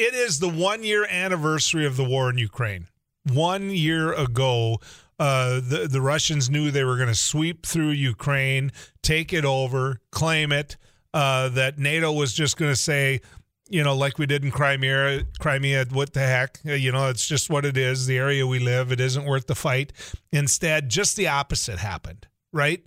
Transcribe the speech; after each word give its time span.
it 0.00 0.14
is 0.14 0.38
the 0.38 0.48
one 0.48 0.82
year 0.82 1.04
anniversary 1.04 1.84
of 1.84 1.96
the 1.96 2.04
war 2.04 2.30
in 2.30 2.38
Ukraine. 2.38 2.86
One 3.30 3.68
year 3.70 4.12
ago, 4.14 4.78
uh, 5.18 5.60
the 5.60 5.86
the 5.90 6.00
Russians 6.00 6.48
knew 6.48 6.70
they 6.70 6.84
were 6.84 6.96
going 6.96 7.08
to 7.08 7.14
sweep 7.14 7.66
through 7.66 7.90
Ukraine, 7.90 8.72
take 9.02 9.34
it 9.34 9.44
over, 9.44 10.00
claim 10.10 10.52
it. 10.52 10.78
Uh, 11.12 11.50
that 11.50 11.78
NATO 11.78 12.12
was 12.12 12.32
just 12.32 12.56
going 12.56 12.72
to 12.72 12.76
say, 12.76 13.20
you 13.68 13.82
know, 13.84 13.94
like 13.94 14.16
we 14.16 14.26
did 14.26 14.42
in 14.44 14.50
Crimea, 14.50 15.24
Crimea, 15.38 15.86
what 15.90 16.14
the 16.14 16.20
heck? 16.20 16.60
Uh, 16.66 16.72
you 16.72 16.92
know, 16.92 17.08
it's 17.08 17.26
just 17.26 17.50
what 17.50 17.66
it 17.66 17.76
is. 17.76 18.06
The 18.06 18.16
area 18.16 18.46
we 18.46 18.58
live, 18.58 18.92
it 18.92 19.00
isn't 19.00 19.26
worth 19.26 19.48
the 19.48 19.54
fight. 19.54 19.92
Instead, 20.32 20.88
just 20.88 21.16
the 21.16 21.28
opposite 21.28 21.78
happened, 21.78 22.26
right? 22.52 22.82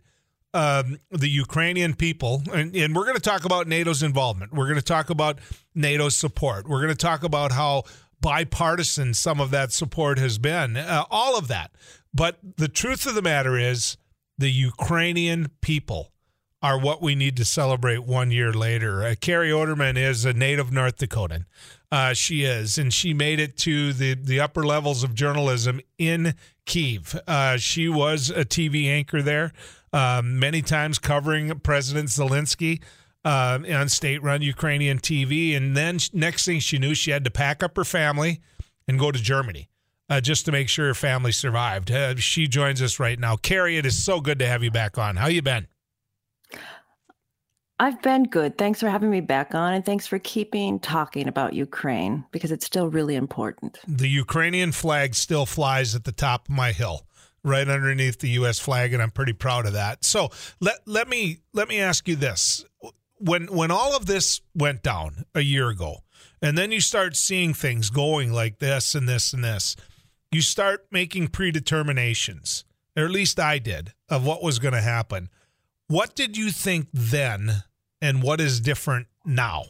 Um, 0.56 1.00
the 1.10 1.30
Ukrainian 1.30 1.96
people, 1.96 2.44
and, 2.54 2.76
and 2.76 2.96
we're 2.96 3.06
going 3.06 3.16
to 3.16 3.22
talk 3.22 3.44
about 3.44 3.68
NATO's 3.68 4.04
involvement. 4.04 4.54
We're 4.54 4.68
going 4.68 4.76
to 4.76 4.84
talk 4.84 5.10
about 5.10 5.40
NATO's 5.74 6.16
support. 6.16 6.68
We're 6.68 6.82
going 6.82 6.96
to 6.96 6.96
talk 6.96 7.24
about 7.24 7.52
how 7.52 7.84
bipartisan 8.22 9.16
some 9.16 9.42
of 9.42 9.50
that 9.50 9.72
support 9.72 10.20
has 10.20 10.38
been, 10.38 10.78
uh, 10.78 11.06
all 11.10 11.38
of 11.38 11.48
that. 11.48 11.72
But 12.14 12.38
the 12.58 12.68
truth 12.68 13.08
of 13.08 13.16
the 13.16 13.22
matter 13.24 13.58
is, 13.58 13.98
the 14.38 14.50
Ukrainian 14.52 15.50
people 15.62 16.12
are 16.62 16.80
what 16.80 17.02
we 17.02 17.14
need 17.14 17.36
to 17.38 17.46
celebrate 17.46 18.06
one 18.06 18.32
year 18.32 18.54
later. 18.54 19.04
Uh, 19.04 19.16
Carrie 19.20 19.50
Oderman 19.50 19.98
is 19.98 20.24
a 20.24 20.34
native 20.34 20.72
North 20.72 20.98
Dakotan. 20.98 21.46
Uh, 21.92 22.14
she 22.14 22.44
is, 22.44 22.78
and 22.78 22.94
she 22.94 23.14
made 23.14 23.40
it 23.40 23.58
to 23.58 23.92
the, 23.92 24.14
the 24.16 24.40
upper 24.40 24.64
levels 24.64 25.04
of 25.04 25.14
journalism 25.14 25.82
in 25.98 26.34
Kiev. 26.66 27.20
Uh, 27.28 27.58
she 27.58 27.88
was 27.90 28.30
a 28.30 28.46
TV 28.46 28.88
anchor 28.88 29.22
there, 29.22 29.52
um, 29.92 30.40
many 30.40 30.62
times 30.62 31.00
covering 31.00 31.60
President 31.60 32.10
Zelensky 32.10 32.82
uh, 33.26 33.60
on 33.74 33.90
state 33.90 34.22
run 34.24 34.42
Ukrainian 34.42 35.00
TV. 35.00 35.56
And 35.56 35.76
then 35.76 36.00
next 36.14 36.46
thing 36.46 36.60
she 36.60 36.78
knew, 36.78 36.94
she 36.94 37.12
had 37.12 37.24
to 37.24 37.32
pack 37.32 37.64
up 37.64 37.76
her 37.78 37.86
family 37.86 38.42
and 38.88 39.00
go 39.00 39.12
to 39.12 39.20
Germany. 39.20 39.70
Uh, 40.10 40.20
just 40.20 40.46
to 40.46 40.52
make 40.52 40.68
sure 40.68 40.88
her 40.88 40.94
family 40.94 41.32
survived. 41.32 41.90
Uh, 41.90 42.16
she 42.18 42.46
joins 42.46 42.82
us 42.82 43.00
right 43.00 43.18
now. 43.18 43.38
Carrie, 43.38 43.78
it 43.78 43.86
is 43.86 44.04
so 44.04 44.20
good 44.20 44.38
to 44.38 44.46
have 44.46 44.62
you 44.62 44.70
back 44.70 44.98
on. 44.98 45.16
How 45.16 45.28
you 45.28 45.42
been? 45.42 45.66
I've 47.84 48.02
been 48.02 48.24
good. 48.24 48.58
Thanks 48.58 48.80
for 48.80 48.88
having 48.88 49.10
me 49.10 49.20
back 49.20 49.54
on, 49.54 49.74
and 49.74 49.86
thanks 49.86 50.08
for 50.08 50.18
keeping 50.18 50.80
talking 50.80 51.28
about 51.28 51.52
Ukraine 51.52 52.24
because 52.32 52.50
it's 52.50 52.66
still 52.66 52.88
really 52.88 53.16
important. 53.18 53.78
The 53.86 54.08
Ukrainian 54.08 54.72
flag 54.72 55.16
still 55.16 55.46
flies 55.46 55.94
at 55.94 56.06
the 56.06 56.14
top 56.14 56.48
of 56.48 56.56
my 56.56 56.72
hill, 56.72 57.06
right 57.44 57.68
underneath 57.68 58.20
the 58.20 58.30
U.S. 58.40 58.58
flag, 58.58 58.94
and 58.94 59.04
I'm 59.04 59.12
pretty 59.12 59.34
proud 59.34 59.66
of 59.66 59.74
that. 59.74 60.06
So 60.06 60.30
let 60.62 60.78
let 60.86 61.10
me 61.10 61.40
let 61.52 61.68
me 61.68 61.82
ask 61.82 62.08
you 62.08 62.16
this: 62.16 62.64
when 63.18 63.48
when 63.48 63.70
all 63.70 63.94
of 63.94 64.06
this 64.06 64.40
went 64.56 64.82
down 64.82 65.26
a 65.36 65.42
year 65.42 65.68
ago, 65.68 66.04
and 66.42 66.58
then 66.58 66.72
you 66.72 66.80
start 66.80 67.18
seeing 67.18 67.54
things 67.54 67.90
going 67.90 68.32
like 68.32 68.60
this 68.60 68.96
and 68.96 69.10
this 69.10 69.34
and 69.34 69.44
this, 69.44 69.76
you 70.32 70.40
start 70.40 70.86
making 70.90 71.28
predeterminations, 71.28 72.64
or 72.96 73.04
at 73.04 73.12
least 73.12 73.42
I 73.42 73.60
did, 73.60 73.92
of 74.08 74.26
what 74.26 74.42
was 74.42 74.58
going 74.58 74.74
to 74.74 74.82
happen 74.82 75.30
what 75.88 76.16
did 76.16 76.38
you 76.38 76.50
think 76.50 76.88
then, 76.94 77.64
and 78.04 78.22
what 78.22 78.42
is 78.42 78.60
different 78.60 79.08
now? 79.26 79.64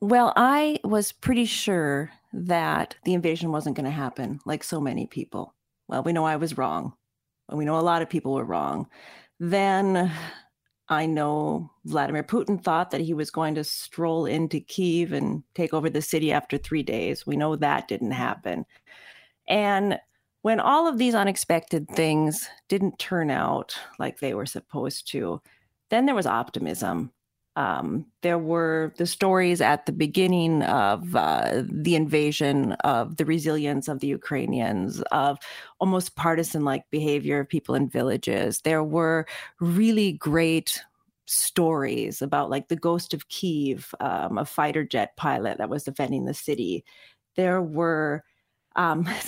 Well, 0.00 0.32
I 0.36 0.78
was 0.84 1.10
pretty 1.10 1.46
sure 1.46 2.12
that 2.32 2.94
the 3.04 3.14
invasion 3.14 3.50
wasn't 3.50 3.74
going 3.74 3.86
to 3.86 3.90
happen, 3.90 4.38
like 4.46 4.62
so 4.62 4.80
many 4.80 5.08
people. 5.08 5.52
Well, 5.88 6.04
we 6.04 6.12
know 6.12 6.24
I 6.24 6.36
was 6.36 6.56
wrong. 6.56 6.92
and 7.48 7.58
We 7.58 7.64
know 7.64 7.76
a 7.76 7.80
lot 7.80 8.02
of 8.02 8.08
people 8.08 8.34
were 8.34 8.44
wrong. 8.44 8.86
Then 9.40 10.12
I 10.88 11.06
know 11.06 11.72
Vladimir 11.84 12.22
Putin 12.22 12.62
thought 12.62 12.92
that 12.92 13.00
he 13.00 13.14
was 13.14 13.32
going 13.32 13.56
to 13.56 13.64
stroll 13.64 14.26
into 14.26 14.60
Kiev 14.60 15.12
and 15.12 15.42
take 15.56 15.74
over 15.74 15.90
the 15.90 16.00
city 16.00 16.30
after 16.30 16.56
three 16.56 16.84
days. 16.84 17.26
We 17.26 17.36
know 17.36 17.56
that 17.56 17.88
didn't 17.88 18.12
happen. 18.12 18.64
And 19.48 19.98
when 20.48 20.60
all 20.60 20.88
of 20.88 20.96
these 20.96 21.14
unexpected 21.14 21.86
things 21.90 22.48
didn't 22.70 22.98
turn 22.98 23.30
out 23.30 23.78
like 23.98 24.18
they 24.18 24.32
were 24.32 24.46
supposed 24.46 25.06
to, 25.06 25.42
then 25.90 26.06
there 26.06 26.14
was 26.14 26.24
optimism. 26.24 27.12
Um, 27.54 28.06
there 28.22 28.38
were 28.38 28.94
the 28.96 29.04
stories 29.04 29.60
at 29.60 29.84
the 29.84 29.92
beginning 29.92 30.62
of 30.62 31.14
uh, 31.14 31.64
the 31.70 31.96
invasion, 31.96 32.72
of 32.82 33.18
the 33.18 33.26
resilience 33.26 33.88
of 33.88 34.00
the 34.00 34.06
Ukrainians, 34.06 35.02
of 35.12 35.36
almost 35.80 36.16
partisan 36.16 36.64
like 36.64 36.88
behavior 36.90 37.40
of 37.40 37.48
people 37.50 37.74
in 37.74 37.86
villages. 37.86 38.62
There 38.62 38.82
were 38.82 39.26
really 39.60 40.12
great 40.12 40.82
stories 41.26 42.22
about 42.22 42.48
like 42.48 42.68
the 42.68 42.76
ghost 42.76 43.12
of 43.12 43.28
Kiev, 43.28 43.94
um, 44.00 44.38
a 44.38 44.46
fighter 44.46 44.82
jet 44.82 45.14
pilot 45.18 45.58
that 45.58 45.68
was 45.68 45.84
defending 45.84 46.24
the 46.24 46.32
city. 46.32 46.86
There 47.36 47.60
were 47.60 48.24
um, 48.76 49.06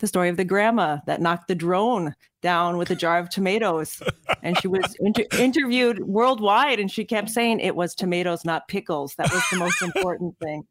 the 0.00 0.06
story 0.06 0.28
of 0.28 0.36
the 0.36 0.44
grandma 0.44 0.98
that 1.06 1.20
knocked 1.20 1.48
the 1.48 1.54
drone 1.54 2.14
down 2.42 2.76
with 2.76 2.90
a 2.90 2.96
jar 2.96 3.18
of 3.18 3.30
tomatoes. 3.30 4.02
And 4.42 4.58
she 4.58 4.68
was 4.68 4.96
inter- 5.00 5.26
interviewed 5.38 6.00
worldwide, 6.04 6.80
and 6.80 6.90
she 6.90 7.04
kept 7.04 7.30
saying 7.30 7.60
it 7.60 7.76
was 7.76 7.94
tomatoes, 7.94 8.44
not 8.44 8.68
pickles. 8.68 9.14
That 9.16 9.32
was 9.32 9.42
the 9.50 9.58
most 9.58 9.80
important 9.94 10.38
thing. 10.38 10.66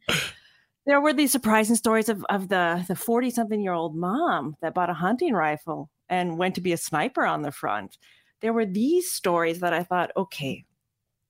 There 0.86 1.02
were 1.02 1.14
these 1.14 1.32
surprising 1.32 1.76
stories 1.76 2.10
of, 2.10 2.26
of 2.30 2.50
the 2.50 2.84
the 2.88 2.96
40 2.96 3.30
something 3.30 3.62
year 3.62 3.74
old 3.74 3.96
mom 3.96 4.56
that 4.62 4.74
bought 4.74 4.90
a 4.90 4.94
hunting 4.94 5.34
rifle 5.34 5.90
and 6.10 6.38
went 6.38 6.56
to 6.56 6.62
be 6.62 6.74
a 6.74 6.78
sniper 6.78 7.26
on 7.26 7.44
the 7.44 7.52
front. 7.52 7.98
There 8.42 8.54
were 8.54 8.66
these 8.66 9.12
stories 9.12 9.60
that 9.60 9.74
I 9.74 9.84
thought, 9.84 10.12
okay, 10.18 10.66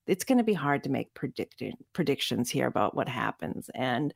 it's 0.08 0.24
going 0.24 0.38
to 0.38 0.44
be 0.44 0.54
hard 0.54 0.84
to 0.84 0.90
make 0.90 1.14
predict- 1.14 1.62
predictions 1.94 2.50
here 2.50 2.68
about 2.68 2.96
what 2.96 3.10
happens. 3.10 3.70
And 3.76 4.14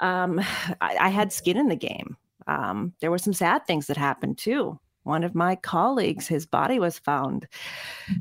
um, 0.00 0.38
I, 0.80 0.96
I, 1.00 1.08
had 1.08 1.32
skin 1.32 1.56
in 1.56 1.68
the 1.68 1.76
game 1.76 2.16
um, 2.48 2.92
there 3.00 3.10
were 3.10 3.18
some 3.18 3.32
sad 3.32 3.66
things 3.66 3.86
that 3.86 3.96
happened 3.96 4.38
too. 4.38 4.78
One 5.04 5.24
of 5.24 5.34
my 5.34 5.56
colleagues, 5.56 6.26
his 6.26 6.44
body 6.44 6.78
was 6.78 6.98
found 6.98 7.46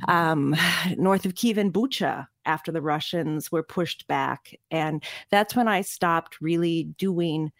um, 0.07 0.55
north 0.97 1.25
of 1.25 1.35
Kiev 1.35 1.57
in 1.57 1.71
Bucha 1.71 2.27
after 2.45 2.71
the 2.71 2.81
Russians 2.81 3.51
were 3.51 3.63
pushed 3.63 4.07
back. 4.07 4.55
And 4.71 5.03
that's 5.29 5.55
when 5.55 5.67
I 5.67 5.81
stopped 5.81 6.39
really 6.39 6.85
doing 6.97 7.51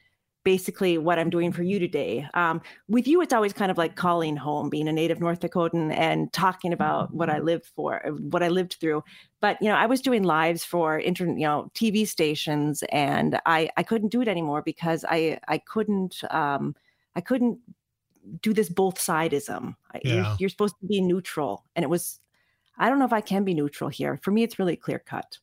basically 0.47 0.97
what 0.97 1.19
I'm 1.19 1.30
doing 1.30 1.52
for 1.52 1.62
you 1.62 1.78
today. 1.78 2.25
Um, 2.34 2.62
with 2.88 3.06
you, 3.06 3.19
it's 3.19 3.34
always 3.34 3.52
kind 3.52 3.69
of 3.69 3.78
like 3.78 3.97
calling 3.97 4.38
home, 4.38 4.69
being 4.69 4.88
a 4.88 4.94
native 4.94 5.19
North 5.19 5.41
Dakotan 5.41 5.94
and 5.94 6.31
talking 6.31 6.72
about 6.72 7.13
what 7.13 7.30
I 7.30 7.40
lived 7.40 7.66
for, 7.75 8.00
what 8.31 8.41
I 8.41 8.47
lived 8.47 8.78
through. 8.80 9.03
But 9.41 9.62
you 9.62 9.68
know, 9.68 9.75
I 9.75 9.88
was 9.88 10.00
doing 10.00 10.24
lives 10.24 10.63
for 10.63 11.02
internet, 11.02 11.38
you 11.38 11.46
know, 11.46 11.69
TV 11.75 12.08
stations, 12.08 12.81
and 12.94 13.41
I 13.46 13.69
I 13.75 13.84
couldn't 13.84 14.08
do 14.08 14.22
it 14.22 14.30
anymore 14.30 14.62
because 14.62 15.03
I 15.09 15.38
I 15.50 15.58
couldn't 15.58 16.24
um, 16.31 16.78
I 17.14 17.19
couldn't 17.19 17.59
do 18.41 18.53
this 18.53 18.69
both 18.69 18.96
sidism. 19.00 19.75
Yeah. 20.02 20.14
You're, 20.14 20.35
you're 20.40 20.50
supposed 20.50 20.75
to 20.79 20.88
be 20.88 21.02
neutral, 21.02 21.66
and 21.75 21.84
it 21.84 21.90
was 21.90 22.22
I 22.78 22.90
don't 22.90 23.00
know 23.00 23.06
if 23.06 23.14
I 23.14 23.22
can 23.22 23.44
be 23.44 23.54
neutral 23.54 23.90
here. 23.90 24.18
For 24.22 24.32
me, 24.32 24.44
it's 24.44 24.60
really 24.60 24.76
clear 24.76 25.00
cut. 25.00 25.40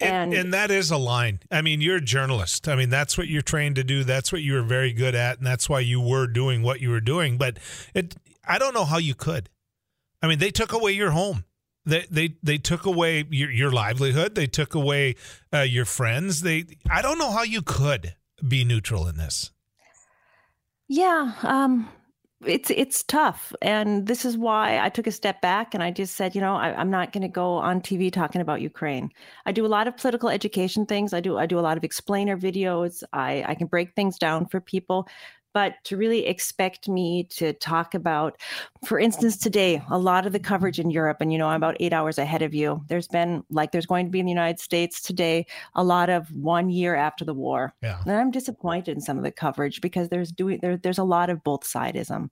And, 0.00 0.34
and, 0.34 0.52
that 0.52 0.70
is 0.70 0.90
a 0.90 0.98
line. 0.98 1.40
I 1.50 1.62
mean, 1.62 1.80
you're 1.80 1.96
a 1.96 2.02
journalist. 2.02 2.68
I 2.68 2.76
mean, 2.76 2.90
that's 2.90 3.16
what 3.16 3.28
you're 3.28 3.40
trained 3.40 3.76
to 3.76 3.84
do. 3.84 4.04
That's 4.04 4.30
what 4.30 4.42
you 4.42 4.52
were 4.52 4.62
very 4.62 4.92
good 4.92 5.14
at, 5.14 5.38
and 5.38 5.46
that's 5.46 5.70
why 5.70 5.80
you 5.80 6.00
were 6.00 6.26
doing 6.26 6.62
what 6.62 6.82
you 6.82 6.90
were 6.90 7.00
doing. 7.00 7.38
But 7.38 7.58
it, 7.94 8.14
I 8.46 8.58
don't 8.58 8.74
know 8.74 8.84
how 8.84 8.98
you 8.98 9.14
could. 9.14 9.48
I 10.22 10.26
mean, 10.26 10.38
they 10.38 10.50
took 10.50 10.74
away 10.74 10.92
your 10.92 11.12
home. 11.12 11.44
They 11.86 12.04
they 12.10 12.36
they 12.42 12.58
took 12.58 12.84
away 12.84 13.24
your 13.30 13.50
your 13.50 13.70
livelihood. 13.70 14.34
They 14.34 14.46
took 14.46 14.74
away 14.74 15.16
uh, 15.52 15.60
your 15.60 15.86
friends. 15.86 16.42
They 16.42 16.66
I 16.90 17.00
don't 17.00 17.18
know 17.18 17.30
how 17.30 17.42
you 17.42 17.62
could 17.62 18.16
be 18.46 18.64
neutral 18.64 19.06
in 19.06 19.16
this. 19.16 19.50
Yeah, 20.88 21.32
um, 21.42 21.88
it's 22.44 22.70
it's 22.70 23.02
tough. 23.02 23.52
And 23.60 24.06
this 24.06 24.24
is 24.24 24.38
why 24.38 24.78
i 24.80 24.88
took 24.88 25.06
a 25.06 25.12
step 25.12 25.40
back 25.42 25.74
and 25.74 25.82
i 25.82 25.90
just 25.90 26.16
said 26.16 26.34
you 26.34 26.40
know 26.40 26.54
I, 26.56 26.80
am 26.80 26.90
not 26.90 27.12
going 27.12 27.22
to 27.22 27.28
go 27.28 27.54
on 27.54 27.80
tv 27.80 28.12
talking 28.12 28.40
about 28.40 28.60
ukraine. 28.62 29.10
I 29.46 29.52
do 29.52 29.66
a 29.66 29.68
lot 29.68 29.86
of 29.86 29.96
political 29.96 30.28
education 30.28 30.86
things. 30.86 31.12
I 31.12 31.20
do 31.20 31.36
i 31.38 31.46
do 31.46 31.58
a 31.58 31.60
lot 31.60 31.76
of 31.76 31.84
explainer 31.84 32.38
videos. 32.38 33.02
I 33.12 33.44
i 33.46 33.54
can 33.54 33.66
break 33.66 33.94
things 33.94 34.18
down 34.18 34.46
for 34.46 34.60
people 34.60 35.08
but 35.52 35.74
to 35.84 35.96
really 35.96 36.26
expect 36.26 36.88
me 36.88 37.24
to 37.24 37.52
talk 37.54 37.94
about 37.94 38.40
for 38.84 38.98
instance 38.98 39.36
today 39.36 39.82
a 39.90 39.98
lot 39.98 40.26
of 40.26 40.32
the 40.32 40.38
coverage 40.38 40.78
in 40.78 40.90
europe 40.90 41.18
and 41.20 41.32
you 41.32 41.38
know 41.38 41.48
i'm 41.48 41.56
about 41.56 41.76
eight 41.80 41.92
hours 41.92 42.18
ahead 42.18 42.42
of 42.42 42.54
you. 42.54 42.82
There's 42.88 43.08
been 43.08 43.44
like 43.50 43.72
there's 43.72 43.86
going 43.86 44.06
to 44.06 44.10
be 44.10 44.20
in 44.20 44.26
the 44.26 44.32
united 44.32 44.60
states 44.60 45.00
today 45.00 45.46
a 45.74 45.84
lot 45.84 46.10
of 46.10 46.30
one 46.32 46.70
year 46.70 46.94
after 46.94 47.24
the 47.24 47.34
war. 47.34 47.74
Yeah. 47.82 48.00
and 48.06 48.12
i'm 48.12 48.30
disappointed 48.30 48.96
in 48.96 49.00
some 49.00 49.18
of 49.18 49.24
the 49.24 49.32
coverage 49.32 49.80
because 49.80 50.08
there's 50.08 50.32
doing 50.32 50.58
there, 50.62 50.76
there's 50.76 50.98
a 50.98 51.04
lot 51.04 51.30
of 51.30 51.42
both 51.44 51.62
sidism. 51.62 52.30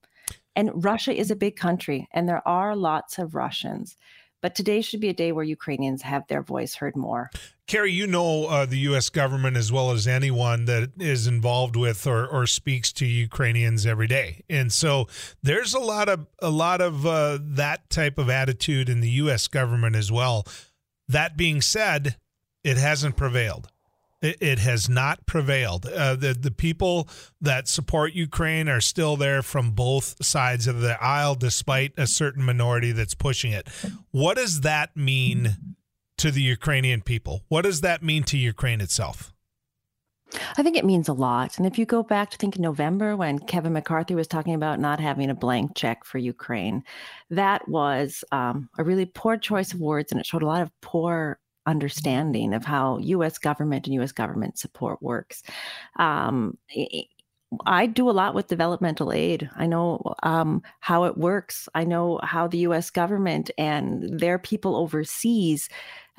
And 0.57 0.85
russia 0.85 1.15
is 1.15 1.31
a 1.31 1.37
big 1.37 1.57
country 1.57 2.09
and 2.13 2.29
there 2.29 2.47
are 2.47 2.75
lots 2.75 3.19
of 3.19 3.35
russians 3.35 3.97
but 4.43 4.55
today 4.55 4.81
should 4.81 5.01
be 5.01 5.09
a 5.09 5.15
day 5.15 5.33
where 5.33 5.45
Ukrainians 5.45 6.03
have 6.03 6.27
their 6.29 6.43
voice 6.43 6.75
heard 6.75 6.97
more. 6.97 7.31
Carrie, 7.67 7.93
you 7.93 8.07
know 8.07 8.47
uh, 8.47 8.65
the 8.65 8.79
U.S. 8.79 9.11
government 9.11 9.57
as 9.57 9.71
well 9.71 9.91
as 9.91 10.07
anyone 10.07 10.65
that 10.65 10.93
is 10.99 11.27
involved 11.27 11.77
with 11.77 12.07
or, 12.07 12.27
or 12.27 12.47
speaks 12.47 12.93
to 12.95 13.07
Ukrainians 13.07 13.85
every 13.85 14.07
day, 14.07 14.43
and 14.49 14.73
so 14.73 15.07
there's 15.43 15.75
a 15.75 15.79
lot 15.79 16.09
of 16.09 16.27
a 16.41 16.51
lot 16.51 16.81
of 16.81 17.05
uh, 17.05 17.39
that 17.41 17.91
type 17.91 18.17
of 18.17 18.31
attitude 18.31 18.89
in 18.89 19.01
the 19.01 19.11
U.S. 19.11 19.49
government 19.49 19.97
as 19.97 20.11
well. 20.11 20.47
That 21.09 21.37
being 21.37 21.61
said, 21.61 22.17
it 22.65 22.79
hasn't 22.79 23.17
prevailed. 23.17 23.69
It, 24.21 24.37
it 24.41 24.59
has 24.59 24.89
not 24.89 25.27
prevailed. 25.27 25.87
Uh, 25.87 26.17
the 26.17 26.35
the 26.35 26.51
people 26.51 27.09
that 27.41 27.69
support 27.69 28.15
Ukraine 28.15 28.69
are 28.69 28.81
still 28.81 29.17
there 29.17 29.43
from 29.43 29.71
both 29.71 30.25
sides 30.25 30.67
of 30.67 30.81
the 30.81 31.01
aisle, 31.03 31.37
despite 31.37 31.93
a 31.97 32.07
certain 32.07 32.43
minority 32.43 32.93
that's 32.93 33.15
pushing 33.15 33.53
it. 33.53 33.69
What 34.11 34.37
does 34.37 34.63
that 34.63 34.97
mean 34.97 35.57
to 36.17 36.31
the 36.33 36.43
Ukrainian 36.43 37.01
people? 37.01 37.45
What 37.49 37.63
does 37.63 37.81
that 37.83 38.03
mean 38.03 38.25
to 38.25 38.37
Ukraine 38.37 38.81
itself? 38.81 39.33
I 40.59 40.63
think 40.63 40.77
it 40.77 40.85
means 40.85 41.09
a 41.09 41.15
lot. 41.15 41.57
And 41.57 41.67
if 41.67 41.79
you 41.79 41.87
go 41.87 42.03
back 42.03 42.31
to 42.31 42.37
think 42.37 42.57
in 42.57 42.63
November 42.63 43.17
when 43.17 43.39
Kevin 43.39 43.73
McCarthy 43.73 44.15
was 44.15 44.27
talking 44.27 44.55
about 44.55 44.79
not 44.79 45.01
having 45.01 45.31
a 45.31 45.35
blank 45.35 45.75
check 45.75 46.05
for 46.05 46.19
Ukraine, 46.19 46.85
that 47.31 47.67
was 47.69 48.25
um, 48.31 48.69
a 48.79 48.85
really 48.85 49.07
poor 49.07 49.39
choice 49.39 49.73
of 49.73 49.81
words, 49.81 50.13
and 50.13 50.21
it 50.21 50.27
showed 50.27 50.43
a 50.43 50.47
lot 50.47 50.63
of 50.63 50.71
poor 50.83 51.39
understanding 51.69 52.55
of 52.55 52.65
how 52.65 52.99
U.S. 52.99 53.39
government 53.39 53.87
and 53.87 53.95
U.S. 53.95 54.13
government 54.13 54.59
support 54.59 55.01
works. 55.03 55.43
Um, 55.97 56.59
I 57.67 57.87
do 57.87 58.11
a 58.11 58.13
lot 58.13 58.35
with 58.35 58.49
developmental 58.49 59.13
aid. 59.13 59.49
I 59.57 59.67
know 59.67 60.15
um, 60.23 60.63
how 60.81 61.05
it 61.05 61.17
works. 61.17 61.69
I 61.75 61.85
know 61.85 62.21
how 62.23 62.47
the 62.47 62.59
U.S. 62.59 62.91
government 62.91 63.51
and 63.57 64.19
their 64.19 64.39
people 64.39 64.77
overseas 64.77 65.69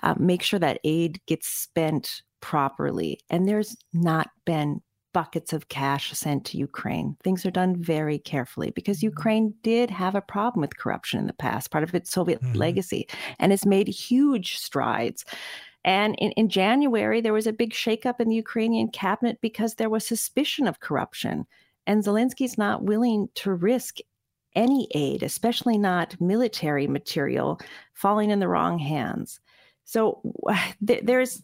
uh, 0.04 0.16
make 0.18 0.42
sure 0.42 0.60
that 0.60 0.80
aid 0.84 1.22
gets 1.28 1.48
spent 1.48 2.22
properly. 2.42 3.20
And 3.30 3.48
there's 3.48 3.76
not 3.94 4.30
been 4.46 4.82
buckets 5.14 5.54
of 5.54 5.70
cash 5.70 6.12
sent 6.12 6.46
to 6.46 6.58
Ukraine. 6.58 7.16
Things 7.24 7.46
are 7.46 7.52
done 7.52 7.76
very 7.76 8.20
carefully 8.20 8.72
because 8.72 8.98
mm-hmm. 8.98 9.08
Ukraine 9.08 9.54
did 9.64 9.90
have 9.90 10.16
a 10.16 10.22
problem 10.22 10.62
with 10.62 10.78
corruption 10.78 11.20
in 11.20 11.28
the 11.28 11.34
past, 11.34 11.72
part 11.72 11.84
of 11.84 11.96
its 11.96 12.12
Soviet 12.12 12.42
mm-hmm. 12.42 12.54
legacy, 12.56 13.08
and 13.40 13.52
it's 13.52 13.66
made 13.66 13.88
huge 13.88 14.58
strides. 14.58 15.26
And 15.86 16.16
in, 16.20 16.32
in 16.34 16.50
January, 16.50 17.22
there 17.22 17.34
was 17.34 17.48
a 17.48 17.54
big 17.54 17.72
shakeup 17.72 18.20
in 18.20 18.30
the 18.30 18.36
Ukrainian 18.36 18.90
cabinet 18.90 19.40
because 19.42 19.76
there 19.76 19.90
was 19.90 20.06
suspicion 20.06 20.68
of 20.68 20.82
corruption. 20.82 21.46
And 21.88 22.04
Zelensky's 22.04 22.58
not 22.58 22.84
willing 22.84 23.30
to 23.36 23.54
risk 23.54 23.98
any 24.56 24.88
aid, 24.94 25.24
especially 25.24 25.78
not 25.78 26.20
military 26.20 26.88
material, 26.88 27.60
falling 27.94 28.30
in 28.30 28.40
the 28.40 28.48
wrong 28.48 28.78
hands. 28.78 29.40
So 29.86 30.22
th- 30.86 31.04
there's 31.04 31.42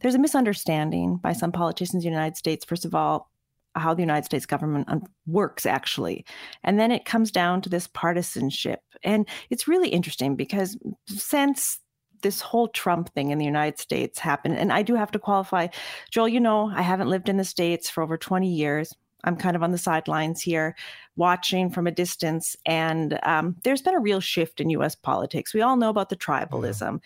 there's 0.00 0.14
a 0.14 0.18
misunderstanding 0.18 1.16
by 1.16 1.32
some 1.32 1.52
politicians 1.52 2.04
in 2.04 2.10
the 2.10 2.16
United 2.16 2.36
States, 2.36 2.64
first 2.64 2.84
of 2.84 2.94
all, 2.94 3.30
how 3.74 3.94
the 3.94 4.02
United 4.02 4.24
States 4.24 4.46
government 4.46 4.88
works 5.26 5.66
actually. 5.66 6.24
And 6.64 6.78
then 6.78 6.90
it 6.90 7.04
comes 7.04 7.30
down 7.30 7.62
to 7.62 7.68
this 7.68 7.86
partisanship. 7.86 8.80
And 9.02 9.28
it's 9.50 9.68
really 9.68 9.88
interesting 9.88 10.36
because 10.36 10.76
since 11.06 11.78
this 12.22 12.40
whole 12.40 12.68
Trump 12.68 13.12
thing 13.14 13.30
in 13.30 13.38
the 13.38 13.44
United 13.44 13.78
States 13.78 14.18
happened, 14.18 14.56
and 14.58 14.72
I 14.72 14.82
do 14.82 14.94
have 14.94 15.12
to 15.12 15.18
qualify, 15.18 15.68
Joel, 16.10 16.28
you 16.28 16.40
know, 16.40 16.70
I 16.74 16.82
haven't 16.82 17.10
lived 17.10 17.28
in 17.28 17.36
the 17.36 17.44
States 17.44 17.88
for 17.88 18.02
over 18.02 18.16
20 18.16 18.50
years. 18.50 18.92
I'm 19.24 19.36
kind 19.36 19.56
of 19.56 19.62
on 19.62 19.72
the 19.72 19.78
sidelines 19.78 20.40
here, 20.40 20.76
watching 21.16 21.70
from 21.70 21.86
a 21.86 21.92
distance. 21.92 22.56
And 22.66 23.18
um, 23.24 23.56
there's 23.64 23.82
been 23.82 23.94
a 23.94 24.00
real 24.00 24.20
shift 24.20 24.60
in 24.60 24.70
US 24.70 24.94
politics. 24.94 25.52
We 25.52 25.62
all 25.62 25.76
know 25.76 25.90
about 25.90 26.08
the 26.08 26.16
tribalism. 26.16 27.00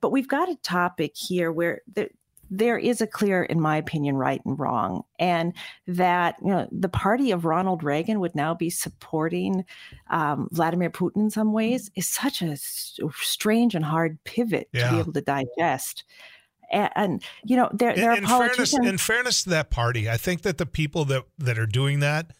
But 0.00 0.12
we've 0.12 0.28
got 0.28 0.48
a 0.48 0.56
topic 0.56 1.12
here 1.16 1.50
where 1.52 1.80
there, 1.92 2.10
there 2.50 2.78
is 2.78 3.00
a 3.00 3.06
clear, 3.06 3.44
in 3.44 3.60
my 3.60 3.76
opinion, 3.76 4.16
right 4.16 4.40
and 4.44 4.58
wrong, 4.58 5.04
and 5.18 5.54
that 5.86 6.36
you 6.42 6.48
know 6.48 6.68
the 6.72 6.88
party 6.88 7.30
of 7.30 7.44
Ronald 7.44 7.84
Reagan 7.84 8.18
would 8.20 8.34
now 8.34 8.54
be 8.54 8.70
supporting 8.70 9.64
um, 10.10 10.48
Vladimir 10.50 10.90
Putin 10.90 11.16
in 11.22 11.30
some 11.30 11.52
ways 11.52 11.90
is 11.94 12.08
such 12.08 12.42
a 12.42 12.56
strange 12.56 13.74
and 13.74 13.84
hard 13.84 14.18
pivot 14.24 14.68
yeah. 14.72 14.86
to 14.86 14.94
be 14.94 14.98
able 15.00 15.12
to 15.12 15.20
digest. 15.20 16.04
And, 16.72 16.90
and 16.94 17.22
you 17.44 17.56
know, 17.56 17.68
there, 17.72 17.94
there 17.94 18.14
in, 18.14 18.24
are 18.24 18.28
politicians. 18.28 18.72
Fairness, 18.72 18.90
in 18.90 18.98
fairness 18.98 19.42
to 19.44 19.50
that 19.50 19.70
party, 19.70 20.10
I 20.10 20.16
think 20.16 20.42
that 20.42 20.58
the 20.58 20.66
people 20.66 21.04
that 21.06 21.24
that 21.38 21.58
are 21.58 21.66
doing 21.66 22.00
that 22.00 22.32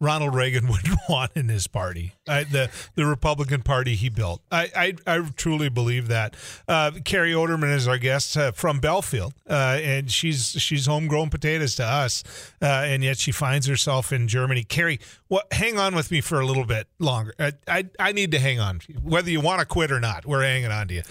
Ronald 0.00 0.34
Reagan 0.34 0.66
would 0.68 0.88
want 1.08 1.32
in 1.34 1.48
his 1.48 1.66
party, 1.66 2.14
the 2.26 2.70
the 2.94 3.06
Republican 3.06 3.62
Party 3.62 3.94
he 3.94 4.08
built. 4.08 4.42
I 4.50 4.94
I, 5.06 5.16
I 5.18 5.30
truly 5.36 5.68
believe 5.68 6.08
that. 6.08 6.36
Uh, 6.68 6.92
Carrie 7.04 7.32
Oderman 7.32 7.74
is 7.74 7.88
our 7.88 7.98
guest 7.98 8.36
uh, 8.36 8.52
from 8.52 8.80
Belfield, 8.80 9.34
uh, 9.48 9.78
and 9.80 10.10
she's 10.10 10.50
she's 10.50 10.86
homegrown 10.86 11.30
potatoes 11.30 11.74
to 11.76 11.84
us, 11.84 12.22
uh, 12.60 12.66
and 12.66 13.02
yet 13.02 13.18
she 13.18 13.32
finds 13.32 13.66
herself 13.66 14.12
in 14.12 14.28
Germany. 14.28 14.64
Carrie, 14.64 15.00
what? 15.28 15.50
Hang 15.52 15.78
on 15.78 15.94
with 15.94 16.10
me 16.10 16.20
for 16.20 16.40
a 16.40 16.46
little 16.46 16.66
bit 16.66 16.86
longer. 16.98 17.34
I 17.38 17.52
I, 17.66 17.84
I 17.98 18.12
need 18.12 18.32
to 18.32 18.38
hang 18.38 18.60
on, 18.60 18.80
whether 19.02 19.30
you 19.30 19.40
want 19.40 19.60
to 19.60 19.66
quit 19.66 19.90
or 19.90 20.00
not. 20.00 20.26
We're 20.26 20.42
hanging 20.42 20.70
on 20.70 20.88
to 20.88 20.94
you. 20.94 21.02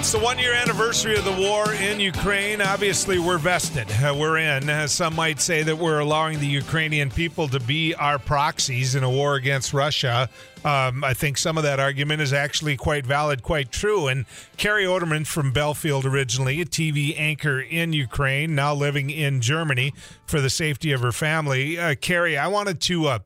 It's 0.00 0.12
the 0.12 0.18
one 0.18 0.38
year 0.38 0.54
anniversary 0.54 1.14
of 1.18 1.26
the 1.26 1.32
war 1.32 1.74
in 1.74 2.00
Ukraine. 2.00 2.62
Obviously, 2.62 3.18
we're 3.18 3.36
vested. 3.36 3.86
Uh, 3.92 4.16
we're 4.18 4.38
in. 4.38 4.70
Uh, 4.70 4.86
some 4.86 5.14
might 5.14 5.42
say 5.42 5.62
that 5.62 5.76
we're 5.76 5.98
allowing 5.98 6.40
the 6.40 6.46
Ukrainian 6.46 7.10
people 7.10 7.48
to 7.48 7.60
be 7.60 7.94
our 7.94 8.18
proxies 8.18 8.94
in 8.94 9.04
a 9.04 9.10
war 9.10 9.34
against 9.34 9.74
Russia. 9.74 10.30
Um, 10.64 11.04
I 11.04 11.12
think 11.12 11.36
some 11.36 11.58
of 11.58 11.64
that 11.64 11.78
argument 11.78 12.22
is 12.22 12.32
actually 12.32 12.78
quite 12.78 13.04
valid, 13.04 13.42
quite 13.42 13.70
true. 13.70 14.06
And 14.06 14.24
Carrie 14.56 14.86
Oderman 14.86 15.26
from 15.26 15.52
Belfield, 15.52 16.06
originally 16.06 16.62
a 16.62 16.64
TV 16.64 17.14
anchor 17.18 17.60
in 17.60 17.92
Ukraine, 17.92 18.54
now 18.54 18.74
living 18.74 19.10
in 19.10 19.42
Germany 19.42 19.92
for 20.24 20.40
the 20.40 20.50
safety 20.50 20.92
of 20.92 21.02
her 21.02 21.12
family. 21.12 21.78
Uh, 21.78 21.94
Carrie, 21.94 22.38
I 22.38 22.46
wanted 22.46 22.80
to. 22.80 23.06
Uh, 23.06 23.18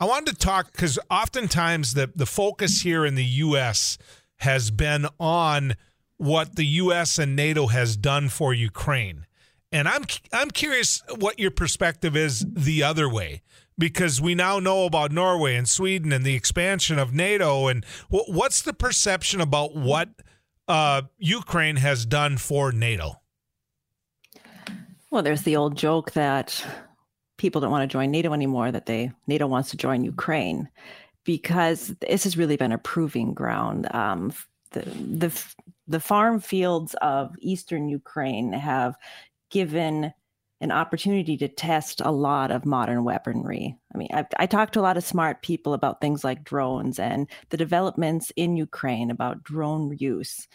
I 0.00 0.06
wanted 0.06 0.32
to 0.32 0.38
talk 0.44 0.72
because 0.72 0.98
oftentimes 1.08 1.94
the 1.94 2.10
the 2.16 2.26
focus 2.26 2.80
here 2.80 3.06
in 3.06 3.14
the 3.14 3.24
U.S. 3.24 3.96
has 4.38 4.72
been 4.72 5.06
on 5.20 5.76
what 6.18 6.56
the 6.56 6.66
U.S. 6.66 7.18
and 7.18 7.36
NATO 7.36 7.66
has 7.66 7.96
done 7.96 8.28
for 8.28 8.54
Ukraine. 8.54 9.26
And 9.72 9.88
I'm 9.88 10.04
I'm 10.32 10.50
curious 10.50 11.02
what 11.18 11.38
your 11.38 11.50
perspective 11.50 12.16
is 12.16 12.46
the 12.48 12.82
other 12.82 13.08
way 13.08 13.42
because 13.78 14.20
we 14.20 14.34
now 14.34 14.58
know 14.58 14.86
about 14.86 15.12
Norway 15.12 15.54
and 15.56 15.68
Sweden 15.68 16.12
and 16.12 16.24
the 16.24 16.34
expansion 16.34 16.98
of 16.98 17.12
NATO 17.12 17.66
and 17.66 17.84
what's 18.08 18.62
the 18.62 18.72
perception 18.72 19.40
about 19.40 19.76
what 19.76 20.08
uh, 20.68 21.02
Ukraine 21.18 21.76
has 21.76 22.06
done 22.06 22.38
for 22.38 22.72
NATO? 22.72 23.20
Well, 25.10 25.22
there's 25.22 25.42
the 25.42 25.56
old 25.56 25.76
joke 25.76 26.12
that 26.12 26.64
people 27.36 27.60
don't 27.60 27.70
want 27.70 27.88
to 27.88 27.92
join 27.92 28.10
NATO 28.10 28.32
anymore; 28.32 28.72
that 28.72 28.86
they 28.86 29.12
NATO 29.26 29.46
wants 29.46 29.70
to 29.70 29.76
join 29.76 30.04
Ukraine 30.04 30.68
because 31.24 31.94
this 32.00 32.24
has 32.24 32.36
really 32.36 32.56
been 32.56 32.72
a 32.72 32.78
proving 32.78 33.34
ground. 33.34 33.92
Um, 33.94 34.32
the 34.72 34.80
the 34.80 35.44
the 35.88 36.00
farm 36.00 36.40
fields 36.40 36.94
of 37.00 37.34
eastern 37.40 37.88
Ukraine 37.88 38.52
have 38.52 38.96
given 39.50 40.12
an 40.60 40.72
opportunity 40.72 41.36
to 41.36 41.48
test 41.48 42.00
a 42.00 42.10
lot 42.10 42.50
of 42.50 42.64
modern 42.64 43.04
weaponry. 43.04 43.76
I 43.94 43.98
mean, 43.98 44.08
I've, 44.12 44.26
I 44.38 44.46
talked 44.46 44.72
to 44.74 44.80
a 44.80 44.82
lot 44.82 44.96
of 44.96 45.04
smart 45.04 45.42
people 45.42 45.74
about 45.74 46.00
things 46.00 46.24
like 46.24 46.44
drones 46.44 46.98
and 46.98 47.28
the 47.50 47.58
developments 47.58 48.32
in 48.36 48.56
Ukraine 48.56 49.10
about 49.10 49.44
drone 49.44 49.94
use 49.98 50.48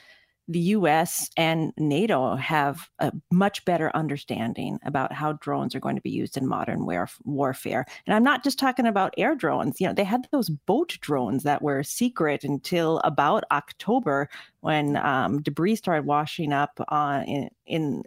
the 0.51 0.59
US 0.59 1.29
and 1.37 1.71
NATO 1.77 2.35
have 2.35 2.89
a 2.99 3.11
much 3.31 3.63
better 3.65 3.91
understanding 3.95 4.79
about 4.85 5.13
how 5.13 5.33
drones 5.33 5.75
are 5.75 5.79
going 5.79 5.95
to 5.95 6.01
be 6.01 6.09
used 6.09 6.37
in 6.37 6.47
modern 6.47 6.85
warfare. 7.23 7.85
And 8.05 8.13
I'm 8.13 8.23
not 8.23 8.43
just 8.43 8.59
talking 8.59 8.85
about 8.85 9.13
air 9.17 9.35
drones. 9.35 9.79
You 9.79 9.87
know, 9.87 9.93
they 9.93 10.03
had 10.03 10.27
those 10.31 10.49
boat 10.49 10.97
drones 11.01 11.43
that 11.43 11.61
were 11.61 11.83
secret 11.83 12.43
until 12.43 12.99
about 12.99 13.43
October 13.51 14.29
when 14.61 14.97
um, 14.97 15.41
debris 15.41 15.75
started 15.75 16.05
washing 16.05 16.53
up 16.53 16.79
on 16.89 17.23
in, 17.23 17.49
in 17.65 18.03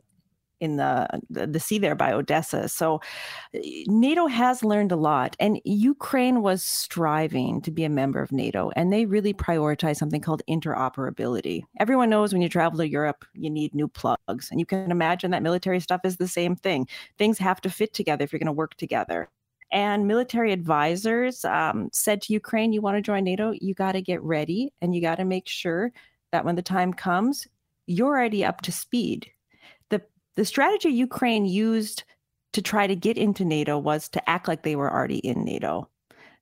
in 0.65 0.77
the, 0.77 1.07
the, 1.31 1.61
sea 1.61 1.79
there 1.79 1.95
by 1.95 2.13
Odessa. 2.13 2.69
So 2.69 3.01
NATO 3.87 4.27
has 4.27 4.65
learned 4.65 4.91
a 4.93 4.97
lot, 4.97 5.37
and 5.39 5.61
Ukraine 5.65 6.43
was 6.43 6.65
striving 6.65 7.61
to 7.63 7.71
be 7.71 7.85
a 7.85 7.89
member 7.89 8.21
of 8.21 8.33
NATO, 8.33 8.71
and 8.75 8.93
they 8.93 9.07
really 9.07 9.35
prioritize 9.35 9.97
something 9.97 10.21
called 10.21 10.43
interoperability. 10.49 11.63
Everyone 11.79 12.11
knows 12.11 12.33
when 12.33 12.43
you 12.43 12.49
travel 12.49 12.79
to 12.79 12.89
Europe, 12.89 13.25
you 13.35 13.51
need 13.51 13.75
new 13.75 13.87
plugs, 13.87 14.49
and 14.51 14.59
you 14.59 14.67
can 14.67 14.91
imagine 14.91 15.31
that 15.31 15.43
military 15.43 15.81
stuff 15.81 16.01
is 16.05 16.17
the 16.17 16.29
same 16.29 16.57
thing. 16.57 16.89
Things 17.19 17.39
have 17.39 17.61
to 17.61 17.71
fit 17.71 17.95
together 17.95 18.25
if 18.25 18.33
you're 18.33 18.41
going 18.41 18.47
to 18.47 18.53
work 18.53 18.75
together. 18.77 19.29
And 19.71 20.07
military 20.07 20.53
advisors 20.53 21.45
um, 21.45 21.89
said 21.93 22.23
to 22.23 22.33
Ukraine, 22.33 22.73
"You 22.73 22.81
want 22.81 22.97
to 22.97 23.03
join 23.03 23.25
NATO? 23.25 23.53
You 23.61 23.75
got 23.75 23.93
to 23.93 24.03
get 24.03 24.23
ready, 24.23 24.73
and 24.81 24.95
you 24.95 25.01
got 25.01 25.17
to 25.17 25.25
make 25.25 25.49
sure." 25.49 25.93
That 26.33 26.45
when 26.45 26.57
the 26.57 26.63
time 26.63 26.93
comes, 26.93 27.47
you're 27.87 28.09
already 28.09 28.45
up 28.45 28.61
to 28.63 28.73
speed 28.73 29.31
the 30.37 30.45
strategy 30.45 30.89
Ukraine 30.89 31.45
used 31.45 32.05
to 32.53 32.63
try 32.63 32.87
to 32.87 32.97
get 32.97 33.19
into 33.19 33.45
NATO 33.45 33.79
was 33.79 34.09
to 34.11 34.31
act 34.31 34.49
like 34.49 34.63
they 34.63 34.77
were 34.77 34.93
already 34.93 35.19
in 35.19 35.45
NATO. 35.45 35.89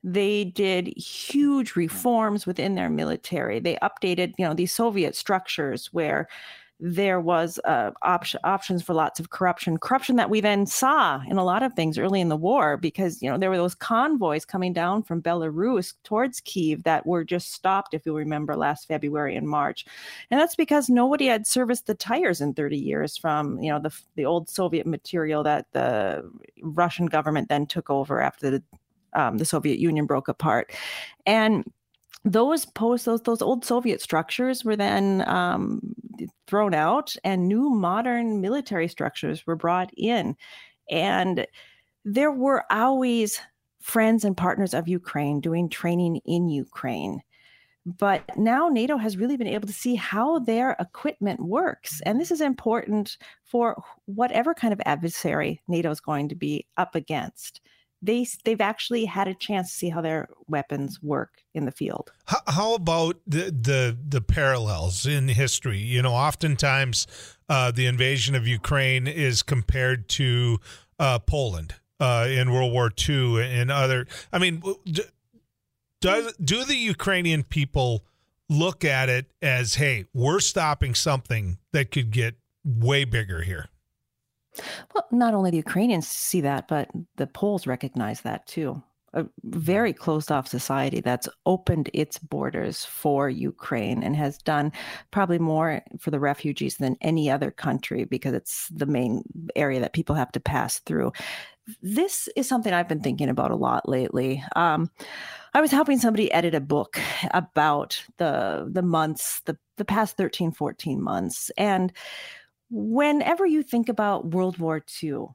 They 0.05 0.45
did 0.45 0.89
huge 0.99 1.71
mm-hmm. 1.71 1.81
reforms 1.81 2.47
within 2.47 2.75
their 2.75 2.91
military. 2.91 3.61
They 3.61 3.77
updated, 3.77 4.35
you 4.39 4.47
know, 4.47 4.55
these 4.55 4.73
Soviet 4.73 5.15
structures 5.15 5.89
where 5.93 6.29
there 6.81 7.21
was 7.21 7.61
uh, 7.65 7.93
op- 8.03 8.25
options 8.43 8.83
for 8.83 8.93
lots 8.93 9.21
of 9.21 9.31
corruption, 9.31 9.79
corruption 9.79 10.17
that 10.17 10.31
we 10.31 10.41
then 10.41 10.67
saw 10.67 11.23
in 11.29 11.37
a 11.37 11.45
lot 11.45 11.63
of 11.63 11.73
things 11.75 11.97
early 11.97 12.21
in 12.21 12.29
the 12.29 12.37
war, 12.37 12.77
because 12.77 13.23
you 13.23 13.31
know 13.31 13.39
there 13.39 13.51
were 13.51 13.57
those 13.57 13.75
convoys 13.75 14.45
coming 14.45 14.73
down 14.73 15.03
from 15.03 15.23
Belarus 15.23 15.95
towards 16.03 16.41
Kiev 16.41 16.83
that 16.83 17.07
were 17.07 17.23
just 17.25 17.53
stopped, 17.53 17.95
if 17.95 18.05
you 18.05 18.17
remember, 18.17 18.57
last 18.57 18.89
February 18.89 19.37
and 19.37 19.49
March, 19.49 19.87
and 20.31 20.41
that's 20.41 20.57
because 20.57 20.89
nobody 20.89 21.27
had 21.27 21.47
serviced 21.47 21.87
the 21.87 21.95
tires 21.95 22.41
in 22.41 22.53
30 22.53 22.77
years 22.77 23.17
from 23.17 23.61
you 23.63 23.71
know 23.71 23.79
the 23.79 23.97
the 24.17 24.25
old 24.25 24.51
Soviet 24.51 24.87
material 24.87 25.45
that 25.45 25.67
the 25.73 26.29
Russian 26.63 27.07
government 27.07 27.49
then 27.49 27.67
took 27.67 27.91
over 27.91 28.21
after 28.21 28.51
the 28.51 28.63
um, 29.15 29.39
the 29.39 29.45
Soviet 29.45 29.79
Union 29.79 30.07
broke 30.07 30.27
apart, 30.27 30.73
and 31.27 31.65
those 32.25 32.67
post 32.67 33.05
those 33.05 33.23
those 33.23 33.43
old 33.43 33.65
Soviet 33.65 34.01
structures 34.01 34.65
were 34.65 34.77
then 34.77 35.27
um, 35.29 35.81
thrown 36.47 36.75
out, 36.75 37.15
and 37.25 37.49
new 37.49 37.71
modern 37.71 38.41
military 38.41 38.89
structures 38.89 39.47
were 39.47 39.57
brought 39.57 39.91
in, 39.97 40.37
and 40.91 41.47
there 42.05 42.33
were 42.33 42.65
always 42.71 43.41
friends 43.81 44.25
and 44.25 44.37
partners 44.37 44.75
of 44.75 44.89
Ukraine 44.89 45.41
doing 45.41 45.69
training 45.69 46.21
in 46.25 46.49
Ukraine. 46.49 47.21
But 47.85 48.23
now 48.37 48.69
NATO 48.69 48.97
has 48.97 49.17
really 49.17 49.37
been 49.37 49.49
able 49.49 49.67
to 49.67 49.73
see 49.73 49.97
how 49.97 50.39
their 50.39 50.77
equipment 50.79 51.41
works. 51.41 52.01
And 52.07 52.21
this 52.21 52.31
is 52.31 52.41
important 52.41 53.17
for 53.43 53.83
whatever 54.05 54.55
kind 54.55 54.73
of 54.73 54.81
adversary 54.87 55.61
NATO 55.67 55.91
is 55.91 56.01
going 56.01 56.29
to 56.29 56.37
be 56.37 56.67
up 56.77 56.95
against 56.95 57.61
they 58.03 58.27
they've 58.45 58.61
actually 58.61 59.05
had 59.05 59.29
a 59.29 59.35
chance 59.35 59.71
to 59.71 59.77
see 59.77 59.89
how 59.89 60.01
their 60.01 60.29
weapons 60.49 61.03
work 61.03 61.43
in 61.55 61.65
the 61.65 61.71
field. 61.71 62.13
How, 62.27 62.41
how 62.49 62.75
about 62.75 63.17
the, 63.27 63.51
the 63.51 63.97
the 64.09 64.21
parallels 64.21 65.07
in 65.07 65.29
history? 65.29 65.79
You 65.79 66.03
know, 66.03 66.13
oftentimes 66.13 67.07
uh, 67.49 67.71
the 67.71 67.87
invasion 67.87 68.35
of 68.35 68.47
Ukraine 68.47 69.07
is 69.07 69.43
compared 69.43 70.09
to 70.11 70.59
uh, 70.99 71.21
Poland 71.21 71.77
uh, 72.01 72.27
in 72.29 72.53
World 72.53 72.73
War 72.73 72.91
II 73.09 73.43
and 73.43 73.71
other. 73.71 74.07
I 74.33 74.39
mean, 74.39 74.63
does 76.01 76.35
do 76.37 76.65
the 76.65 76.77
Ukrainian 76.77 77.45
people 77.45 78.05
look 78.49 78.85
at 78.85 79.09
it 79.09 79.27
as, 79.41 79.77
hey, 79.77 80.07
we're 80.13 80.41
stopping 80.41 80.95
something 80.95 81.59
that 81.73 81.91
could 81.91 82.11
get 82.11 82.35
way 82.65 83.05
bigger 83.05 83.43
here? 83.43 83.69
Well, 84.95 85.07
not 85.11 85.35
only 85.35 85.51
the 85.51 85.57
Ukrainians 85.59 86.09
see 86.09 86.41
that, 86.43 86.69
but 86.69 86.91
the 87.17 87.27
Poles 87.27 87.67
recognize 87.67 88.21
that 88.23 88.47
too. 88.47 88.83
A 89.15 89.27
very 89.45 89.93
closed 89.93 90.33
off 90.33 90.49
society 90.49 91.01
that's 91.01 91.29
opened 91.45 91.91
its 91.93 92.17
borders 92.19 92.87
for 92.87 93.29
Ukraine 93.29 94.03
and 94.03 94.17
has 94.17 94.39
done 94.39 94.73
probably 95.11 95.39
more 95.39 95.83
for 95.99 96.11
the 96.11 96.21
refugees 96.21 96.79
than 96.79 96.97
any 97.03 97.31
other 97.31 97.51
country 97.51 98.05
because 98.05 98.33
it's 98.33 98.69
the 98.69 98.87
main 98.87 99.23
area 99.55 99.81
that 99.81 99.93
people 99.93 100.15
have 100.15 100.33
to 100.33 100.41
pass 100.41 100.79
through. 100.81 101.13
This 101.83 102.29
is 102.37 102.49
something 102.49 102.73
I've 102.73 102.89
been 102.89 103.03
thinking 103.03 103.29
about 103.29 103.51
a 103.51 103.57
lot 103.57 103.87
lately. 103.87 104.43
Um, 104.57 104.91
I 105.55 105.61
was 105.61 105.71
helping 105.71 105.99
somebody 105.99 106.33
edit 106.33 106.55
a 106.55 106.61
book 106.61 106.99
about 107.33 108.03
the 108.17 108.67
the 108.71 108.83
months, 108.83 109.41
the 109.41 109.59
the 109.77 109.85
past 109.85 110.17
13, 110.17 110.53
14 110.53 111.03
months. 111.03 111.51
And 111.59 111.93
whenever 112.73 113.45
you 113.45 113.63
think 113.63 113.91
about 113.91 114.31
World 114.33 114.57
War 114.59 114.83
II, 115.03 115.27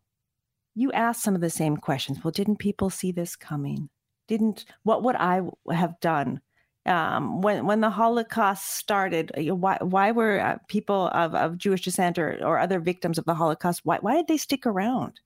you 0.74 0.92
ask 0.92 1.22
some 1.22 1.36
of 1.36 1.42
the 1.42 1.52
same 1.52 1.78
questions. 1.78 2.24
Well, 2.24 2.32
didn't 2.32 2.58
people 2.58 2.90
see 2.90 3.12
this 3.12 3.36
coming? 3.36 3.90
Didn't 4.28 4.66
what 4.84 5.04
would 5.04 5.16
I 5.16 5.42
have 5.72 6.00
done 6.00 6.42
um, 6.86 7.42
when 7.42 7.66
when 7.68 7.82
the 7.82 7.92
Holocaust 7.92 8.76
started? 8.76 9.32
Why 9.38 9.78
why 9.82 10.12
were 10.12 10.40
uh, 10.40 10.58
people 10.68 11.10
of, 11.14 11.36
of 11.36 11.58
Jewish 11.58 11.84
descent 11.84 12.18
or, 12.18 12.40
or 12.44 12.60
other 12.60 12.80
victims 12.80 13.18
of 13.18 13.26
the 13.26 13.36
Holocaust 13.36 13.82
why 13.86 14.00
why 14.02 14.16
did 14.16 14.28
they 14.28 14.38
stick 14.38 14.66
around? 14.66 15.20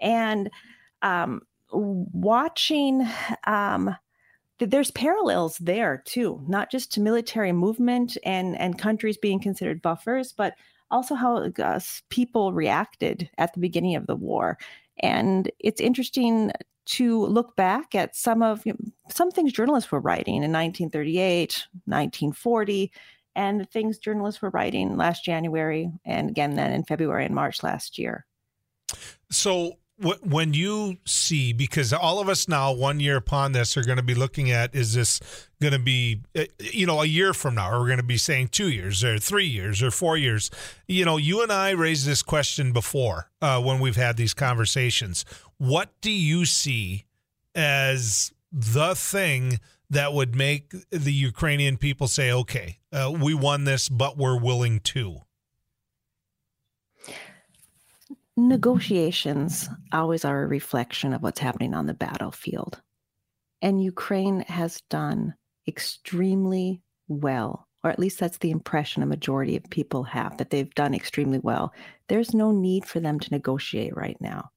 And 0.00 0.48
um, 1.02 1.42
watching. 1.70 3.06
Um, 3.46 3.96
there's 4.60 4.92
parallels 4.92 5.58
there 5.58 6.04
too, 6.06 6.40
not 6.46 6.70
just 6.70 6.92
to 6.92 7.00
military 7.00 7.50
movement 7.50 8.16
and 8.24 8.56
and 8.60 8.78
countries 8.78 9.16
being 9.16 9.40
considered 9.40 9.82
buffers, 9.82 10.32
but 10.32 10.54
also 10.92 11.14
how 11.14 11.50
uh, 11.58 11.80
people 12.10 12.52
reacted 12.52 13.28
at 13.38 13.52
the 13.54 13.60
beginning 13.60 13.96
of 13.96 14.06
the 14.06 14.14
war. 14.14 14.58
And 15.00 15.50
it's 15.58 15.80
interesting 15.80 16.52
to 16.84 17.26
look 17.26 17.56
back 17.56 17.94
at 17.94 18.14
some 18.14 18.42
of 18.42 18.64
you 18.66 18.72
know, 18.72 18.90
some 19.08 19.30
things 19.30 19.52
journalists 19.52 19.90
were 19.90 20.00
writing 20.00 20.36
in 20.36 20.52
1938, 20.52 21.66
1940, 21.86 22.92
and 23.34 23.60
the 23.60 23.64
things 23.64 23.98
journalists 23.98 24.42
were 24.42 24.50
writing 24.50 24.96
last 24.96 25.24
January 25.24 25.90
and 26.04 26.30
again 26.30 26.54
then 26.54 26.72
in 26.72 26.84
February 26.84 27.24
and 27.24 27.34
March 27.34 27.62
last 27.62 27.98
year. 27.98 28.26
So 29.30 29.78
when 29.98 30.52
you 30.54 30.96
see 31.04 31.52
because 31.52 31.92
all 31.92 32.18
of 32.18 32.28
us 32.28 32.48
now 32.48 32.72
one 32.72 32.98
year 32.98 33.16
upon 33.16 33.52
this 33.52 33.76
are 33.76 33.84
going 33.84 33.98
to 33.98 34.02
be 34.02 34.14
looking 34.14 34.50
at 34.50 34.74
is 34.74 34.94
this 34.94 35.20
going 35.60 35.72
to 35.72 35.78
be 35.78 36.20
eh, 36.34 36.46
you 36.58 36.86
know 36.86 37.02
a 37.02 37.06
year 37.06 37.32
from 37.32 37.54
now? 37.54 37.70
Or 37.70 37.80
we're 37.80 37.86
going 37.86 37.98
to 37.98 38.02
be 38.02 38.16
saying 38.16 38.48
two 38.48 38.70
years 38.70 39.04
or 39.04 39.18
three 39.18 39.46
years 39.46 39.82
or 39.82 39.90
four 39.90 40.16
years? 40.16 40.50
You 40.88 41.04
know 41.04 41.16
you 41.16 41.42
and 41.42 41.52
i 41.52 41.70
raised 41.70 42.06
this 42.06 42.22
question 42.22 42.72
before 42.72 43.30
uh, 43.40 43.60
when 43.60 43.80
we've 43.80 43.96
had 43.96 44.16
these 44.16 44.34
conversations. 44.34 45.24
What 45.58 45.90
do 46.00 46.10
you 46.10 46.46
see 46.46 47.04
as 47.54 48.32
the 48.50 48.94
thing 48.94 49.60
that 49.90 50.12
would 50.12 50.34
make 50.34 50.72
the 50.90 51.12
ukrainian 51.12 51.76
people 51.76 52.08
say 52.08 52.32
okay 52.32 52.78
uh, 52.92 53.12
we 53.14 53.34
won 53.34 53.64
this 53.64 53.88
but 53.88 54.16
we're 54.16 54.38
willing 54.38 54.80
to 54.80 55.18
Negotiations 58.36 59.68
always 59.92 60.24
are 60.24 60.42
a 60.42 60.46
reflection 60.46 61.12
of 61.12 61.22
what's 61.22 61.40
happening 61.40 61.74
on 61.74 61.86
the 61.86 61.94
battlefield. 61.94 62.80
And 63.60 63.82
Ukraine 63.82 64.40
has 64.48 64.80
done 64.88 65.34
extremely 65.68 66.82
well, 67.08 67.68
or 67.84 67.90
at 67.90 67.98
least 67.98 68.18
that's 68.18 68.38
the 68.38 68.50
impression 68.50 69.02
a 69.02 69.06
majority 69.06 69.54
of 69.54 69.64
people 69.68 70.02
have 70.04 70.38
that 70.38 70.48
they've 70.48 70.74
done 70.74 70.94
extremely 70.94 71.40
well. 71.40 71.74
There's 72.08 72.32
no 72.32 72.52
need 72.52 72.86
for 72.86 73.00
them 73.00 73.20
to 73.20 73.30
negotiate 73.30 73.94
right 73.94 74.16
now. 74.18 74.50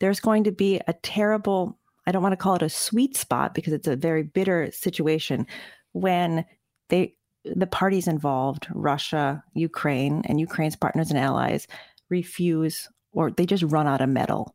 There's 0.00 0.20
going 0.20 0.44
to 0.44 0.52
be 0.52 0.80
a 0.86 0.94
terrible, 0.94 1.78
I 2.06 2.12
don't 2.12 2.22
want 2.22 2.32
to 2.32 2.38
call 2.38 2.56
it 2.56 2.62
a 2.62 2.70
sweet 2.70 3.16
spot 3.16 3.54
because 3.54 3.74
it's 3.74 3.88
a 3.88 3.96
very 3.96 4.22
bitter 4.22 4.70
situation 4.72 5.46
when 5.92 6.46
they 6.88 7.14
the 7.44 7.66
parties 7.66 8.06
involved, 8.06 8.68
Russia, 8.72 9.42
Ukraine, 9.54 10.22
and 10.26 10.38
Ukraine's 10.38 10.76
partners 10.76 11.10
and 11.10 11.18
allies 11.18 11.66
refuse 12.08 12.88
or 13.12 13.30
they 13.30 13.46
just 13.46 13.62
run 13.62 13.86
out 13.86 14.00
of 14.00 14.08
metal. 14.08 14.54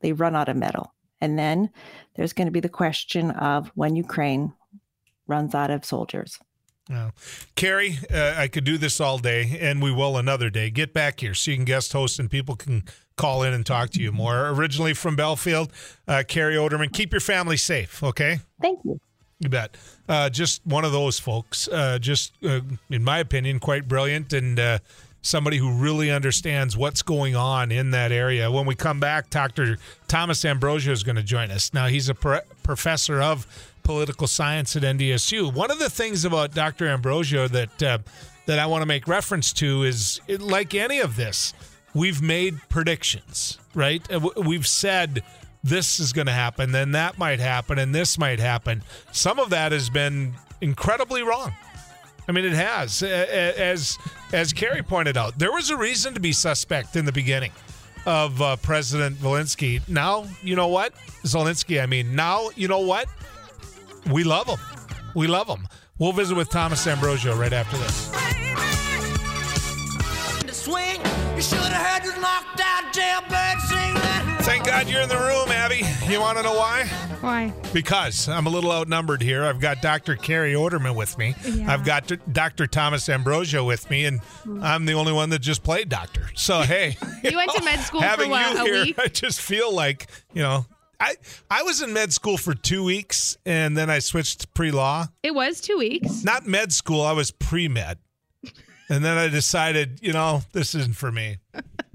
They 0.00 0.12
run 0.12 0.36
out 0.36 0.48
of 0.48 0.56
metal. 0.56 0.92
And 1.20 1.38
then 1.38 1.70
there's 2.16 2.32
going 2.32 2.48
to 2.48 2.52
be 2.52 2.60
the 2.60 2.68
question 2.68 3.30
of 3.30 3.70
when 3.74 3.94
Ukraine 3.96 4.52
runs 5.26 5.54
out 5.54 5.70
of 5.70 5.84
soldiers. 5.84 6.38
Well, 6.90 7.12
Carrie, 7.54 7.98
uh, 8.12 8.34
I 8.36 8.48
could 8.48 8.64
do 8.64 8.76
this 8.76 9.00
all 9.00 9.18
day, 9.18 9.56
and 9.60 9.80
we 9.80 9.92
will 9.92 10.16
another 10.16 10.50
day. 10.50 10.68
Get 10.68 10.92
back 10.92 11.20
here 11.20 11.32
so 11.32 11.52
you 11.52 11.56
can 11.56 11.64
guest 11.64 11.92
host 11.92 12.18
and 12.18 12.28
people 12.28 12.56
can 12.56 12.82
call 13.16 13.44
in 13.44 13.52
and 13.52 13.64
talk 13.64 13.90
to 13.90 14.02
you 14.02 14.10
more. 14.10 14.48
Originally 14.48 14.94
from 14.94 15.14
Belfield, 15.14 15.72
uh, 16.08 16.24
Carrie 16.26 16.56
Oderman. 16.56 16.92
Keep 16.92 17.12
your 17.12 17.20
family 17.20 17.56
safe, 17.56 18.02
okay? 18.02 18.40
Thank 18.60 18.80
you. 18.84 19.00
You 19.38 19.48
bet. 19.48 19.76
Uh, 20.08 20.28
just 20.28 20.66
one 20.66 20.84
of 20.84 20.92
those 20.92 21.18
folks. 21.18 21.68
Uh, 21.68 21.98
just, 22.00 22.32
uh, 22.44 22.60
in 22.90 23.04
my 23.04 23.18
opinion, 23.18 23.60
quite 23.60 23.86
brilliant 23.86 24.32
and 24.32 24.58
uh, 24.58 24.78
somebody 25.22 25.56
who 25.56 25.72
really 25.72 26.10
understands 26.10 26.76
what's 26.76 27.02
going 27.02 27.34
on 27.34 27.72
in 27.72 27.92
that 27.92 28.12
area. 28.12 28.50
When 28.50 28.66
we 28.66 28.74
come 28.74 29.00
back, 29.00 29.30
Dr. 29.30 29.78
Thomas 30.08 30.44
Ambrosio 30.44 30.92
is 30.92 31.02
going 31.02 31.16
to 31.16 31.22
join 31.22 31.50
us. 31.50 31.72
Now, 31.72 31.86
he's 31.86 32.08
a 32.08 32.14
professor 32.14 33.22
of 33.22 33.46
political 33.84 34.26
science 34.26 34.76
at 34.76 34.82
NDSU. 34.82 35.52
One 35.52 35.70
of 35.70 35.78
the 35.78 35.90
things 35.90 36.24
about 36.24 36.54
Dr. 36.54 36.88
Ambrosio 36.88 37.48
that 37.48 37.82
uh, 37.82 37.98
that 38.46 38.58
I 38.58 38.66
want 38.66 38.82
to 38.82 38.86
make 38.86 39.06
reference 39.06 39.52
to 39.54 39.84
is 39.84 40.20
it, 40.26 40.40
like 40.40 40.74
any 40.74 40.98
of 40.98 41.14
this, 41.14 41.54
we've 41.94 42.20
made 42.20 42.58
predictions, 42.68 43.58
right? 43.74 44.02
Uh, 44.12 44.28
we've 44.36 44.66
said 44.66 45.22
this 45.62 46.00
is 46.00 46.12
going 46.12 46.26
to 46.26 46.32
happen, 46.32 46.72
then 46.72 46.92
that 46.92 47.18
might 47.18 47.38
happen, 47.38 47.78
and 47.78 47.94
this 47.94 48.18
might 48.18 48.40
happen. 48.40 48.82
Some 49.12 49.38
of 49.38 49.50
that 49.50 49.70
has 49.70 49.90
been 49.90 50.34
incredibly 50.60 51.22
wrong. 51.22 51.52
I 52.32 52.34
mean, 52.34 52.46
it 52.46 52.54
has. 52.54 53.02
As 53.02 53.98
as 54.32 54.54
Carrie 54.54 54.82
pointed 54.82 55.18
out, 55.18 55.38
there 55.38 55.52
was 55.52 55.68
a 55.68 55.76
reason 55.76 56.14
to 56.14 56.20
be 56.20 56.32
suspect 56.32 56.96
in 56.96 57.04
the 57.04 57.12
beginning 57.12 57.52
of 58.06 58.40
uh, 58.40 58.56
President 58.56 59.18
Zelensky. 59.18 59.86
Now, 59.86 60.24
you 60.42 60.56
know 60.56 60.68
what? 60.68 60.94
Zelensky, 61.24 61.82
I 61.82 61.84
mean, 61.84 62.16
now, 62.16 62.48
you 62.56 62.68
know 62.68 62.80
what? 62.80 63.06
We 64.10 64.24
love 64.24 64.46
him. 64.46 64.58
We 65.14 65.26
love 65.26 65.46
him. 65.46 65.68
We'll 65.98 66.12
visit 66.12 66.34
with 66.34 66.48
Thomas 66.48 66.86
Ambrosio 66.86 67.36
right 67.36 67.52
after 67.52 67.76
this. 67.76 68.10
Thank 74.44 74.66
God 74.66 74.88
you're 74.88 75.00
in 75.00 75.08
the 75.08 75.16
room, 75.16 75.50
Abby. 75.50 75.82
You 76.10 76.18
want 76.18 76.36
to 76.36 76.42
know 76.42 76.54
why? 76.54 76.84
Why? 77.20 77.52
Because 77.72 78.28
I'm 78.28 78.46
a 78.46 78.50
little 78.50 78.72
outnumbered 78.72 79.22
here. 79.22 79.44
I've 79.44 79.60
got 79.60 79.80
Dr. 79.80 80.16
Carrie 80.16 80.54
Oderman 80.54 80.96
with 80.96 81.16
me. 81.16 81.36
Yeah. 81.44 81.72
I've 81.72 81.84
got 81.84 82.10
Dr. 82.32 82.66
Thomas 82.66 83.08
Ambrosio 83.08 83.64
with 83.64 83.88
me, 83.88 84.04
and 84.04 84.20
hmm. 84.42 84.60
I'm 84.60 84.84
the 84.84 84.94
only 84.94 85.12
one 85.12 85.30
that 85.30 85.38
just 85.38 85.62
played 85.62 85.88
doctor. 85.88 86.28
So 86.34 86.60
hey, 86.62 86.96
You 87.22 87.36
went 87.36 87.52
to 87.52 87.62
med 87.62 87.78
school 87.80 88.00
for 88.00 88.06
having 88.06 88.30
what, 88.30 88.56
you 88.56 88.60
a 88.60 88.64
here, 88.64 88.84
week? 88.84 88.98
I 88.98 89.06
just 89.06 89.40
feel 89.40 89.72
like 89.72 90.10
you 90.34 90.42
know. 90.42 90.66
I, 90.98 91.16
I 91.50 91.62
was 91.62 91.82
in 91.82 91.92
med 91.92 92.12
school 92.12 92.36
for 92.36 92.54
two 92.54 92.84
weeks 92.84 93.36
and 93.44 93.76
then 93.76 93.90
I 93.90 93.98
switched 93.98 94.42
to 94.42 94.48
pre 94.48 94.70
law. 94.70 95.06
It 95.24 95.34
was 95.34 95.60
two 95.60 95.76
weeks. 95.76 96.22
Not 96.22 96.46
med 96.46 96.72
school, 96.72 97.00
I 97.00 97.10
was 97.12 97.30
pre 97.32 97.68
med. 97.68 97.98
And 98.88 99.02
then 99.02 99.16
I 99.16 99.28
decided, 99.28 100.00
you 100.02 100.12
know, 100.12 100.42
this 100.52 100.74
isn't 100.74 100.96
for 100.96 101.10
me. 101.10 101.38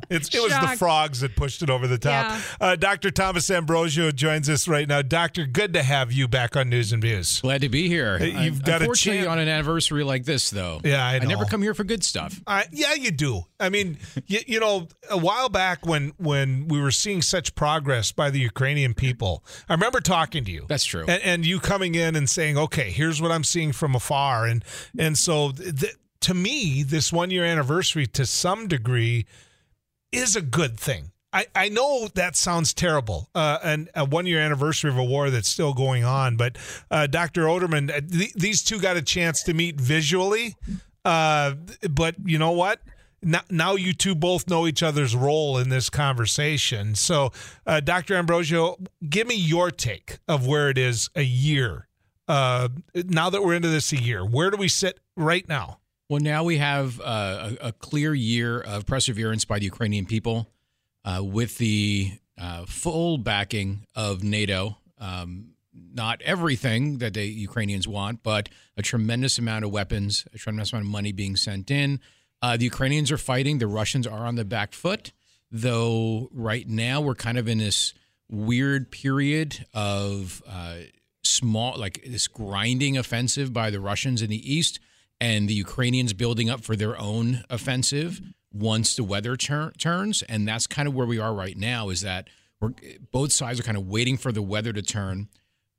It's, 0.10 0.34
it 0.34 0.42
was 0.42 0.52
the 0.52 0.76
frogs 0.78 1.20
that 1.22 1.36
pushed 1.36 1.62
it 1.62 1.70
over 1.70 1.88
the 1.88 1.98
top. 1.98 2.32
Yeah. 2.32 2.42
Uh, 2.60 2.76
Dr. 2.76 3.12
Thomas 3.12 3.50
Ambrosio 3.52 4.12
joins 4.12 4.50
us 4.50 4.68
right 4.68 4.88
now. 4.88 5.02
Doctor, 5.02 5.46
good 5.46 5.74
to 5.74 5.84
have 5.84 6.12
you 6.12 6.28
back 6.28 6.56
on 6.56 6.70
News 6.70 6.94
and 6.94 7.02
Views. 7.02 7.42
Glad 7.42 7.62
to 7.62 7.70
be 7.70 7.88
here. 7.88 8.18
Hey, 8.18 8.46
you've 8.46 8.64
got 8.64 8.82
a 8.82 8.86
Unfortunately, 8.86 9.20
chance- 9.22 9.28
on 9.30 9.40
an 9.40 9.48
anniversary 9.48 10.04
like 10.04 10.24
this, 10.26 10.50
though. 10.50 10.80
Yeah, 10.84 11.06
I 11.06 11.20
never 11.20 11.46
come 11.46 11.62
here 11.62 11.74
for 11.74 11.84
good 11.84 12.04
stuff. 12.04 12.42
Uh, 12.48 12.64
yeah, 12.72 12.94
you 12.94 13.12
do. 13.12 13.42
I 13.60 13.70
mean, 13.70 13.98
you, 14.28 14.40
you 14.48 14.60
know, 14.60 14.88
a 15.10 15.18
while 15.18 15.50
back 15.50 15.86
when 15.86 16.14
when 16.18 16.68
we 16.68 16.80
were 16.80 16.92
seeing 16.92 17.22
such 17.22 17.56
progress 17.56 18.12
by 18.12 18.30
the 18.30 18.40
Ukrainian 18.40 18.94
people, 18.94 19.44
I 19.68 19.74
remember 19.74 20.00
talking 20.00 20.46
to 20.46 20.52
you. 20.52 20.66
That's 20.68 20.86
true. 20.86 21.06
And, 21.08 21.22
and 21.24 21.46
you 21.46 21.60
coming 21.60 21.96
in 21.96 22.16
and 22.16 22.30
saying, 22.30 22.58
"Okay, 22.58 22.92
here's 22.92 23.22
what 23.22 23.32
I'm 23.32 23.44
seeing 23.44 23.72
from 23.72 23.96
afar," 23.96 24.46
and 24.46 24.64
and 24.98 25.18
so 25.18 25.52
th- 25.52 25.96
to 26.22 26.34
me, 26.34 26.84
this 26.84 27.12
one 27.12 27.32
year 27.32 27.46
anniversary, 27.46 28.06
to 28.08 28.26
some 28.26 28.68
degree, 28.68 29.26
is 30.12 30.36
a 30.36 30.42
good 30.42 30.80
thing. 30.80 31.12
I, 31.34 31.46
I 31.54 31.70
know 31.70 32.08
that 32.16 32.36
sounds 32.36 32.74
terrible, 32.74 33.30
uh, 33.36 33.60
and 33.64 33.90
a 33.94 34.06
one 34.06 34.26
year 34.26 34.40
anniversary 34.40 34.90
of 34.90 34.98
a 34.98 35.04
war 35.04 35.30
that's 35.30 35.50
still 35.50 35.74
going 35.74 36.04
on. 36.04 36.38
But 36.38 36.58
uh, 36.90 37.08
Dr. 37.08 37.44
Oderman, 37.44 37.92
uh, 37.92 38.02
th- 38.02 38.34
these 38.34 38.64
two 38.64 38.80
got 38.80 38.96
a 38.98 39.02
chance 39.02 39.44
to 39.44 39.54
meet 39.54 39.80
visually. 39.80 40.56
Uh, 41.04 41.56
but 41.90 42.16
you 42.24 42.38
know 42.38 42.52
what? 42.52 42.82
Now, 43.22 43.42
now 43.50 43.76
you 43.76 43.94
two 43.94 44.16
both 44.16 44.48
know 44.48 44.68
each 44.68 44.84
other's 44.84 45.16
role 45.16 45.58
in 45.58 45.70
this 45.70 45.90
conversation. 45.90 46.96
So, 46.96 47.32
uh, 47.66 47.82
Dr. 47.82 48.16
Ambrosio, 48.16 48.78
give 49.08 49.28
me 49.28 49.36
your 49.36 49.72
take 49.72 50.20
of 50.28 50.48
where 50.48 50.70
it 50.70 50.78
is 50.78 51.10
a 51.16 51.24
year. 51.24 51.88
Uh, 52.28 52.70
now 52.94 53.30
that 53.30 53.44
we're 53.44 53.54
into 53.54 53.70
this 53.70 53.92
a 53.92 54.02
year, 54.02 54.26
where 54.26 54.50
do 54.52 54.58
we 54.58 54.68
sit 54.68 55.00
right 55.16 55.48
now? 55.48 55.80
Well, 56.10 56.22
now 56.22 56.46
we 56.46 56.58
have 56.58 57.02
uh, 57.02 57.52
a, 57.62 57.68
a 57.68 57.72
clear 57.74 58.14
year 58.14 58.62
of 58.62 58.86
perseverance 58.86 59.44
by 59.44 59.60
the 59.60 59.66
Ukrainian 59.66 60.06
people 60.06 60.50
uh, 61.04 61.22
with 61.22 61.58
the 61.58 62.14
uh, 62.38 62.66
full 62.66 63.18
backing 63.18 63.86
of 63.94 64.24
NATO. 64.24 64.78
Um, 65.00 65.50
not 65.74 66.22
everything 66.22 67.00
that 67.00 67.14
the 67.14 67.26
Ukrainians 67.26 67.90
want, 67.90 68.24
but 68.24 68.48
a 68.78 68.82
tremendous 68.82 69.38
amount 69.38 69.66
of 69.66 69.72
weapons, 69.72 70.26
a 70.34 70.38
tremendous 70.38 70.72
amount 70.72 70.86
of 70.86 70.92
money 70.92 71.12
being 71.12 71.36
sent 71.36 71.70
in. 71.70 72.00
Uh, 72.42 72.56
the 72.56 72.64
Ukrainians 72.64 73.12
are 73.12 73.18
fighting. 73.18 73.58
The 73.58 73.68
Russians 73.68 74.08
are 74.08 74.26
on 74.26 74.36
the 74.36 74.46
back 74.46 74.72
foot, 74.72 75.12
though 75.52 76.30
right 76.32 76.70
now 76.70 77.02
we're 77.02 77.16
kind 77.16 77.38
of 77.38 77.50
in 77.50 77.58
this 77.58 77.94
weird 78.30 78.92
period 78.92 79.66
of 79.74 80.42
uh, 80.48 80.78
small, 81.22 81.78
like 81.78 82.02
this 82.08 82.30
grinding 82.30 82.98
offensive 82.98 83.52
by 83.52 83.70
the 83.70 83.82
Russians 83.82 84.22
in 84.22 84.30
the 84.30 84.56
east 84.56 84.80
and 85.20 85.48
the 85.48 85.54
Ukrainians 85.54 86.14
building 86.14 86.50
up 86.50 86.64
for 86.64 86.76
their 86.76 87.00
own 87.00 87.44
offensive 87.50 88.22
once 88.54 88.96
the 88.96 89.04
weather 89.04 89.36
tur- 89.36 89.74
turns. 89.78 90.22
And 90.24 90.48
that's 90.48 90.68
kind 90.68 90.88
of 90.88 90.96
where 90.96 91.08
we 91.08 91.20
are 91.20 91.34
right 91.34 91.58
now 91.58 91.90
is 91.90 92.02
that 92.02 92.30
we're, 92.60 92.74
both 93.12 93.32
sides 93.32 93.60
are 93.60 93.64
kind 93.64 93.78
of 93.78 93.88
waiting 93.88 94.18
for 94.18 94.32
the 94.32 94.42
weather 94.42 94.74
to 94.74 94.82
turn. 94.82 95.30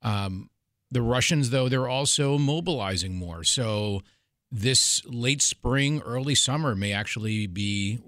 Um, 0.01 0.49
the 0.91 1.01
Russians, 1.01 1.49
though, 1.49 1.69
they're 1.69 1.87
also 1.87 2.37
mobilizing 2.37 3.15
more. 3.15 3.43
So 3.43 4.01
this 4.51 5.03
late 5.05 5.41
spring, 5.41 6.01
early 6.01 6.35
summer 6.35 6.75
may 6.75 6.91
actually 6.91 7.47
be 7.47 7.99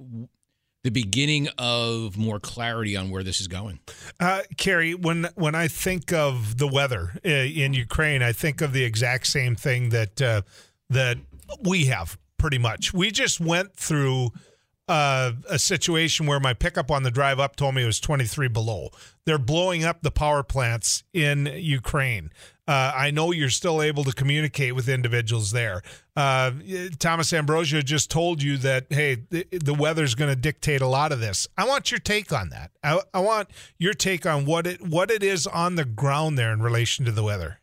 the 0.84 0.90
beginning 0.90 1.48
of 1.58 2.18
more 2.18 2.40
clarity 2.40 2.98
on 2.98 3.12
where 3.12 3.24
this 3.24 3.40
is 3.40 3.48
going. 3.48 3.80
Uh, 4.20 4.42
Carrie, 4.58 4.96
when 4.96 5.28
when 5.36 5.54
I 5.54 5.68
think 5.68 6.12
of 6.12 6.58
the 6.58 6.68
weather 6.68 7.20
uh, 7.24 7.30
in 7.30 7.74
Ukraine, 7.74 8.24
I 8.24 8.32
think 8.32 8.62
of 8.62 8.74
the 8.74 8.84
exact 8.84 9.28
same 9.28 9.56
thing 9.56 9.90
that 9.90 10.22
uh, 10.22 10.42
that 10.92 11.18
we 11.64 11.86
have 11.86 12.18
pretty 12.38 12.58
much. 12.58 12.94
We 12.94 13.12
just 13.12 13.40
went 13.40 13.76
through 13.76 14.32
uh, 14.88 15.32
a 15.50 15.58
situation 15.58 16.26
where 16.26 16.40
my 16.40 16.54
pickup 16.54 16.92
on 16.92 17.04
the 17.04 17.12
drive 17.12 17.40
up 17.40 17.56
told 17.56 17.76
me 17.76 17.84
it 17.84 17.86
was 17.86 18.00
23 18.00 18.50
below. 18.50 18.90
They're 19.26 19.38
blowing 19.38 19.86
up 19.86 20.02
the 20.02 20.12
power 20.12 20.44
plants 20.44 21.04
in 21.14 21.46
Ukraine. 21.46 22.32
Uh, 22.68 22.92
I 22.96 23.12
know 23.12 23.32
you're 23.32 23.50
still 23.50 23.82
able 23.82 24.04
to 24.04 24.12
communicate 24.12 24.76
with 24.76 24.90
individuals 24.90 25.52
there. 25.52 25.82
Uh, 26.16 26.52
Thomas 27.00 27.32
Ambrosio 27.32 27.82
just 27.82 28.10
told 28.12 28.42
you 28.42 28.58
that, 28.58 28.88
hey, 28.90 29.16
the, 29.30 29.46
the 29.52 29.74
weather's 29.74 30.16
going 30.16 30.30
to 30.30 30.40
dictate 30.40 30.82
a 30.82 30.88
lot 30.88 31.12
of 31.12 31.20
this. 31.20 31.48
I 31.58 31.68
want 31.68 31.92
your 31.92 32.00
take 32.00 32.34
on 32.34 32.50
that. 32.50 32.72
I, 32.84 33.00
I 33.14 33.20
want 33.20 33.50
your 33.78 33.94
take 33.94 34.26
on 34.26 34.46
what 34.46 34.68
it 34.68 34.82
what 34.82 35.10
it 35.10 35.24
is 35.24 35.48
on 35.48 35.76
the 35.76 35.86
ground 35.86 36.38
there 36.38 36.52
in 36.52 36.62
relation 36.62 37.06
to 37.06 37.12
the 37.12 37.24
weather. 37.24 37.60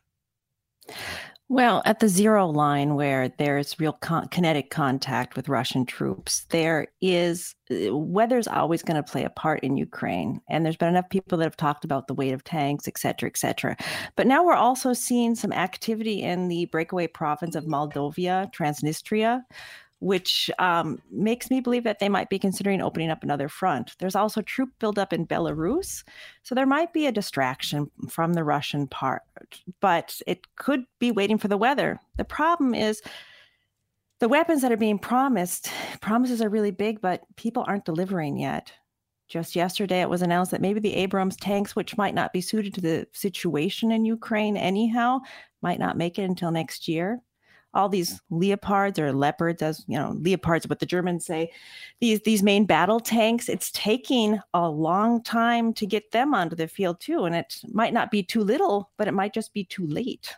Well, 1.50 1.80
at 1.86 2.00
the 2.00 2.08
zero 2.08 2.46
line 2.46 2.94
where 2.94 3.30
there's 3.38 3.80
real 3.80 3.94
con- 3.94 4.28
kinetic 4.28 4.68
contact 4.68 5.34
with 5.34 5.48
Russian 5.48 5.86
troops, 5.86 6.44
there 6.50 6.88
is 7.00 7.54
uh, 7.70 7.96
weather's 7.96 8.46
always 8.46 8.82
going 8.82 9.02
to 9.02 9.10
play 9.10 9.24
a 9.24 9.30
part 9.30 9.60
in 9.60 9.78
Ukraine. 9.78 10.42
And 10.50 10.62
there's 10.62 10.76
been 10.76 10.90
enough 10.90 11.08
people 11.08 11.38
that 11.38 11.44
have 11.44 11.56
talked 11.56 11.86
about 11.86 12.06
the 12.06 12.12
weight 12.12 12.34
of 12.34 12.44
tanks, 12.44 12.86
et 12.86 12.98
cetera, 12.98 13.30
et 13.30 13.38
cetera. 13.38 13.78
But 14.14 14.26
now 14.26 14.44
we're 14.44 14.52
also 14.52 14.92
seeing 14.92 15.34
some 15.34 15.52
activity 15.52 16.22
in 16.22 16.48
the 16.48 16.66
breakaway 16.66 17.06
province 17.06 17.54
of 17.54 17.64
Moldova, 17.64 18.52
Transnistria, 18.52 19.40
which 20.00 20.50
um, 20.58 21.00
makes 21.10 21.50
me 21.50 21.60
believe 21.60 21.84
that 21.84 21.98
they 21.98 22.08
might 22.08 22.30
be 22.30 22.38
considering 22.38 22.80
opening 22.80 23.10
up 23.10 23.22
another 23.22 23.48
front. 23.48 23.96
There's 23.98 24.14
also 24.14 24.42
troop 24.42 24.70
buildup 24.78 25.12
in 25.12 25.26
Belarus, 25.26 26.04
so 26.42 26.54
there 26.54 26.66
might 26.66 26.92
be 26.92 27.06
a 27.06 27.12
distraction 27.12 27.90
from 28.08 28.34
the 28.34 28.44
Russian 28.44 28.86
part, 28.86 29.22
but 29.80 30.20
it 30.26 30.46
could 30.56 30.84
be 31.00 31.10
waiting 31.10 31.38
for 31.38 31.48
the 31.48 31.56
weather. 31.56 31.98
The 32.16 32.24
problem 32.24 32.74
is 32.74 33.02
the 34.20 34.28
weapons 34.28 34.62
that 34.62 34.72
are 34.72 34.76
being 34.76 34.98
promised, 34.98 35.70
promises 36.00 36.40
are 36.42 36.48
really 36.48 36.72
big, 36.72 37.00
but 37.00 37.22
people 37.36 37.64
aren't 37.66 37.84
delivering 37.84 38.38
yet. 38.38 38.72
Just 39.26 39.56
yesterday, 39.56 40.00
it 40.00 40.08
was 40.08 40.22
announced 40.22 40.52
that 40.52 40.62
maybe 40.62 40.80
the 40.80 40.94
Abrams 40.94 41.36
tanks, 41.36 41.76
which 41.76 41.98
might 41.98 42.14
not 42.14 42.32
be 42.32 42.40
suited 42.40 42.72
to 42.74 42.80
the 42.80 43.06
situation 43.12 43.92
in 43.92 44.06
Ukraine 44.06 44.56
anyhow, 44.56 45.18
might 45.60 45.78
not 45.78 45.98
make 45.98 46.18
it 46.18 46.22
until 46.22 46.50
next 46.50 46.88
year 46.88 47.20
all 47.74 47.88
these 47.88 48.20
leopards 48.30 48.98
or 48.98 49.12
leopards 49.12 49.62
as 49.62 49.84
you 49.86 49.98
know 49.98 50.16
leopards 50.20 50.66
what 50.68 50.78
the 50.78 50.86
germans 50.86 51.24
say 51.26 51.50
these 52.00 52.20
these 52.22 52.42
main 52.42 52.64
battle 52.64 52.98
tanks 52.98 53.48
it's 53.48 53.70
taking 53.72 54.40
a 54.54 54.68
long 54.68 55.22
time 55.22 55.72
to 55.72 55.86
get 55.86 56.10
them 56.12 56.34
onto 56.34 56.56
the 56.56 56.66
field 56.66 56.98
too 57.00 57.24
and 57.24 57.34
it 57.34 57.60
might 57.72 57.92
not 57.92 58.10
be 58.10 58.22
too 58.22 58.42
little 58.42 58.90
but 58.96 59.06
it 59.06 59.12
might 59.12 59.34
just 59.34 59.52
be 59.52 59.64
too 59.64 59.86
late. 59.86 60.34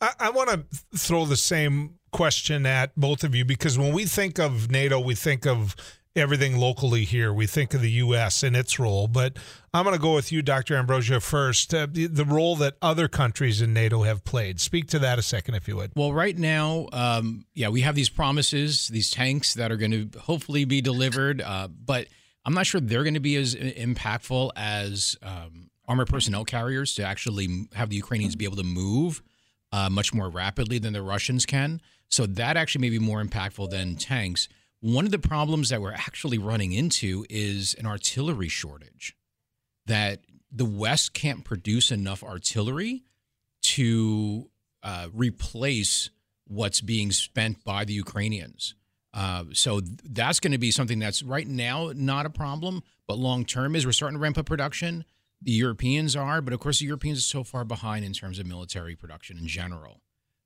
I, 0.00 0.12
I 0.20 0.30
want 0.30 0.50
to 0.50 0.64
throw 0.96 1.24
the 1.24 1.36
same 1.36 1.98
question 2.12 2.66
at 2.66 2.94
both 2.96 3.24
of 3.24 3.34
you 3.34 3.44
because 3.44 3.78
when 3.78 3.92
we 3.92 4.04
think 4.04 4.38
of 4.38 4.70
NATO, 4.70 5.00
we 5.00 5.14
think 5.14 5.46
of 5.46 5.74
everything 6.14 6.56
locally 6.58 7.04
here. 7.04 7.32
We 7.32 7.46
think 7.46 7.74
of 7.74 7.80
the 7.80 7.90
U.S. 7.90 8.42
and 8.42 8.54
its 8.56 8.78
role. 8.78 9.08
But 9.08 9.36
I'm 9.72 9.84
going 9.84 9.96
to 9.96 10.02
go 10.02 10.14
with 10.14 10.32
you, 10.32 10.42
Dr. 10.42 10.76
Ambrosio, 10.76 11.20
first. 11.20 11.72
Uh, 11.72 11.86
the, 11.90 12.06
the 12.06 12.24
role 12.24 12.56
that 12.56 12.76
other 12.82 13.08
countries 13.08 13.62
in 13.62 13.72
NATO 13.72 14.02
have 14.02 14.24
played. 14.24 14.60
Speak 14.60 14.88
to 14.88 14.98
that 15.00 15.18
a 15.18 15.22
second, 15.22 15.54
if 15.54 15.68
you 15.68 15.76
would. 15.76 15.92
Well, 15.96 16.12
right 16.12 16.36
now, 16.36 16.88
um, 16.92 17.46
yeah, 17.54 17.68
we 17.68 17.80
have 17.82 17.94
these 17.94 18.10
promises, 18.10 18.88
these 18.88 19.10
tanks 19.10 19.54
that 19.54 19.72
are 19.72 19.76
going 19.76 20.10
to 20.10 20.18
hopefully 20.18 20.64
be 20.64 20.80
delivered, 20.80 21.40
uh, 21.40 21.68
but 21.68 22.08
I'm 22.44 22.54
not 22.54 22.66
sure 22.66 22.80
they're 22.80 23.04
going 23.04 23.14
to 23.14 23.20
be 23.20 23.36
as 23.36 23.54
impactful 23.54 24.50
as 24.56 25.16
um, 25.22 25.70
armored 25.86 26.08
personnel 26.08 26.44
carriers 26.44 26.94
to 26.96 27.04
actually 27.04 27.68
have 27.74 27.88
the 27.88 27.96
Ukrainians 27.96 28.36
be 28.36 28.44
able 28.44 28.56
to 28.56 28.64
move 28.64 29.22
uh, 29.72 29.88
much 29.88 30.12
more 30.12 30.28
rapidly 30.28 30.78
than 30.78 30.92
the 30.92 31.02
Russians 31.02 31.46
can. 31.46 31.80
So 32.08 32.26
that 32.26 32.56
actually 32.56 32.82
may 32.82 32.90
be 32.90 32.98
more 32.98 33.22
impactful 33.22 33.70
than 33.70 33.96
tanks. 33.96 34.48
One 34.82 35.04
of 35.04 35.12
the 35.12 35.18
problems 35.18 35.68
that 35.68 35.80
we're 35.80 35.92
actually 35.92 36.38
running 36.38 36.72
into 36.72 37.24
is 37.30 37.74
an 37.78 37.86
artillery 37.86 38.48
shortage. 38.48 39.16
That 39.86 40.20
the 40.50 40.64
West 40.64 41.14
can't 41.14 41.44
produce 41.44 41.92
enough 41.92 42.24
artillery 42.24 43.04
to 43.62 44.50
uh, 44.82 45.06
replace 45.14 46.10
what's 46.48 46.80
being 46.80 47.12
spent 47.12 47.62
by 47.64 47.84
the 47.84 47.92
Ukrainians. 47.92 48.74
Uh, 49.14 49.44
so 49.52 49.78
th- 49.78 49.92
that's 50.04 50.40
going 50.40 50.52
to 50.52 50.58
be 50.58 50.72
something 50.72 50.98
that's 50.98 51.22
right 51.22 51.46
now 51.46 51.92
not 51.94 52.26
a 52.26 52.30
problem, 52.30 52.82
but 53.06 53.18
long 53.18 53.44
term 53.44 53.76
is 53.76 53.86
we're 53.86 53.92
starting 53.92 54.18
to 54.18 54.22
ramp 54.22 54.36
up 54.36 54.46
production. 54.46 55.04
The 55.40 55.52
Europeans 55.52 56.16
are, 56.16 56.40
but 56.40 56.52
of 56.52 56.58
course 56.58 56.80
the 56.80 56.86
Europeans 56.86 57.18
are 57.18 57.22
so 57.22 57.44
far 57.44 57.64
behind 57.64 58.04
in 58.04 58.12
terms 58.12 58.40
of 58.40 58.46
military 58.46 58.96
production 58.96 59.38
in 59.38 59.46
general. 59.46 60.00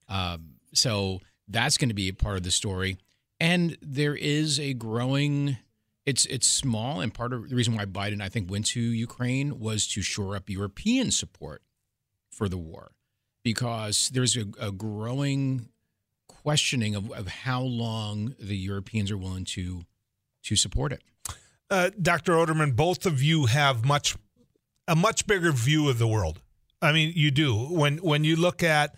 Um, 0.09 0.57
so 0.75 1.21
that's 1.49 1.79
going 1.79 1.89
to 1.89 1.95
be 1.95 2.09
a 2.09 2.15
part 2.15 2.37
of 2.37 2.43
the 2.43 2.51
story. 2.51 2.99
And 3.39 3.77
there 3.83 4.15
is 4.15 4.59
a 4.59 4.73
growing 4.75 5.59
it's 6.07 6.25
it's 6.27 6.47
small, 6.47 7.01
and 7.01 7.13
part 7.13 7.33
of 7.33 7.51
the 7.51 7.57
reason 7.57 7.75
why 7.75 7.85
Biden 7.85 8.23
I 8.23 8.29
think 8.29 8.49
went 8.49 8.67
to 8.67 8.81
Ukraine 8.81 9.59
was 9.59 9.89
to 9.89 10.03
shore 10.03 10.37
up 10.37 10.49
European 10.49 11.11
support 11.11 11.63
for 12.31 12.49
the 12.49 12.57
war, 12.57 12.93
because 13.43 14.09
there's 14.11 14.37
a, 14.37 14.45
a 14.61 14.71
growing 14.71 15.69
questioning 16.29 16.95
of, 16.95 17.11
of 17.11 17.27
how 17.27 17.61
long 17.61 18.37
the 18.39 18.57
Europeans 18.57 19.11
are 19.11 19.19
willing 19.19 19.45
to 19.47 19.83
to 20.45 20.55
support 20.55 20.93
it. 20.93 21.03
Uh, 21.69 21.91
Dr. 22.01 22.35
Oderman, 22.35 22.77
both 22.77 23.05
of 23.05 23.21
you 23.21 23.47
have 23.47 23.85
much 23.85 24.17
a 24.87 24.95
much 24.95 25.27
bigger 25.27 25.51
view 25.51 25.89
of 25.89 25.99
the 25.99 26.07
world. 26.07 26.41
I 26.81 26.93
mean, 26.93 27.13
you 27.17 27.33
do 27.33 27.53
when 27.57 27.99
when 27.99 28.23
you 28.23 28.37
look 28.37 28.63
at 28.63 28.95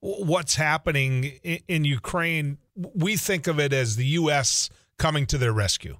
what's 0.00 0.56
happening 0.56 1.24
in, 1.42 1.60
in 1.68 1.84
Ukraine. 1.86 2.58
We 2.94 3.16
think 3.16 3.46
of 3.46 3.58
it 3.58 3.72
as 3.72 3.96
the 3.96 4.06
U.S. 4.06 4.70
coming 4.98 5.26
to 5.26 5.38
their 5.38 5.52
rescue 5.52 5.98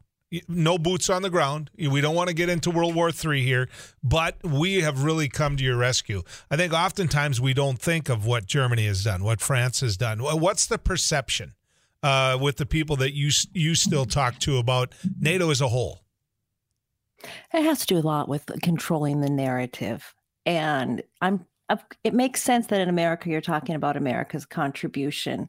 no 0.48 0.78
boots 0.78 1.10
on 1.10 1.22
the 1.22 1.30
ground. 1.30 1.70
We 1.76 2.00
don't 2.00 2.14
want 2.14 2.28
to 2.28 2.34
get 2.34 2.48
into 2.48 2.70
World 2.70 2.94
War 2.94 3.10
III 3.10 3.42
here, 3.42 3.68
but 4.02 4.36
we 4.44 4.80
have 4.80 5.02
really 5.02 5.28
come 5.28 5.56
to 5.56 5.64
your 5.64 5.76
rescue. 5.76 6.22
I 6.50 6.56
think 6.56 6.72
oftentimes 6.72 7.40
we 7.40 7.52
don't 7.52 7.78
think 7.78 8.08
of 8.08 8.26
what 8.26 8.46
Germany 8.46 8.86
has 8.86 9.02
done, 9.02 9.24
what 9.24 9.40
France 9.40 9.80
has 9.80 9.96
done. 9.96 10.20
What's 10.20 10.66
the 10.66 10.78
perception 10.78 11.54
uh, 12.02 12.38
with 12.40 12.56
the 12.56 12.66
people 12.66 12.96
that 12.96 13.14
you 13.14 13.30
you 13.52 13.74
still 13.74 14.06
talk 14.06 14.38
to 14.40 14.58
about 14.58 14.94
NATO 15.18 15.50
as 15.50 15.60
a 15.60 15.68
whole? 15.68 16.04
It 17.52 17.62
has 17.62 17.80
to 17.80 17.86
do 17.86 17.98
a 17.98 18.00
lot 18.00 18.28
with 18.28 18.50
controlling 18.62 19.20
the 19.20 19.30
narrative, 19.30 20.14
and 20.46 21.02
I'm. 21.20 21.46
It 22.02 22.14
makes 22.14 22.42
sense 22.42 22.66
that 22.66 22.80
in 22.80 22.88
America 22.88 23.30
you're 23.30 23.40
talking 23.40 23.76
about 23.76 23.96
America's 23.96 24.44
contribution, 24.44 25.48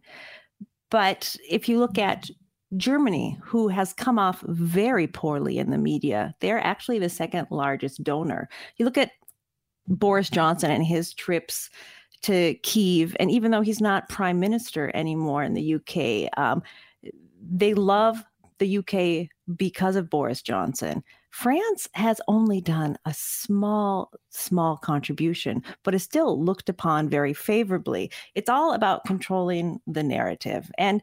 but 0.92 1.36
if 1.50 1.68
you 1.68 1.80
look 1.80 1.98
at 1.98 2.30
Germany, 2.78 3.38
who 3.42 3.68
has 3.70 3.94
come 3.94 4.20
off 4.20 4.42
very 4.42 5.08
poorly 5.08 5.58
in 5.58 5.72
the 5.72 5.78
media, 5.78 6.36
they're 6.40 6.64
actually 6.66 7.00
the 7.00 7.10
second 7.10 7.48
largest 7.50 8.04
donor. 8.04 8.48
You 8.78 8.86
look 8.86 8.98
at 8.98 9.12
Boris 9.88 10.30
Johnson 10.30 10.70
and 10.70 10.86
his 10.86 11.14
trips 11.14 11.70
to 12.22 12.54
Kiev, 12.64 13.16
and 13.20 13.32
even 13.32 13.52
though 13.52 13.62
he's 13.62 13.82
not 13.82 14.10
prime 14.10 14.40
minister 14.40 14.92
anymore 14.94 15.44
in 15.44 15.54
the 15.54 15.76
UK, 15.76 16.30
um, 16.38 16.62
they 17.42 17.74
love 17.74 18.24
the 18.60 18.78
UK 18.78 19.28
because 19.58 19.96
of 19.96 20.10
Boris 20.10 20.42
Johnson. 20.42 21.04
France 21.32 21.88
has 21.94 22.22
only 22.28 22.62
done 22.62 22.98
a 23.06 23.14
small, 23.14 24.12
small 24.30 24.78
contribution, 24.78 25.64
but 25.84 25.96
is 25.96 26.04
still 26.04 26.42
looked 26.44 26.70
upon 26.70 27.10
very 27.10 27.34
favorably. 27.34 28.12
It's 28.36 28.50
all 28.50 28.74
about 28.74 29.06
controlling 29.06 29.80
the 29.88 30.04
narrative. 30.04 30.70
And 30.78 31.02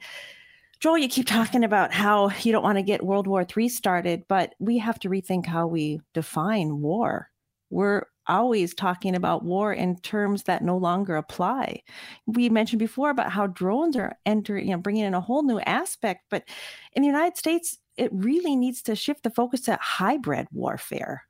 Joel, 0.81 0.99
you 0.99 1.09
keep 1.09 1.27
talking 1.27 1.65
about 1.65 1.93
how 1.93 2.31
you 2.43 2.53
don't 2.53 2.63
want 2.63 2.79
to 2.79 2.83
get 2.83 3.05
World 3.05 3.27
War 3.27 3.45
III 3.57 3.69
started, 3.69 4.25
but 4.29 4.55
we 4.61 4.79
have 4.79 4.99
to 5.01 5.09
rethink 5.09 5.47
how 5.47 5.67
we 5.67 6.01
define 6.15 6.81
war. 6.81 7.31
We're 7.71 8.05
always 8.29 8.75
talking 8.75 9.17
about 9.17 9.45
war 9.45 9.73
in 9.73 9.99
terms 10.01 10.45
that 10.45 10.63
no 10.63 10.77
longer 10.77 11.17
apply. 11.17 11.83
We 12.27 12.51
mentioned 12.51 12.79
before 12.79 13.11
about 13.11 13.33
how 13.33 13.47
drones 13.47 13.97
are 13.97 14.17
entering, 14.27 14.69
you 14.69 14.73
know, 14.73 14.81
bringing 14.83 15.05
in 15.05 15.15
a 15.15 15.21
whole 15.21 15.43
new 15.43 15.59
aspect, 15.61 16.27
but 16.31 16.45
in 16.93 17.03
the 17.03 17.09
United 17.09 17.39
States, 17.39 17.79
it 17.99 18.11
really 18.13 18.57
needs 18.57 18.81
to 18.83 18.95
shift 18.95 19.25
the 19.25 19.31
focus 19.31 19.63
to 19.63 19.79
hybrid 19.81 20.47
warfare. 20.53 21.25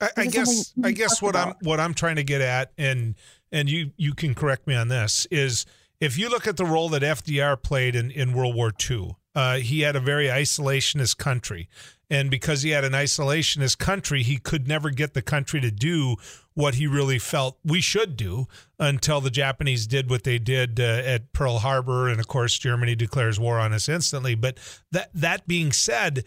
I, 0.00 0.10
I 0.16 0.26
guess 0.26 0.72
I 0.82 0.92
guess 0.92 1.20
what 1.20 1.30
about. 1.30 1.48
I'm 1.48 1.54
what 1.62 1.80
I'm 1.80 1.94
trying 1.94 2.16
to 2.16 2.24
get 2.24 2.40
at, 2.40 2.72
and 2.78 3.16
and 3.50 3.68
you 3.68 3.90
you 3.96 4.14
can 4.14 4.34
correct 4.34 4.66
me 4.66 4.74
on 4.74 4.88
this, 4.88 5.26
is 5.30 5.66
if 6.00 6.16
you 6.16 6.28
look 6.28 6.46
at 6.46 6.56
the 6.56 6.64
role 6.64 6.88
that 6.90 7.02
FDR 7.02 7.62
played 7.62 7.94
in, 7.94 8.10
in 8.10 8.32
World 8.32 8.54
War 8.54 8.72
II, 8.90 9.16
uh, 9.34 9.56
he 9.56 9.80
had 9.80 9.96
a 9.96 10.00
very 10.00 10.26
isolationist 10.26 11.16
country. 11.18 11.68
And 12.08 12.28
because 12.28 12.62
he 12.62 12.70
had 12.70 12.84
an 12.84 12.92
isolationist 12.92 13.78
country, 13.78 14.24
he 14.24 14.36
could 14.38 14.66
never 14.66 14.90
get 14.90 15.14
the 15.14 15.22
country 15.22 15.60
to 15.60 15.70
do 15.70 16.16
what 16.54 16.74
he 16.74 16.86
really 16.88 17.20
felt 17.20 17.58
we 17.64 17.80
should 17.80 18.16
do 18.16 18.46
until 18.80 19.20
the 19.20 19.30
Japanese 19.30 19.86
did 19.86 20.10
what 20.10 20.24
they 20.24 20.38
did 20.38 20.80
uh, 20.80 20.82
at 20.82 21.32
Pearl 21.32 21.58
Harbor. 21.58 22.08
And 22.08 22.18
of 22.18 22.26
course, 22.26 22.58
Germany 22.58 22.96
declares 22.96 23.38
war 23.38 23.60
on 23.60 23.72
us 23.72 23.88
instantly. 23.88 24.34
But 24.34 24.58
that, 24.90 25.10
that 25.14 25.46
being 25.46 25.70
said, 25.70 26.24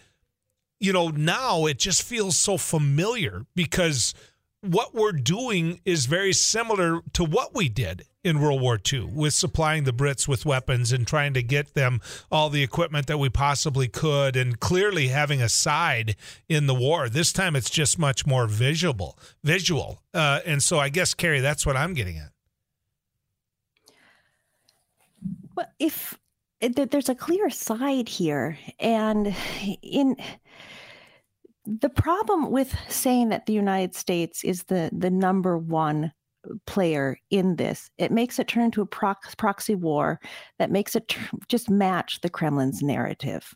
you 0.80 0.94
know, 0.94 1.10
now 1.10 1.66
it 1.66 1.80
just 1.80 2.02
feels 2.02 2.38
so 2.38 2.58
familiar 2.58 3.46
because 3.54 4.14
what 4.62 4.96
we're 4.96 5.12
doing 5.12 5.82
is 5.84 6.06
very 6.06 6.32
similar 6.32 7.02
to 7.12 7.26
what 7.26 7.54
we 7.54 7.68
did 7.68 8.06
in 8.24 8.40
World 8.40 8.62
War 8.62 8.80
II 8.92 9.12
with 9.14 9.34
supplying 9.34 9.84
the 9.84 9.92
Brits 9.92 10.28
with 10.28 10.46
weapons 10.46 10.92
and 10.92 11.06
trying 11.06 11.34
to 11.34 11.44
get 11.44 11.74
them 11.74 12.02
all 12.32 12.50
the 12.50 12.64
equipment 12.64 13.08
that 13.08 13.18
we 13.18 13.30
possibly 13.30 13.88
could 13.88 14.36
and 14.36 14.60
clearly 14.60 15.10
having 15.10 15.42
a 15.42 15.50
side 15.50 16.16
in 16.48 16.68
the 16.68 16.74
war. 16.74 17.10
This 17.10 17.34
time 17.34 17.56
it's 17.56 17.70
just 17.70 18.00
much 18.00 18.26
more 18.26 18.48
visual, 18.48 19.18
visual. 19.44 20.00
Uh, 20.14 20.40
and 20.46 20.64
so 20.64 20.80
I 20.80 20.90
guess, 20.90 21.14
Carrie, 21.14 21.42
that's 21.42 21.66
what 21.66 21.76
I'm 21.76 21.94
getting 21.94 22.18
at. 22.18 22.32
Well, 25.56 25.68
if 25.80 26.18
there's 26.62 27.10
a 27.10 27.16
clear 27.16 27.50
side 27.50 28.08
here 28.08 28.58
and 28.80 29.36
in 29.82 30.16
the 31.66 31.90
problem 31.90 32.52
with 32.52 32.76
saying 32.90 33.30
that 33.30 33.46
the 33.46 33.54
United 33.54 33.96
States 33.96 34.44
is 34.44 34.64
the 34.64 34.90
the 34.92 35.10
number 35.10 35.58
one 35.58 36.12
player 36.66 37.18
in 37.30 37.56
this, 37.56 37.90
it 37.98 38.12
makes 38.12 38.40
it 38.40 38.48
turn 38.48 38.64
into 38.64 38.82
a 38.82 38.86
prox- 38.86 39.36
proxy 39.36 39.76
war 39.76 40.20
that 40.60 40.72
makes 40.72 40.96
it 40.96 41.16
just 41.48 41.70
match 41.70 42.22
the 42.22 42.30
Kremlin's 42.30 42.82
narrative. 42.82 43.54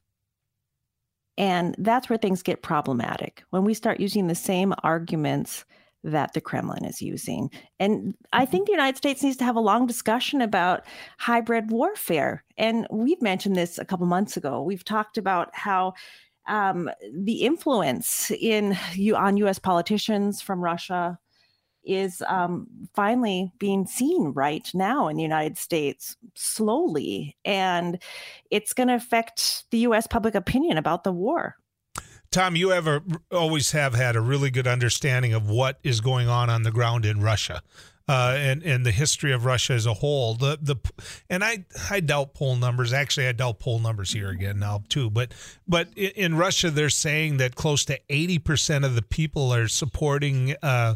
And 1.38 1.76
that's 1.78 2.10
where 2.10 2.18
things 2.18 2.42
get 2.42 2.64
problematic 2.64 3.44
when 3.52 3.64
we 3.64 3.74
start 3.74 4.00
using 4.00 4.28
the 4.28 4.36
same 4.36 4.74
arguments 4.84 5.66
that 6.04 6.34
the 6.34 6.42
Kremlin 6.42 6.86
is 6.86 7.02
using. 7.02 7.50
And 7.80 8.16
I 8.32 8.46
think 8.46 8.66
the 8.66 8.72
United 8.72 8.98
States 8.98 9.22
needs 9.22 9.38
to 9.38 9.44
have 9.44 9.56
a 9.56 9.62
long 9.62 9.86
discussion 9.86 10.42
about 10.42 10.86
hybrid 11.18 11.70
warfare. 11.70 12.44
And 12.58 12.88
we've 12.92 13.22
mentioned 13.22 13.56
this 13.56 13.78
a 13.78 13.86
couple 13.86 14.06
months 14.06 14.38
ago. 14.38 14.62
We've 14.62 14.86
talked 14.86 15.18
about 15.18 15.50
how 15.54 15.94
um, 16.48 16.90
the 17.14 17.42
influence 17.44 18.32
in 18.32 18.78
you 18.94 19.16
on 19.16 19.38
U.S. 19.38 19.60
politicians 19.60 20.42
from 20.42 20.64
Russia 20.64 21.20
is 21.88 22.22
um, 22.28 22.68
finally 22.94 23.52
being 23.60 23.86
seen 23.86 24.34
right 24.36 24.70
now 24.74 25.08
in 25.08 25.18
the 25.18 25.24
United 25.24 25.58
States 25.58 26.16
slowly, 26.36 27.36
and 27.46 28.02
it's 28.52 28.74
going 28.74 28.88
to 28.88 28.96
affect 28.96 29.66
the 29.72 29.80
U.S. 29.80 30.08
public 30.08 30.36
opinion 30.36 30.78
about 30.78 31.04
the 31.04 31.12
war. 31.12 31.56
Tom, 32.30 32.56
you 32.56 32.72
ever 32.74 33.02
always 33.32 33.72
have 33.72 33.96
had 33.96 34.16
a 34.16 34.22
really 34.22 34.52
good 34.52 34.68
understanding 34.68 35.34
of 35.34 35.50
what 35.50 35.80
is 35.84 36.02
going 36.02 36.28
on 36.28 36.50
on 36.50 36.64
the 36.64 36.72
ground 36.72 37.06
in 37.06 37.22
Russia 37.22 37.62
uh, 38.08 38.36
and 38.38 38.64
and 38.64 38.86
the 38.86 38.92
history 38.92 39.34
of 39.34 39.46
Russia 39.46 39.74
as 39.74 39.86
a 39.86 39.94
whole. 39.94 40.36
The 40.36 40.58
the 40.62 40.78
and 41.30 41.44
I 41.44 41.66
I 41.90 42.00
doubt 42.00 42.34
poll 42.34 42.56
numbers. 42.56 42.94
Actually, 42.94 43.28
I 43.28 43.34
doubt 43.34 43.60
poll 43.60 43.80
numbers 43.80 44.12
here 44.14 44.30
again 44.30 44.60
now 44.60 44.84
too. 44.88 45.10
But 45.10 45.34
but 45.68 45.90
in, 45.96 46.36
Russia, 46.36 46.72
they're 46.72 46.90
saying 46.90 47.38
that 47.38 47.56
close 47.56 47.84
to 47.86 48.00
eighty 48.10 48.40
percent 48.40 48.86
of 48.86 48.96
the 48.96 49.02
people 49.02 49.54
are 49.54 49.68
supporting 49.68 50.56
uh, 50.64 50.96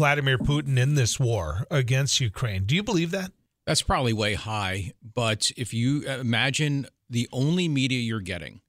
Vladimir 0.00 0.38
Putin 0.38 0.78
in 0.78 0.94
this 0.94 1.20
war 1.20 1.66
against 1.70 2.20
Ukraine. 2.20 2.64
Do 2.64 2.74
you 2.74 2.82
believe 2.82 3.10
that? 3.12 3.32
That's 3.66 3.82
probably 3.82 4.12
way 4.12 4.34
high. 4.34 4.92
But 5.02 5.50
if 5.56 5.72
you 5.72 6.02
imagine 6.08 6.86
the 7.08 7.28
only 7.32 7.68
media 7.68 8.00
you're 8.00 8.20
getting 8.20 8.60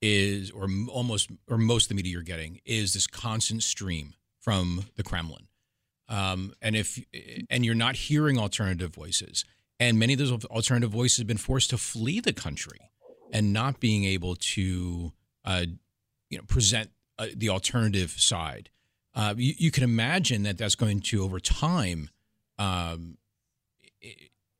is, 0.00 0.50
or 0.50 0.68
almost, 0.90 1.30
or 1.48 1.58
most 1.58 1.84
of 1.84 1.88
the 1.88 1.94
media 1.94 2.12
you're 2.12 2.22
getting 2.22 2.60
is 2.64 2.94
this 2.94 3.06
constant 3.06 3.62
stream 3.62 4.14
from 4.40 4.84
the 4.96 5.02
Kremlin 5.02 5.48
um, 6.08 6.54
and 6.62 6.74
if 6.74 7.02
and 7.50 7.64
you're 7.64 7.74
not 7.74 7.96
hearing 7.96 8.38
alternative 8.38 8.94
voices, 8.94 9.44
and 9.78 9.98
many 9.98 10.14
of 10.14 10.18
those 10.18 10.32
alternative 10.46 10.90
voices 10.90 11.18
have 11.18 11.26
been 11.26 11.36
forced 11.36 11.70
to 11.70 11.78
flee 11.78 12.20
the 12.20 12.32
country 12.32 12.90
and 13.32 13.52
not 13.52 13.78
being 13.78 14.04
able 14.04 14.34
to, 14.36 15.12
uh, 15.44 15.64
you 16.30 16.38
know, 16.38 16.44
present 16.44 16.90
uh, 17.18 17.26
the 17.36 17.50
alternative 17.50 18.12
side. 18.12 18.70
Uh, 19.18 19.34
you, 19.36 19.54
you, 19.58 19.70
can 19.72 19.82
imagine 19.82 20.44
that 20.44 20.56
that's 20.56 20.76
going 20.76 21.00
to 21.00 21.24
over 21.24 21.40
time 21.40 22.08
um, 22.56 23.18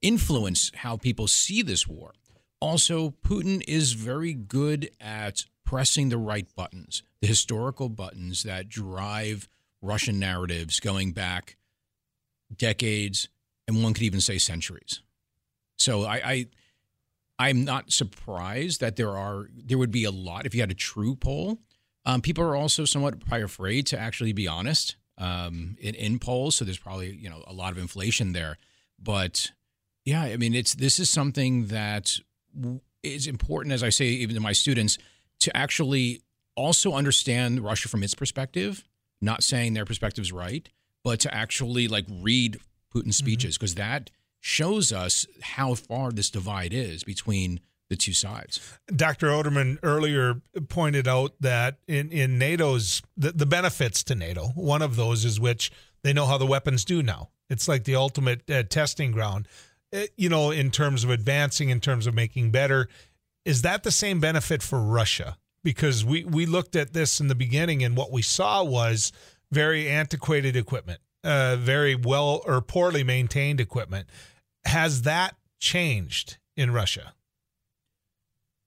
influence 0.02 0.72
how 0.74 0.96
people 0.96 1.28
see 1.28 1.62
this 1.62 1.86
war. 1.86 2.12
Also, 2.60 3.14
Putin 3.24 3.62
is 3.68 3.92
very 3.92 4.34
good 4.34 4.90
at 5.00 5.44
pressing 5.64 6.08
the 6.08 6.18
right 6.18 6.48
buttons, 6.56 7.04
the 7.20 7.28
historical 7.28 7.88
buttons 7.88 8.42
that 8.42 8.68
drive 8.68 9.48
Russian 9.80 10.18
narratives 10.18 10.80
going 10.80 11.12
back 11.12 11.56
decades, 12.56 13.28
and 13.68 13.80
one 13.80 13.94
could 13.94 14.02
even 14.02 14.20
say 14.20 14.38
centuries. 14.38 15.02
So 15.76 16.04
I, 16.04 16.46
I 17.38 17.50
am 17.50 17.64
not 17.64 17.92
surprised 17.92 18.80
that 18.80 18.96
there 18.96 19.16
are 19.16 19.48
there 19.54 19.78
would 19.78 19.92
be 19.92 20.04
a 20.04 20.10
lot 20.10 20.46
if 20.46 20.54
you 20.54 20.60
had 20.60 20.72
a 20.72 20.74
true 20.74 21.14
poll. 21.14 21.58
Um, 22.08 22.22
people 22.22 22.42
are 22.42 22.56
also 22.56 22.86
somewhat 22.86 23.20
probably 23.20 23.42
afraid 23.42 23.86
to 23.88 23.98
actually 23.98 24.32
be 24.32 24.48
honest 24.48 24.96
um, 25.18 25.76
in 25.78 25.94
in 25.94 26.18
polls, 26.18 26.56
so 26.56 26.64
there's 26.64 26.78
probably 26.78 27.14
you 27.14 27.28
know 27.28 27.44
a 27.46 27.52
lot 27.52 27.70
of 27.70 27.78
inflation 27.78 28.32
there. 28.32 28.56
But 28.98 29.52
yeah, 30.06 30.22
I 30.22 30.38
mean 30.38 30.54
it's 30.54 30.74
this 30.74 30.98
is 30.98 31.10
something 31.10 31.66
that 31.66 32.18
is 33.02 33.26
important, 33.26 33.74
as 33.74 33.82
I 33.82 33.90
say 33.90 34.06
even 34.06 34.34
to 34.36 34.40
my 34.40 34.52
students, 34.52 34.96
to 35.40 35.54
actually 35.54 36.22
also 36.54 36.94
understand 36.94 37.60
Russia 37.60 37.88
from 37.88 38.02
its 38.02 38.14
perspective, 38.14 38.84
not 39.20 39.44
saying 39.44 39.74
their 39.74 39.84
perspective 39.84 40.22
is 40.22 40.32
right, 40.32 40.66
but 41.04 41.20
to 41.20 41.34
actually 41.34 41.88
like 41.88 42.06
read 42.08 42.58
Putin's 42.94 43.18
Mm-hmm. 43.18 43.26
speeches 43.26 43.58
because 43.58 43.74
that 43.74 44.10
shows 44.40 44.92
us 44.92 45.26
how 45.42 45.74
far 45.74 46.10
this 46.10 46.30
divide 46.30 46.72
is 46.72 47.04
between 47.04 47.60
the 47.88 47.96
two 47.96 48.12
sides. 48.12 48.78
Dr. 48.94 49.28
Oderman 49.28 49.78
earlier 49.82 50.40
pointed 50.68 51.08
out 51.08 51.32
that 51.40 51.78
in, 51.86 52.10
in 52.10 52.38
NATO's 52.38 53.02
the, 53.16 53.32
the 53.32 53.46
benefits 53.46 54.02
to 54.04 54.14
NATO, 54.14 54.48
one 54.54 54.82
of 54.82 54.96
those 54.96 55.24
is 55.24 55.40
which 55.40 55.72
they 56.02 56.12
know 56.12 56.26
how 56.26 56.38
the 56.38 56.46
weapons 56.46 56.84
do 56.84 57.02
now. 57.02 57.30
It's 57.50 57.66
like 57.66 57.84
the 57.84 57.94
ultimate 57.96 58.48
uh, 58.50 58.62
testing 58.64 59.10
ground, 59.10 59.48
uh, 59.94 60.02
you 60.16 60.28
know, 60.28 60.50
in 60.50 60.70
terms 60.70 61.02
of 61.02 61.10
advancing, 61.10 61.70
in 61.70 61.80
terms 61.80 62.06
of 62.06 62.14
making 62.14 62.50
better. 62.50 62.88
Is 63.44 63.62
that 63.62 63.82
the 63.82 63.90
same 63.90 64.20
benefit 64.20 64.62
for 64.62 64.80
Russia? 64.80 65.38
Because 65.64 66.04
we, 66.04 66.24
we 66.24 66.46
looked 66.46 66.76
at 66.76 66.92
this 66.92 67.20
in 67.20 67.28
the 67.28 67.34
beginning 67.34 67.82
and 67.82 67.96
what 67.96 68.12
we 68.12 68.22
saw 68.22 68.62
was 68.62 69.12
very 69.50 69.88
antiquated 69.88 70.56
equipment, 70.56 71.00
uh, 71.24 71.56
very 71.56 71.94
well 71.94 72.42
or 72.44 72.60
poorly 72.60 73.02
maintained 73.02 73.60
equipment. 73.60 74.08
Has 74.66 75.02
that 75.02 75.36
changed 75.58 76.36
in 76.54 76.70
Russia? 76.70 77.14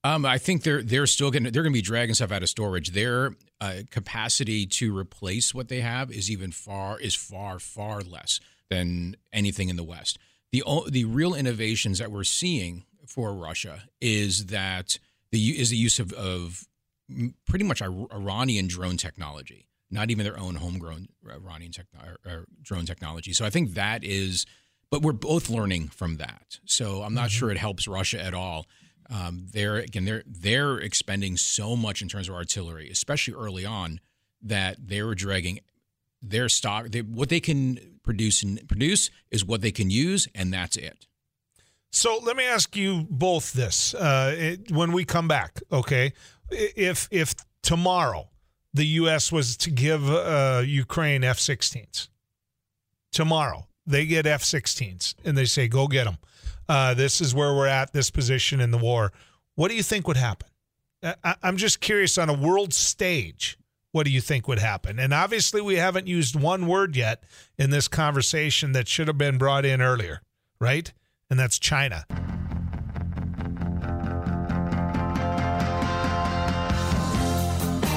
Um, 0.03 0.25
I 0.25 0.39
think 0.39 0.63
they're 0.63 0.81
they're 0.81 1.05
still 1.05 1.29
going 1.29 1.43
to 1.43 1.51
they're 1.51 1.63
going 1.63 1.73
to 1.73 1.77
be 1.77 1.81
dragging 1.81 2.15
stuff 2.15 2.31
out 2.31 2.41
of 2.41 2.49
storage. 2.49 2.91
Their 2.91 3.35
uh, 3.59 3.81
capacity 3.91 4.65
to 4.65 4.97
replace 4.97 5.53
what 5.53 5.67
they 5.67 5.81
have 5.81 6.11
is 6.11 6.31
even 6.31 6.51
far 6.51 6.99
is 6.99 7.13
far 7.13 7.59
far 7.59 8.01
less 8.01 8.39
than 8.69 9.15
anything 9.31 9.69
in 9.69 9.75
the 9.75 9.83
West. 9.83 10.17
The 10.51 10.63
the 10.89 11.05
real 11.05 11.35
innovations 11.35 11.99
that 11.99 12.11
we're 12.11 12.23
seeing 12.23 12.85
for 13.07 13.33
Russia 13.33 13.83
is 13.99 14.47
that 14.47 14.97
the 15.31 15.59
is 15.59 15.69
the 15.69 15.77
use 15.77 15.99
of, 15.99 16.13
of 16.13 16.67
pretty 17.45 17.65
much 17.65 17.81
Iranian 17.81 18.67
drone 18.67 18.97
technology, 18.97 19.67
not 19.89 20.09
even 20.09 20.23
their 20.23 20.39
own 20.39 20.55
homegrown 20.55 21.09
Iranian 21.29 21.71
techno- 21.71 21.99
or, 22.25 22.31
or 22.31 22.45
drone 22.61 22.85
technology. 22.85 23.33
So 23.33 23.45
I 23.45 23.49
think 23.49 23.73
that 23.73 24.03
is, 24.03 24.45
but 24.89 25.01
we're 25.01 25.11
both 25.11 25.49
learning 25.49 25.89
from 25.89 26.17
that. 26.17 26.59
So 26.65 27.03
I'm 27.03 27.13
not 27.13 27.31
sure 27.31 27.51
it 27.51 27.57
helps 27.57 27.87
Russia 27.87 28.23
at 28.23 28.33
all. 28.33 28.65
Um, 29.11 29.47
they're 29.51 29.75
again 29.75 30.05
they're 30.05 30.23
they're 30.25 30.77
expending 30.77 31.35
so 31.35 31.75
much 31.75 32.01
in 32.01 32.07
terms 32.07 32.29
of 32.29 32.35
artillery, 32.35 32.89
especially 32.89 33.33
early 33.33 33.65
on, 33.65 33.99
that 34.41 34.77
they 34.87 35.03
were 35.03 35.15
dragging 35.15 35.59
their 36.21 36.47
stock. 36.47 36.89
They, 36.89 37.01
what 37.01 37.29
they 37.29 37.39
can 37.39 37.99
produce 38.03 38.41
and 38.41 38.65
produce 38.67 39.09
is 39.29 39.43
what 39.43 39.61
they 39.61 39.71
can 39.71 39.89
use, 39.89 40.27
and 40.33 40.53
that's 40.53 40.77
it. 40.77 41.07
So 41.91 42.19
let 42.23 42.37
me 42.37 42.45
ask 42.45 42.75
you 42.77 43.05
both 43.09 43.51
this 43.51 43.93
uh, 43.93 44.33
it, 44.37 44.71
when 44.71 44.93
we 44.93 45.03
come 45.03 45.27
back. 45.27 45.61
Okay, 45.71 46.13
if 46.49 47.09
if 47.11 47.35
tomorrow 47.61 48.29
the 48.73 48.85
U.S. 48.85 49.31
was 49.31 49.57
to 49.57 49.71
give 49.71 50.09
uh, 50.09 50.63
Ukraine 50.65 51.25
F-16s, 51.25 52.07
tomorrow 53.11 53.67
they 53.85 54.05
get 54.05 54.25
F-16s 54.25 55.15
and 55.25 55.37
they 55.37 55.45
say 55.45 55.67
go 55.67 55.87
get 55.87 56.05
them. 56.05 56.17
Uh, 56.71 56.93
this 56.93 57.19
is 57.19 57.35
where 57.35 57.53
we're 57.53 57.67
at. 57.67 57.91
This 57.91 58.09
position 58.09 58.61
in 58.61 58.71
the 58.71 58.77
war. 58.77 59.11
What 59.55 59.67
do 59.67 59.75
you 59.75 59.83
think 59.83 60.07
would 60.07 60.17
happen? 60.17 60.47
I, 61.03 61.35
I'm 61.43 61.57
just 61.57 61.81
curious 61.81 62.17
on 62.17 62.29
a 62.29 62.33
world 62.33 62.73
stage. 62.73 63.57
What 63.91 64.05
do 64.05 64.11
you 64.11 64.21
think 64.21 64.47
would 64.47 64.59
happen? 64.59 64.97
And 64.99 65.13
obviously, 65.13 65.61
we 65.61 65.75
haven't 65.75 66.07
used 66.07 66.39
one 66.39 66.67
word 66.67 66.95
yet 66.95 67.23
in 67.57 67.71
this 67.71 67.89
conversation 67.89 68.71
that 68.71 68.87
should 68.87 69.09
have 69.09 69.17
been 69.17 69.37
brought 69.37 69.65
in 69.65 69.81
earlier, 69.81 70.21
right? 70.61 70.93
and 71.31 71.39
that's 71.39 71.57
China. 71.57 72.05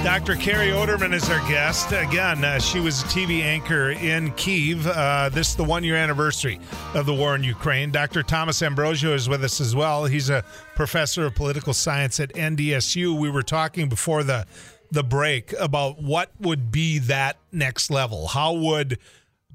Dr. 0.05 0.37
Carrie 0.37 0.69
Oderman 0.69 1.15
is 1.15 1.31
our 1.31 1.39
guest. 1.49 1.91
Again, 1.93 2.45
uh, 2.45 2.59
she 2.59 2.79
was 2.79 3.03
a 3.03 3.07
TV 3.07 3.41
anchor 3.41 3.93
in 3.93 4.33
Kiev. 4.33 4.87
Uh, 4.87 5.31
this 5.31 5.49
is 5.49 5.57
the 5.57 5.65
one 5.65 5.83
year 5.83 5.97
anniversary 5.97 6.61
of 6.93 7.07
the 7.07 7.15
war 7.15 7.35
in 7.35 7.43
Ukraine. 7.43 7.91
Dr. 7.91 8.23
Thomas 8.23 8.61
Ambrosio 8.61 9.15
is 9.15 9.31
with 9.31 9.43
us 9.43 9.63
as 9.63 9.75
well. 9.75 10.05
He's 10.05 10.29
a 10.29 10.45
professor 10.75 11.25
of 11.25 11.35
political 11.35 11.73
science 11.73 12.21
at 12.21 12.35
NDSU. 12.35 13.19
We 13.19 13.31
were 13.31 13.43
talking 13.43 13.89
before 13.89 14.23
the 14.23 14.47
the 14.91 15.03
break 15.03 15.55
about 15.59 16.03
what 16.03 16.31
would 16.39 16.71
be 16.71 16.99
that 16.99 17.39
next 17.51 17.91
level. 17.91 18.29
How 18.29 18.53
would 18.53 18.99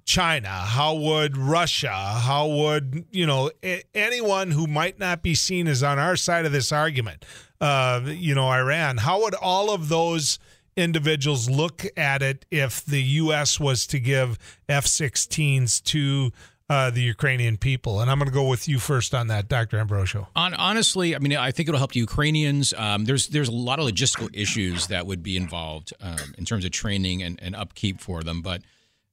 China? 0.10 0.50
How 0.50 0.95
would 0.95 1.38
Russia? 1.38 1.93
How 1.93 2.48
would, 2.48 3.06
you 3.12 3.28
know, 3.28 3.52
anyone 3.93 4.50
who 4.50 4.65
might 4.65 4.98
not 4.98 5.22
be 5.22 5.36
seen 5.36 5.67
as 5.67 5.84
on 5.84 6.00
our 6.00 6.15
side 6.15 6.48
of 6.48 6.52
this 6.52 6.72
argument, 6.72 7.24
uh, 7.62 8.02
you 8.06 8.34
know, 8.34 8.48
Iran, 8.50 8.98
how 8.98 9.22
would 9.22 9.36
all 9.36 9.72
of 9.72 9.88
those 9.88 10.39
individuals 10.76 11.48
look 11.48 11.86
at 11.95 12.24
it 12.24 12.48
if 12.50 12.84
the 12.84 13.04
U.S. 13.04 13.60
was 13.60 13.86
to 13.86 14.00
give 14.00 14.39
F 14.67 14.88
16s 14.88 15.84
to 15.84 16.32
uh, 16.72 16.89
the 16.89 17.04
Ukrainian 17.04 17.58
people? 17.58 18.02
And 18.02 18.10
I'm 18.10 18.17
going 18.17 18.30
to 18.30 18.34
go 18.34 18.48
with 18.48 18.67
you 18.67 18.80
first 18.80 19.13
on 19.13 19.28
that, 19.28 19.48
Dr. 19.48 19.78
Ambrosio. 19.78 20.28
On, 20.36 20.56
honestly, 20.56 21.15
I 21.15 21.19
mean, 21.19 21.36
I 21.38 21.52
think 21.52 21.69
it'll 21.69 21.78
help 21.78 21.91
the 21.91 22.00
Ukrainians. 22.00 22.74
Um, 22.76 23.06
there's 23.06 23.28
there's 23.28 23.50
a 23.50 23.52
lot 23.52 23.78
of 23.78 23.86
logistical 23.86 24.30
issues 24.34 24.88
that 24.88 25.06
would 25.06 25.22
be 25.22 25.38
involved 25.38 25.93
um, 26.02 26.34
in 26.36 26.45
terms 26.45 26.65
of 26.65 26.72
training 26.72 27.22
and, 27.22 27.39
and 27.43 27.56
upkeep 27.56 28.02
for 28.02 28.24
them. 28.24 28.41
But 28.41 28.63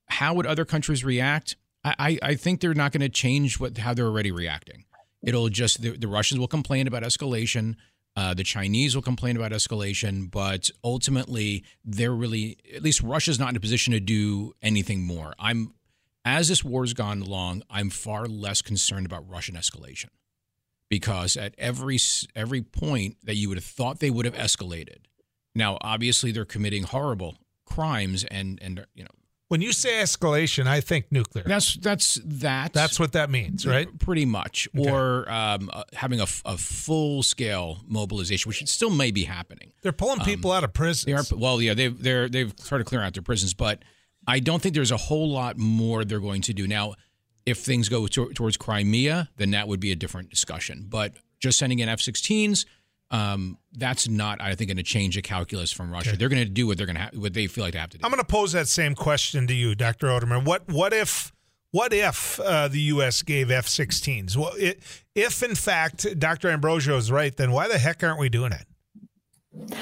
how 0.06 0.34
would 0.34 0.46
other 0.46 0.64
countries 0.64 1.04
react? 1.04 1.56
I, 1.84 2.18
I, 2.20 2.34
think 2.34 2.60
they're 2.60 2.74
not 2.74 2.90
going 2.90 3.02
to 3.02 3.08
change 3.08 3.60
what 3.60 3.78
how 3.78 3.94
they're 3.94 4.06
already 4.06 4.32
reacting. 4.32 4.84
It'll 5.22 5.48
just 5.48 5.82
the, 5.82 5.90
the 5.90 6.08
Russians 6.08 6.40
will 6.40 6.48
complain 6.48 6.86
about 6.88 7.02
escalation. 7.02 7.76
Uh, 8.16 8.34
the 8.34 8.42
Chinese 8.42 8.94
will 8.94 9.02
complain 9.02 9.36
about 9.36 9.52
escalation, 9.52 10.30
but 10.30 10.70
ultimately, 10.82 11.64
they're 11.84 12.14
really 12.14 12.56
at 12.74 12.82
least 12.82 13.02
Russia's 13.02 13.38
not 13.38 13.50
in 13.50 13.56
a 13.56 13.60
position 13.60 13.92
to 13.92 14.00
do 14.00 14.54
anything 14.62 15.04
more. 15.04 15.34
I'm 15.38 15.74
as 16.24 16.48
this 16.48 16.64
war's 16.64 16.92
gone 16.92 17.22
along, 17.22 17.62
I'm 17.70 17.88
far 17.88 18.26
less 18.26 18.62
concerned 18.62 19.06
about 19.06 19.28
Russian 19.28 19.54
escalation 19.54 20.08
because 20.88 21.36
at 21.36 21.54
every 21.56 21.98
every 22.34 22.62
point 22.62 23.18
that 23.22 23.36
you 23.36 23.48
would 23.48 23.58
have 23.58 23.64
thought 23.64 24.00
they 24.00 24.10
would 24.10 24.24
have 24.24 24.34
escalated, 24.34 25.04
now 25.54 25.78
obviously 25.82 26.32
they're 26.32 26.44
committing 26.44 26.82
horrible 26.82 27.36
crimes 27.64 28.24
and 28.24 28.58
and 28.62 28.86
you 28.94 29.04
know 29.04 29.10
When 29.48 29.60
you 29.60 29.72
say 29.72 30.02
escalation, 30.02 30.66
I 30.66 30.80
think 30.80 31.06
nuclear. 31.12 31.44
that's 31.46 31.74
that's 31.76 32.18
that 32.24 32.72
That's 32.72 32.98
what 32.98 33.12
that 33.12 33.30
means, 33.30 33.64
right? 33.66 33.86
Pretty 33.98 34.24
much, 34.24 34.66
Okay. 34.76 34.90
or 34.90 35.30
um, 35.30 35.70
uh, 35.72 35.84
having 35.92 36.18
a, 36.18 36.24
f- 36.24 36.42
a 36.44 36.58
full 36.58 37.22
scale 37.22 37.78
mobilization, 37.86 38.48
which 38.48 38.66
still 38.66 38.90
may 38.90 39.12
be 39.12 39.22
happening. 39.22 39.72
They're 39.82 39.92
pulling 39.92 40.18
people 40.20 40.50
out 40.50 40.64
of 40.64 40.72
prison. 40.72 41.12
They 41.12 41.16
are 41.16 41.22
well, 41.36 41.62
yeah, 41.62 41.74
they've 41.74 41.96
they're 42.02 42.28
they've 42.28 42.52
started 42.58 42.84
clearing 42.84 43.06
out 43.06 43.14
their 43.14 43.22
prisons, 43.22 43.54
but 43.54 43.84
I 44.26 44.40
don't 44.40 44.60
think 44.60 44.74
there's 44.74 44.90
a 44.90 44.96
whole 44.96 45.30
lot 45.30 45.56
more 45.58 46.04
they're 46.04 46.18
going 46.18 46.42
to 46.42 46.52
do 46.52 46.66
now. 46.66 46.94
If 47.44 47.58
things 47.58 47.88
go 47.88 48.08
to, 48.08 48.32
towards 48.32 48.56
Crimea, 48.56 49.28
then 49.36 49.52
that 49.52 49.68
would 49.68 49.78
be 49.78 49.92
a 49.92 49.96
different 49.96 50.30
discussion. 50.30 50.86
But 50.88 51.12
just 51.38 51.56
sending 51.58 51.78
in 51.78 51.88
F-16s, 51.88 52.64
um, 53.10 53.58
that's 53.72 54.08
not, 54.08 54.40
I 54.40 54.54
think, 54.54 54.68
going 54.68 54.76
to 54.78 54.82
change 54.82 55.14
the 55.14 55.22
calculus 55.22 55.70
from 55.70 55.90
Russia. 55.90 56.16
They're 56.16 56.28
going 56.28 56.44
to 56.44 56.50
do 56.50 56.66
what 56.66 56.76
they're 56.76 56.86
going 56.86 56.96
to 56.96 57.02
ha- 57.02 57.10
what 57.14 57.34
they 57.34 57.46
feel 57.46 57.64
like 57.64 57.74
they 57.74 57.78
have 57.78 57.90
to 57.90 57.98
do. 57.98 58.04
I'm 58.04 58.10
going 58.10 58.22
to 58.22 58.26
pose 58.26 58.52
that 58.52 58.68
same 58.68 58.94
question 58.94 59.46
to 59.46 59.54
you, 59.54 59.74
Dr. 59.74 60.08
Oderman. 60.08 60.44
What 60.44 60.68
what 60.68 60.92
if 60.92 61.32
what 61.70 61.92
if 61.92 62.40
uh, 62.40 62.68
the 62.68 62.80
U.S. 62.80 63.22
gave 63.22 63.50
F-16s? 63.50 64.36
Well, 64.36 64.52
it, 64.56 64.82
if 65.14 65.42
in 65.42 65.54
fact 65.54 66.18
Dr. 66.18 66.48
Ambrosio 66.48 66.96
is 66.96 67.12
right, 67.12 67.36
then 67.36 67.52
why 67.52 67.68
the 67.68 67.78
heck 67.78 68.02
aren't 68.02 68.18
we 68.18 68.28
doing 68.28 68.52
it? 68.52 69.76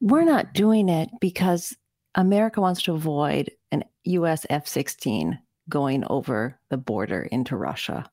We're 0.00 0.24
not 0.24 0.54
doing 0.54 0.88
it 0.88 1.10
because 1.20 1.76
America 2.14 2.60
wants 2.60 2.82
to 2.82 2.94
avoid 2.94 3.50
an 3.70 3.84
US 4.04 4.46
F 4.48 4.66
16 4.66 5.38
going 5.68 6.04
over 6.08 6.58
the 6.70 6.78
border 6.78 7.22
into 7.30 7.56
Russia, 7.56 8.10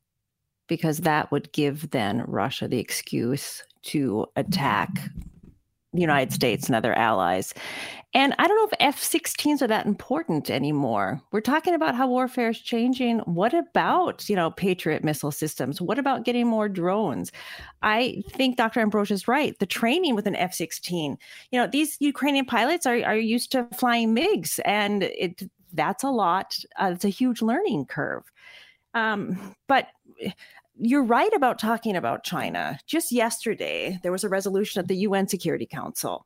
because 0.68 1.00
that 1.00 1.32
would 1.32 1.52
give 1.54 1.92
then 1.92 2.24
Russia 2.28 2.68
the 2.68 2.80
excuse 2.80 3.64
to 3.86 4.26
attack 4.36 5.10
the 5.94 6.02
United 6.02 6.34
States 6.34 6.68
and 6.68 6.76
other 6.76 6.94
allies. 6.94 7.54
And 8.14 8.34
I 8.40 8.48
don't 8.48 8.56
know 8.56 8.70
if 8.72 8.96
F 8.96 9.02
16s 9.02 9.62
are 9.62 9.68
that 9.68 9.86
important 9.86 10.50
anymore. 10.50 11.22
We're 11.32 11.42
talking 11.42 11.74
about 11.74 11.96
how 11.96 12.08
warfare 12.08 12.50
is 12.50 12.60
changing. 12.60 13.20
What 13.20 13.54
about, 13.54 14.30
you 14.30 14.38
know, 14.38 14.52
Patriot 14.52 15.04
missile 15.04 15.32
systems? 15.32 15.82
What 15.82 16.00
about 16.00 16.24
getting 16.24 16.48
more 16.48 16.70
drones? 16.70 17.34
I 17.82 18.24
think 18.30 18.56
Dr. 18.56 18.80
Ambrose 18.80 19.12
is 19.12 19.28
right. 19.28 19.58
The 19.60 19.66
training 19.66 20.16
with 20.16 20.28
an 20.28 20.36
F 20.38 20.54
16, 20.54 21.18
you 21.52 21.60
know, 21.60 21.68
these 21.68 21.98
Ukrainian 22.00 22.46
pilots 22.46 22.86
are, 22.86 23.04
are 23.04 23.18
used 23.18 23.52
to 23.52 23.68
flying 23.78 24.16
MiGs, 24.16 24.60
and 24.64 25.04
it 25.04 25.44
that's 25.74 26.06
a 26.06 26.10
lot. 26.10 26.58
Uh, 26.82 26.92
it's 26.94 27.04
a 27.04 27.10
huge 27.10 27.42
learning 27.42 27.86
curve. 27.86 28.24
Um, 28.94 29.56
but 29.68 29.88
you're 30.78 31.04
right 31.04 31.34
about 31.34 31.60
talking 31.60 31.96
about 31.96 32.24
China. 32.24 32.80
Just 32.88 33.12
yesterday, 33.12 34.00
there 34.04 34.12
was 34.12 34.24
a 34.24 34.30
resolution 34.30 34.80
at 34.80 34.88
the 34.88 34.98
UN 34.98 35.28
Security 35.28 35.66
Council. 35.66 36.26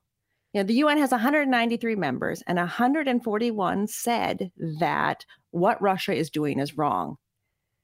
You 0.52 0.60
know, 0.60 0.66
the 0.66 0.74
UN 0.74 0.98
has 0.98 1.12
193 1.12 1.94
members, 1.94 2.42
and 2.46 2.58
141 2.58 3.86
said 3.86 4.50
that 4.80 5.24
what 5.52 5.80
Russia 5.80 6.12
is 6.12 6.30
doing 6.30 6.58
is 6.58 6.76
wrong. 6.76 7.16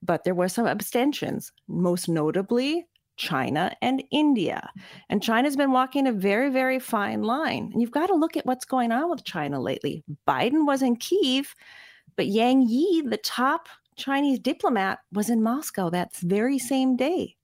But 0.02 0.24
there 0.24 0.35
were 0.35 0.48
some 0.48 0.66
abstentions, 0.66 1.52
most 1.68 2.09
notably 2.09 2.85
China 3.16 3.74
and 3.81 4.02
India. 4.11 4.68
And 5.09 5.22
China's 5.22 5.57
been 5.57 5.72
walking 5.72 6.07
a 6.07 6.12
very, 6.12 6.50
very 6.50 6.79
fine 6.79 7.22
line. 7.22 7.70
And 7.72 7.81
you've 7.81 7.90
got 7.90 8.07
to 8.07 8.14
look 8.14 8.37
at 8.37 8.46
what's 8.46 8.64
going 8.64 8.92
on 8.92 9.11
with 9.11 9.24
China 9.24 9.61
lately. 9.61 10.05
Biden 10.29 10.66
was 10.66 10.83
in 10.83 10.96
Kiev, 10.96 11.55
but 12.16 12.26
Wang 12.29 12.62
Yi, 12.68 13.02
the 13.02 13.16
top 13.16 13.68
Chinese 13.96 14.38
diplomat, 14.38 15.00
was 15.12 15.30
in 15.30 15.42
Moscow 15.42 15.90
that 15.90 16.14
very 16.16 16.59
same 16.59 16.96
day. 16.96 17.37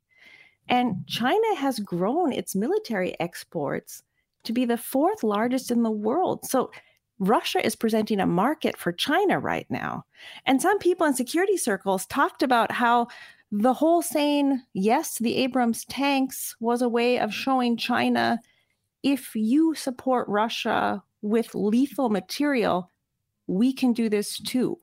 And 0.68 1.06
China 1.06 1.54
has 1.56 1.78
grown 1.80 2.32
its 2.32 2.54
military 2.54 3.18
exports 3.20 4.02
to 4.44 4.52
be 4.52 4.64
the 4.64 4.76
fourth 4.76 5.22
largest 5.22 5.70
in 5.70 5.82
the 5.82 5.90
world. 5.90 6.44
So 6.44 6.70
Russia 7.18 7.64
is 7.64 7.76
presenting 7.76 8.20
a 8.20 8.26
market 8.26 8.76
for 8.76 8.92
China 8.92 9.38
right 9.38 9.66
now. 9.70 10.04
And 10.46 10.60
some 10.60 10.78
people 10.78 11.06
in 11.06 11.14
security 11.14 11.56
circles 11.56 12.06
talked 12.06 12.42
about 12.42 12.72
how 12.72 13.08
the 13.50 13.74
whole 13.74 14.02
saying 14.02 14.62
yes 14.72 15.18
the 15.18 15.36
Abrams 15.36 15.84
tanks 15.84 16.56
was 16.58 16.82
a 16.82 16.88
way 16.88 17.18
of 17.18 17.34
showing 17.34 17.76
China 17.76 18.40
if 19.02 19.34
you 19.34 19.74
support 19.74 20.28
Russia 20.28 21.02
with 21.22 21.54
lethal 21.54 22.08
material, 22.08 22.90
we 23.46 23.72
can 23.72 23.92
do 23.92 24.08
this 24.08 24.38
too. 24.38 24.78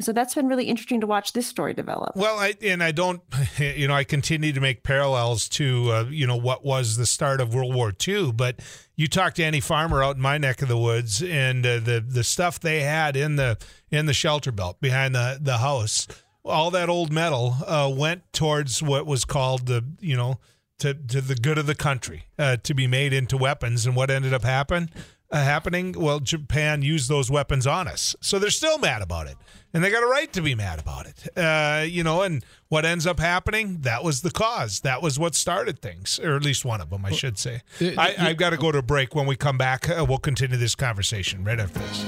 So 0.00 0.12
that's 0.12 0.34
been 0.34 0.48
really 0.48 0.64
interesting 0.64 1.00
to 1.00 1.06
watch 1.06 1.32
this 1.32 1.46
story 1.46 1.74
develop. 1.74 2.16
Well, 2.16 2.38
I, 2.38 2.54
and 2.62 2.82
I 2.82 2.92
don't, 2.92 3.22
you 3.58 3.88
know, 3.88 3.94
I 3.94 4.04
continue 4.04 4.52
to 4.52 4.60
make 4.60 4.82
parallels 4.82 5.48
to, 5.50 5.90
uh, 5.92 6.04
you 6.10 6.26
know, 6.26 6.36
what 6.36 6.64
was 6.64 6.96
the 6.96 7.06
start 7.06 7.40
of 7.40 7.54
World 7.54 7.74
War 7.74 7.92
II. 8.06 8.32
But 8.32 8.60
you 8.94 9.08
talk 9.08 9.34
to 9.34 9.44
any 9.44 9.60
farmer 9.60 10.02
out 10.02 10.16
in 10.16 10.22
my 10.22 10.38
neck 10.38 10.62
of 10.62 10.68
the 10.68 10.78
woods, 10.78 11.22
and 11.22 11.64
uh, 11.66 11.80
the 11.80 12.04
the 12.06 12.24
stuff 12.24 12.60
they 12.60 12.80
had 12.80 13.16
in 13.16 13.36
the 13.36 13.58
in 13.90 14.06
the 14.06 14.14
shelter 14.14 14.52
belt 14.52 14.80
behind 14.80 15.14
the 15.14 15.38
the 15.40 15.58
house 15.58 16.06
all 16.48 16.70
that 16.70 16.88
old 16.88 17.12
metal 17.12 17.56
uh, 17.66 17.92
went 17.92 18.22
towards 18.32 18.82
what 18.82 19.06
was 19.06 19.24
called 19.24 19.66
the 19.66 19.84
you 20.00 20.16
know 20.16 20.38
to 20.78 20.94
to 20.94 21.20
the 21.20 21.34
good 21.34 21.58
of 21.58 21.66
the 21.66 21.74
country 21.74 22.26
uh, 22.38 22.56
to 22.58 22.74
be 22.74 22.86
made 22.86 23.12
into 23.12 23.36
weapons. 23.36 23.86
And 23.86 23.96
what 23.96 24.10
ended 24.10 24.32
up 24.32 24.44
happen 24.44 24.90
uh, 25.30 25.42
happening? 25.42 25.92
Well, 25.92 26.20
Japan 26.20 26.82
used 26.82 27.08
those 27.08 27.30
weapons 27.30 27.66
on 27.66 27.88
us, 27.88 28.14
so 28.20 28.38
they're 28.38 28.50
still 28.50 28.78
mad 28.78 29.02
about 29.02 29.26
it, 29.26 29.36
and 29.72 29.82
they 29.82 29.90
got 29.90 30.02
a 30.02 30.06
right 30.06 30.32
to 30.32 30.42
be 30.42 30.54
mad 30.54 30.80
about 30.80 31.06
it. 31.06 31.28
Uh, 31.36 31.84
you 31.84 32.02
know, 32.02 32.22
and 32.22 32.44
what 32.68 32.84
ends 32.84 33.06
up 33.06 33.18
happening? 33.18 33.78
That 33.80 34.04
was 34.04 34.22
the 34.22 34.30
cause. 34.30 34.80
That 34.80 35.02
was 35.02 35.18
what 35.18 35.34
started 35.34 35.80
things, 35.80 36.18
or 36.18 36.36
at 36.36 36.42
least 36.42 36.64
one 36.64 36.80
of 36.80 36.90
them, 36.90 37.04
I 37.04 37.10
should 37.10 37.38
say. 37.38 37.62
Uh, 37.80 37.92
I, 37.98 38.10
have 38.12 38.36
got 38.36 38.50
to 38.50 38.56
go 38.56 38.72
to 38.72 38.78
a 38.78 38.82
break. 38.82 39.14
When 39.14 39.26
we 39.26 39.36
come 39.36 39.58
back, 39.58 39.88
uh, 39.88 40.04
we'll 40.08 40.18
continue 40.18 40.56
this 40.56 40.74
conversation 40.74 41.44
right 41.44 41.60
after 41.60 41.78
this. 41.78 42.04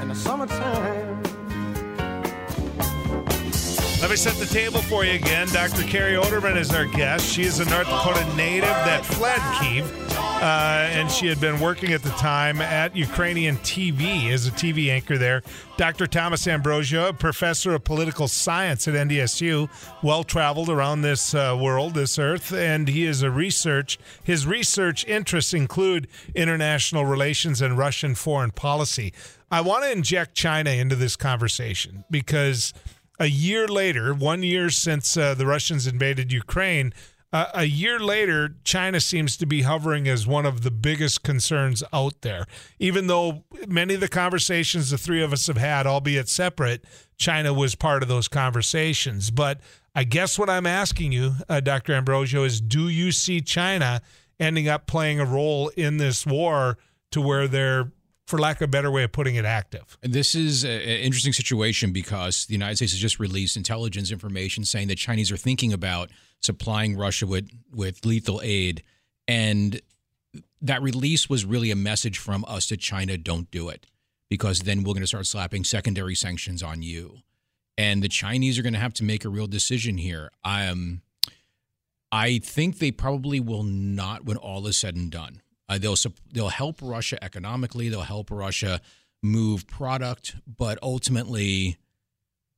In 0.00 0.08
the 0.08 0.14
summertime. 0.14 1.33
Let 4.04 4.10
me 4.10 4.16
set 4.16 4.34
the 4.34 4.44
table 4.44 4.82
for 4.82 5.02
you 5.02 5.12
again. 5.12 5.48
Dr. 5.48 5.82
Carrie 5.84 6.12
Oderman 6.12 6.58
is 6.58 6.70
our 6.74 6.84
guest. 6.84 7.26
She 7.26 7.44
is 7.44 7.58
a 7.60 7.64
North 7.70 7.86
Dakota 7.86 8.22
native 8.36 8.68
that 8.68 9.02
fled 9.02 9.40
Kiev, 9.58 9.90
uh, 10.18 10.90
and 10.92 11.10
she 11.10 11.26
had 11.26 11.40
been 11.40 11.58
working 11.58 11.94
at 11.94 12.02
the 12.02 12.10
time 12.10 12.60
at 12.60 12.94
Ukrainian 12.94 13.56
TV 13.58 14.30
as 14.30 14.46
a 14.46 14.50
TV 14.50 14.90
anchor 14.90 15.16
there. 15.16 15.42
Dr. 15.78 16.06
Thomas 16.06 16.46
Ambrosio, 16.46 17.14
professor 17.14 17.72
of 17.72 17.84
political 17.84 18.28
science 18.28 18.86
at 18.86 18.92
NDSU, 18.92 19.70
well 20.02 20.22
traveled 20.22 20.68
around 20.68 21.00
this 21.00 21.34
uh, 21.34 21.56
world, 21.58 21.94
this 21.94 22.18
earth, 22.18 22.52
and 22.52 22.88
he 22.88 23.06
is 23.06 23.22
a 23.22 23.30
research. 23.30 23.98
His 24.22 24.46
research 24.46 25.06
interests 25.06 25.54
include 25.54 26.08
international 26.34 27.06
relations 27.06 27.62
and 27.62 27.78
Russian 27.78 28.14
foreign 28.14 28.50
policy. 28.50 29.14
I 29.50 29.62
want 29.62 29.84
to 29.84 29.92
inject 29.92 30.34
China 30.34 30.68
into 30.68 30.94
this 30.94 31.16
conversation 31.16 32.04
because 32.10 32.74
a 33.18 33.26
year 33.26 33.68
later, 33.68 34.12
one 34.14 34.42
year 34.42 34.70
since 34.70 35.16
uh, 35.16 35.34
the 35.34 35.46
Russians 35.46 35.86
invaded 35.86 36.32
Ukraine, 36.32 36.92
uh, 37.34 37.50
a 37.52 37.64
year 37.64 37.98
later, 37.98 38.54
China 38.62 39.00
seems 39.00 39.36
to 39.36 39.44
be 39.44 39.62
hovering 39.62 40.06
as 40.06 40.24
one 40.24 40.46
of 40.46 40.62
the 40.62 40.70
biggest 40.70 41.24
concerns 41.24 41.82
out 41.92 42.20
there. 42.20 42.46
Even 42.78 43.08
though 43.08 43.42
many 43.66 43.94
of 43.94 44.00
the 44.00 44.06
conversations 44.06 44.90
the 44.90 44.98
three 44.98 45.20
of 45.20 45.32
us 45.32 45.48
have 45.48 45.56
had, 45.56 45.84
albeit 45.84 46.28
separate, 46.28 46.84
China 47.16 47.52
was 47.52 47.74
part 47.74 48.04
of 48.04 48.08
those 48.08 48.28
conversations. 48.28 49.32
But 49.32 49.58
I 49.96 50.04
guess 50.04 50.38
what 50.38 50.48
I'm 50.48 50.66
asking 50.66 51.10
you, 51.10 51.32
uh, 51.48 51.58
Dr. 51.58 51.94
Ambrosio, 51.94 52.44
is 52.44 52.60
do 52.60 52.88
you 52.88 53.10
see 53.10 53.40
China 53.40 54.00
ending 54.38 54.68
up 54.68 54.86
playing 54.86 55.18
a 55.18 55.24
role 55.24 55.70
in 55.76 55.96
this 55.96 56.24
war 56.24 56.78
to 57.10 57.20
where 57.20 57.48
they're 57.48 57.90
for 58.26 58.38
lack 58.38 58.56
of 58.56 58.62
a 58.62 58.68
better 58.68 58.90
way 58.90 59.04
of 59.04 59.12
putting 59.12 59.34
it, 59.34 59.44
active. 59.44 59.98
This 60.02 60.34
is 60.34 60.64
an 60.64 60.80
interesting 60.80 61.32
situation 61.32 61.92
because 61.92 62.46
the 62.46 62.54
United 62.54 62.76
States 62.76 62.92
has 62.92 63.00
just 63.00 63.20
released 63.20 63.56
intelligence 63.56 64.10
information 64.10 64.64
saying 64.64 64.88
that 64.88 64.96
Chinese 64.96 65.30
are 65.30 65.36
thinking 65.36 65.72
about 65.72 66.10
supplying 66.40 66.96
Russia 66.96 67.26
with, 67.26 67.50
with 67.70 68.04
lethal 68.04 68.40
aid. 68.42 68.82
And 69.28 69.80
that 70.62 70.82
release 70.82 71.28
was 71.28 71.44
really 71.44 71.70
a 71.70 71.76
message 71.76 72.18
from 72.18 72.44
us 72.48 72.66
to 72.68 72.76
China 72.76 73.18
don't 73.18 73.50
do 73.50 73.68
it 73.68 73.86
because 74.30 74.60
then 74.60 74.78
we're 74.78 74.94
going 74.94 75.00
to 75.00 75.06
start 75.06 75.26
slapping 75.26 75.64
secondary 75.64 76.14
sanctions 76.14 76.62
on 76.62 76.82
you. 76.82 77.18
And 77.76 78.02
the 78.02 78.08
Chinese 78.08 78.58
are 78.58 78.62
going 78.62 78.72
to 78.72 78.78
have 78.78 78.94
to 78.94 79.04
make 79.04 79.24
a 79.24 79.28
real 79.28 79.46
decision 79.46 79.98
here. 79.98 80.30
I, 80.42 80.66
um, 80.66 81.02
I 82.10 82.38
think 82.38 82.78
they 82.78 82.90
probably 82.90 83.40
will 83.40 83.64
not 83.64 84.24
when 84.24 84.36
all 84.36 84.66
is 84.66 84.76
said 84.76 84.96
and 84.96 85.10
done. 85.10 85.42
Uh, 85.68 85.78
they'll 85.78 85.96
they'll 86.32 86.48
help 86.48 86.76
Russia 86.82 87.22
economically. 87.22 87.88
They'll 87.88 88.02
help 88.02 88.30
Russia 88.30 88.80
move 89.22 89.66
product, 89.66 90.36
but 90.46 90.78
ultimately, 90.82 91.78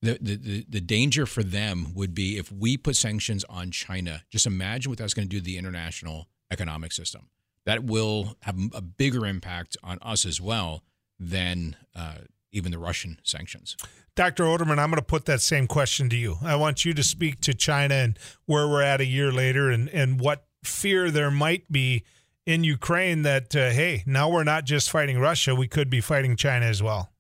the, 0.02 0.18
the 0.20 0.66
the 0.68 0.80
danger 0.80 1.26
for 1.26 1.42
them 1.42 1.94
would 1.94 2.14
be 2.14 2.36
if 2.36 2.50
we 2.50 2.76
put 2.76 2.96
sanctions 2.96 3.44
on 3.44 3.70
China. 3.70 4.24
Just 4.30 4.46
imagine 4.46 4.90
what 4.90 4.98
that's 4.98 5.14
going 5.14 5.28
to 5.28 5.30
do 5.30 5.38
to 5.38 5.44
the 5.44 5.58
international 5.58 6.28
economic 6.50 6.92
system. 6.92 7.28
That 7.64 7.84
will 7.84 8.36
have 8.42 8.56
a 8.74 8.80
bigger 8.80 9.26
impact 9.26 9.76
on 9.82 9.98
us 10.00 10.24
as 10.24 10.40
well 10.40 10.82
than 11.18 11.76
uh, 11.94 12.18
even 12.52 12.70
the 12.72 12.78
Russian 12.78 13.18
sanctions. 13.22 13.76
Dr. 14.14 14.44
Oderman, 14.44 14.78
I'm 14.78 14.90
going 14.90 14.94
to 14.94 15.02
put 15.02 15.26
that 15.26 15.40
same 15.42 15.66
question 15.66 16.08
to 16.08 16.16
you. 16.16 16.36
I 16.42 16.56
want 16.56 16.84
you 16.84 16.94
to 16.94 17.02
speak 17.02 17.40
to 17.42 17.54
China 17.54 17.94
and 17.94 18.18
where 18.46 18.66
we're 18.66 18.82
at 18.82 19.00
a 19.00 19.04
year 19.04 19.30
later 19.30 19.70
and, 19.70 19.88
and 19.90 20.20
what 20.20 20.46
fear 20.64 21.10
there 21.10 21.30
might 21.30 21.70
be 21.70 22.04
in 22.46 22.62
Ukraine 22.64 23.22
that, 23.22 23.54
uh, 23.54 23.70
hey, 23.70 24.04
now 24.06 24.30
we're 24.30 24.44
not 24.44 24.64
just 24.64 24.90
fighting 24.90 25.18
Russia, 25.18 25.54
we 25.54 25.68
could 25.68 25.90
be 25.90 26.00
fighting 26.00 26.36
China 26.36 26.66
as 26.66 26.82
well. 26.82 27.10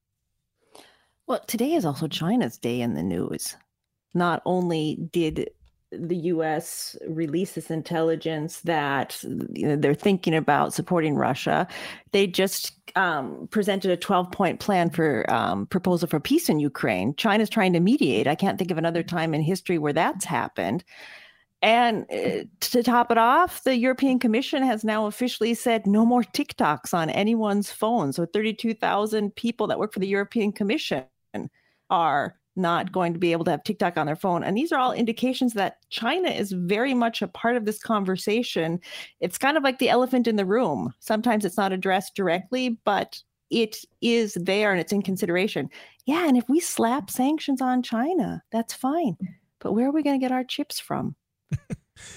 Well, 1.26 1.40
today 1.46 1.74
is 1.74 1.84
also 1.84 2.06
China's 2.06 2.56
day 2.56 2.80
in 2.80 2.94
the 2.94 3.02
news. 3.02 3.56
Not 4.14 4.40
only 4.46 4.96
did 5.12 5.50
the 5.90 6.16
U.S. 6.16 6.96
release 7.08 7.52
this 7.52 7.70
intelligence 7.70 8.60
that 8.60 9.22
you 9.52 9.68
know, 9.68 9.76
they're 9.76 9.94
thinking 9.94 10.34
about 10.34 10.74
supporting 10.74 11.14
Russia. 11.14 11.66
They 12.12 12.26
just 12.26 12.72
um, 12.96 13.48
presented 13.50 13.90
a 13.90 13.96
12 13.96 14.30
point 14.30 14.60
plan 14.60 14.90
for 14.90 15.30
um, 15.32 15.66
proposal 15.66 16.08
for 16.08 16.20
peace 16.20 16.48
in 16.48 16.60
Ukraine. 16.60 17.14
China's 17.16 17.50
trying 17.50 17.72
to 17.72 17.80
mediate. 17.80 18.26
I 18.26 18.34
can't 18.34 18.58
think 18.58 18.70
of 18.70 18.78
another 18.78 19.02
time 19.02 19.34
in 19.34 19.42
history 19.42 19.78
where 19.78 19.92
that's 19.92 20.24
happened. 20.24 20.84
And 21.62 22.06
uh, 22.12 22.44
to 22.60 22.82
top 22.82 23.10
it 23.10 23.18
off, 23.18 23.64
the 23.64 23.76
European 23.76 24.18
Commission 24.18 24.62
has 24.62 24.84
now 24.84 25.06
officially 25.06 25.54
said 25.54 25.86
no 25.86 26.04
more 26.04 26.22
TikToks 26.22 26.92
on 26.92 27.10
anyone's 27.10 27.70
phone. 27.70 28.12
So 28.12 28.26
32,000 28.26 29.34
people 29.34 29.66
that 29.66 29.78
work 29.78 29.92
for 29.92 30.00
the 30.00 30.06
European 30.06 30.52
Commission 30.52 31.04
are 31.90 32.36
not 32.56 32.90
going 32.90 33.12
to 33.12 33.18
be 33.18 33.32
able 33.32 33.44
to 33.44 33.50
have 33.50 33.64
TikTok 33.64 33.96
on 33.96 34.06
their 34.06 34.16
phone. 34.16 34.42
And 34.42 34.56
these 34.56 34.72
are 34.72 34.78
all 34.78 34.92
indications 34.92 35.52
that 35.54 35.76
China 35.90 36.28
is 36.28 36.52
very 36.52 36.94
much 36.94 37.20
a 37.20 37.28
part 37.28 37.56
of 37.56 37.66
this 37.66 37.78
conversation. 37.78 38.80
It's 39.20 39.38
kind 39.38 39.56
of 39.56 39.62
like 39.62 39.78
the 39.78 39.90
elephant 39.90 40.26
in 40.26 40.36
the 40.36 40.46
room. 40.46 40.92
Sometimes 40.98 41.44
it's 41.44 41.58
not 41.58 41.72
addressed 41.72 42.14
directly, 42.14 42.80
but 42.84 43.20
it 43.50 43.76
is 44.00 44.34
there 44.40 44.72
and 44.72 44.80
it's 44.80 44.92
in 44.92 45.02
consideration. 45.02 45.68
Yeah. 46.06 46.26
And 46.26 46.36
if 46.36 46.48
we 46.48 46.60
slap 46.60 47.10
sanctions 47.10 47.60
on 47.60 47.82
China, 47.82 48.42
that's 48.50 48.72
fine. 48.74 49.16
But 49.60 49.72
where 49.72 49.88
are 49.88 49.92
we 49.92 50.02
going 50.02 50.18
to 50.18 50.24
get 50.24 50.32
our 50.32 50.44
chips 50.44 50.80
from? 50.80 51.14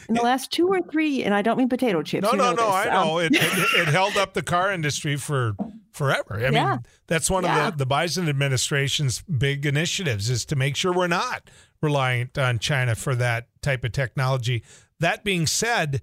In 0.09 0.15
the 0.15 0.21
last 0.21 0.51
two 0.51 0.67
or 0.67 0.81
three, 0.81 1.23
and 1.23 1.33
I 1.33 1.41
don't 1.41 1.57
mean 1.57 1.69
potato 1.69 2.01
chips. 2.01 2.23
No, 2.23 2.31
no, 2.31 2.51
no. 2.51 2.65
This. 2.65 2.75
I 2.75 2.85
know 2.85 3.19
um, 3.19 3.25
it, 3.25 3.35
it, 3.35 3.79
it, 3.79 3.87
held 3.87 4.17
up 4.17 4.33
the 4.33 4.41
car 4.41 4.71
industry 4.71 5.15
for 5.15 5.55
forever. 5.91 6.37
I 6.37 6.49
yeah. 6.49 6.69
mean, 6.69 6.79
that's 7.07 7.29
one 7.29 7.43
yeah. 7.43 7.67
of 7.67 7.77
the 7.77 7.85
the 7.85 7.89
Biden 7.89 8.27
administration's 8.27 9.21
big 9.21 9.65
initiatives 9.65 10.29
is 10.29 10.45
to 10.45 10.55
make 10.55 10.75
sure 10.75 10.93
we're 10.93 11.07
not 11.07 11.49
reliant 11.81 12.37
on 12.37 12.59
China 12.59 12.95
for 12.95 13.15
that 13.15 13.47
type 13.61 13.83
of 13.83 13.91
technology. 13.91 14.63
That 14.99 15.23
being 15.23 15.47
said, 15.47 16.01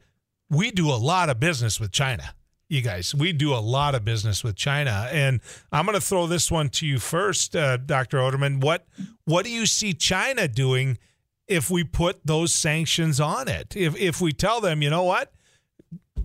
we 0.49 0.71
do 0.71 0.89
a 0.91 0.97
lot 0.97 1.29
of 1.29 1.39
business 1.39 1.81
with 1.81 1.93
China. 1.93 2.35
You 2.69 2.83
guys, 2.83 3.15
we 3.15 3.33
do 3.33 3.55
a 3.55 3.61
lot 3.61 3.95
of 3.95 4.05
business 4.05 4.43
with 4.43 4.57
China, 4.57 5.09
and 5.13 5.41
I'm 5.71 5.87
going 5.87 5.95
to 5.95 6.05
throw 6.05 6.27
this 6.27 6.51
one 6.51 6.69
to 6.71 6.87
you 6.87 6.99
first, 6.99 7.55
uh, 7.55 7.77
Dr. 7.77 8.19
Oderman. 8.19 8.61
What 8.61 8.87
what 9.25 9.45
do 9.45 9.53
you 9.53 9.67
see 9.67 9.93
China 9.93 10.49
doing? 10.49 10.99
If 11.49 11.71
we 11.71 11.85
put 11.85 12.27
those 12.27 12.55
sanctions 12.55 13.21
on 13.21 13.49
it. 13.49 13.77
If 13.77 13.97
if 13.97 14.21
we 14.21 14.33
tell 14.33 14.61
them, 14.61 14.83
you 14.83 14.91
know 14.91 15.05
what, 15.05 15.33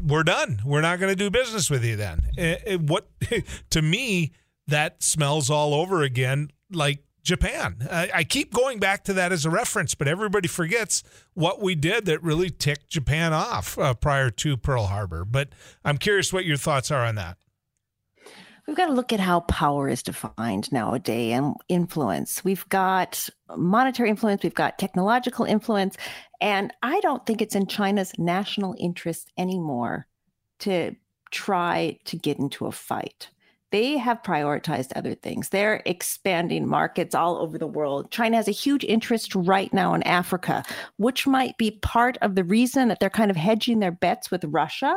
we're 0.02 0.24
done. 0.24 0.62
We're 0.66 0.82
not 0.82 1.00
going 1.00 1.12
to 1.12 1.16
do 1.16 1.30
business 1.30 1.70
with 1.70 1.84
you 1.84 1.96
then. 1.96 2.22
It, 2.38 2.64
it, 2.66 2.82
what 2.82 3.08
to 3.72 3.82
me 3.82 4.32
that 4.68 5.04
smells 5.04 5.50
all 5.50 5.74
over 5.74 6.02
again 6.02 6.52
like 6.72 7.04
Japan. 7.24 7.88
I 7.92 8.24
keep 8.24 8.52
going 8.52 8.80
back 8.80 9.04
to 9.04 9.14
that 9.14 9.32
as 9.32 9.46
a 9.46 9.50
reference, 9.52 9.94
but 9.94 10.08
everybody 10.08 10.48
forgets 10.48 11.04
what 11.36 11.62
we 11.62 11.76
did 11.76 12.06
that 12.06 12.24
really 12.24 12.50
ticked 12.50 12.90
Japan 12.90 13.32
off 13.32 13.78
uh, 13.78 13.94
prior 13.94 14.32
to 14.32 14.58
Pearl 14.58 14.88
Harbor. 14.88 15.24
But 15.24 15.50
I'm 15.86 15.98
curious 16.00 16.34
what 16.34 16.46
your 16.46 16.58
thoughts 16.58 16.90
are 16.90 17.06
on 17.06 17.16
that. 17.16 17.38
We've 18.68 18.78
got 18.78 18.88
to 18.88 18.93
look 18.93 19.12
at 19.12 19.20
how 19.20 19.41
power 19.41 19.89
is 19.89 20.03
defined 20.03 20.72
nowadays 20.72 21.34
and 21.34 21.55
influence. 21.68 22.43
We've 22.43 22.68
got 22.70 23.28
monetary 23.55 24.09
influence, 24.09 24.43
we've 24.43 24.53
got 24.53 24.80
technological 24.80 25.45
influence, 25.45 25.97
and 26.39 26.74
I 26.82 26.99
don't 27.01 27.26
think 27.26 27.41
it's 27.41 27.55
in 27.55 27.68
China's 27.68 28.14
national 28.18 28.76
interest 28.78 29.32
anymore 29.38 30.07
to 30.59 30.95
try 31.32 31.97
to 32.05 32.18
get 32.18 32.39
into 32.39 32.66
a 32.68 32.72
fight 32.72 33.30
they 33.72 33.97
have 33.97 34.22
prioritized 34.22 34.91
other 34.95 35.16
things. 35.16 35.49
They're 35.49 35.82
expanding 35.86 36.68
markets 36.68 37.16
all 37.16 37.38
over 37.38 37.57
the 37.57 37.68
world. 37.68 38.12
China 38.12 38.36
has 38.38 38.47
a 38.47 38.51
huge 38.51 38.84
interest 38.84 39.34
right 39.34 39.74
now 39.74 39.93
in 39.93 40.03
Africa, 40.03 40.64
which 40.97 41.26
might 41.26 41.57
be 41.57 41.72
part 41.72 42.18
of 42.22 42.36
the 42.36 42.43
reason 42.43 42.89
that 42.89 42.99
they're 42.99 43.09
kind 43.09 43.32
of 43.32 43.38
hedging 43.38 43.80
their 43.80 43.91
bets 43.91 44.30
with 44.30 44.43
Russia 44.45 44.95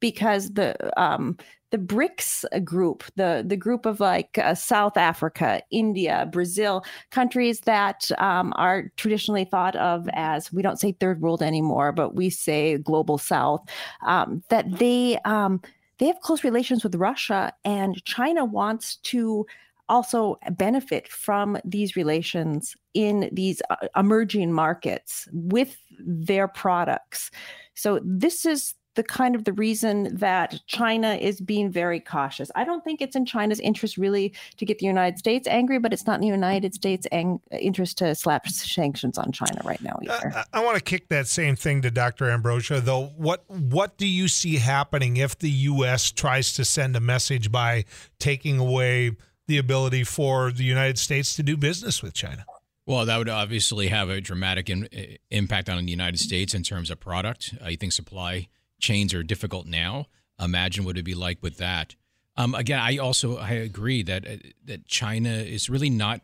because 0.00 0.52
the 0.54 1.00
um, 1.00 1.36
the 1.74 1.78
BRICS 1.78 2.44
group, 2.64 3.02
the 3.16 3.42
the 3.44 3.56
group 3.56 3.84
of 3.84 3.98
like 3.98 4.38
uh, 4.38 4.54
South 4.54 4.96
Africa, 4.96 5.60
India, 5.72 6.28
Brazil, 6.30 6.84
countries 7.10 7.58
that 7.62 8.12
um, 8.18 8.52
are 8.54 8.92
traditionally 8.96 9.44
thought 9.44 9.74
of 9.74 10.08
as 10.12 10.52
we 10.52 10.62
don't 10.62 10.78
say 10.78 10.92
third 10.92 11.20
world 11.20 11.42
anymore, 11.42 11.90
but 11.90 12.14
we 12.14 12.30
say 12.30 12.78
global 12.78 13.18
South, 13.18 13.68
um, 14.02 14.40
that 14.50 14.78
they 14.78 15.18
um, 15.24 15.60
they 15.98 16.06
have 16.06 16.20
close 16.20 16.44
relations 16.44 16.84
with 16.84 16.94
Russia, 16.94 17.52
and 17.64 18.04
China 18.04 18.44
wants 18.44 18.98
to 18.98 19.44
also 19.88 20.38
benefit 20.52 21.08
from 21.08 21.58
these 21.64 21.96
relations 21.96 22.76
in 22.94 23.28
these 23.32 23.60
uh, 23.68 23.88
emerging 23.96 24.52
markets 24.52 25.28
with 25.32 25.76
their 25.98 26.46
products. 26.46 27.32
So 27.74 27.98
this 28.04 28.46
is 28.46 28.74
the 28.94 29.02
kind 29.02 29.34
of 29.34 29.44
the 29.44 29.52
reason 29.52 30.16
that 30.16 30.60
China 30.66 31.14
is 31.14 31.40
being 31.40 31.70
very 31.70 32.00
cautious. 32.00 32.50
I 32.54 32.64
don't 32.64 32.84
think 32.84 33.00
it's 33.00 33.16
in 33.16 33.26
China's 33.26 33.60
interest 33.60 33.96
really 33.96 34.32
to 34.56 34.64
get 34.64 34.78
the 34.78 34.86
United 34.86 35.18
States 35.18 35.46
angry, 35.48 35.78
but 35.78 35.92
it's 35.92 36.06
not 36.06 36.16
in 36.16 36.20
the 36.20 36.26
United 36.28 36.74
States' 36.74 37.06
ang- 37.12 37.40
interest 37.50 37.98
to 37.98 38.14
slap 38.14 38.48
sanctions 38.48 39.18
on 39.18 39.32
China 39.32 39.60
right 39.64 39.80
now 39.82 39.98
either. 40.02 40.32
Uh, 40.34 40.44
I, 40.52 40.60
I 40.60 40.64
want 40.64 40.76
to 40.76 40.82
kick 40.82 41.08
that 41.08 41.26
same 41.26 41.56
thing 41.56 41.82
to 41.82 41.90
Dr. 41.90 42.30
Ambrosio, 42.30 42.80
though. 42.80 43.12
What 43.16 43.44
what 43.48 43.96
do 43.96 44.06
you 44.06 44.28
see 44.28 44.56
happening 44.56 45.16
if 45.16 45.38
the 45.38 45.50
U.S. 45.50 46.10
tries 46.10 46.52
to 46.54 46.64
send 46.64 46.96
a 46.96 47.00
message 47.00 47.50
by 47.50 47.84
taking 48.18 48.58
away 48.58 49.16
the 49.46 49.58
ability 49.58 50.04
for 50.04 50.50
the 50.50 50.64
United 50.64 50.98
States 50.98 51.36
to 51.36 51.42
do 51.42 51.56
business 51.56 52.02
with 52.02 52.14
China? 52.14 52.44
Well, 52.86 53.06
that 53.06 53.16
would 53.16 53.28
obviously 53.28 53.88
have 53.88 54.10
a 54.10 54.20
dramatic 54.20 54.68
in, 54.68 54.88
impact 55.30 55.68
on 55.68 55.82
the 55.84 55.90
United 55.90 56.18
States 56.18 56.54
in 56.54 56.62
terms 56.62 56.90
of 56.90 57.00
product. 57.00 57.54
I 57.62 57.76
think 57.76 57.92
supply 57.92 58.48
chains 58.80 59.14
are 59.14 59.22
difficult 59.22 59.66
now. 59.66 60.06
Imagine 60.40 60.84
what 60.84 60.96
it'd 60.96 61.04
be 61.04 61.14
like 61.14 61.42
with 61.42 61.58
that. 61.58 61.94
Um, 62.36 62.54
again, 62.54 62.80
I 62.80 62.98
also 62.98 63.36
I 63.38 63.50
agree 63.50 64.02
that 64.02 64.26
uh, 64.26 64.36
that 64.64 64.86
China 64.86 65.30
is 65.30 65.70
really 65.70 65.90
not 65.90 66.20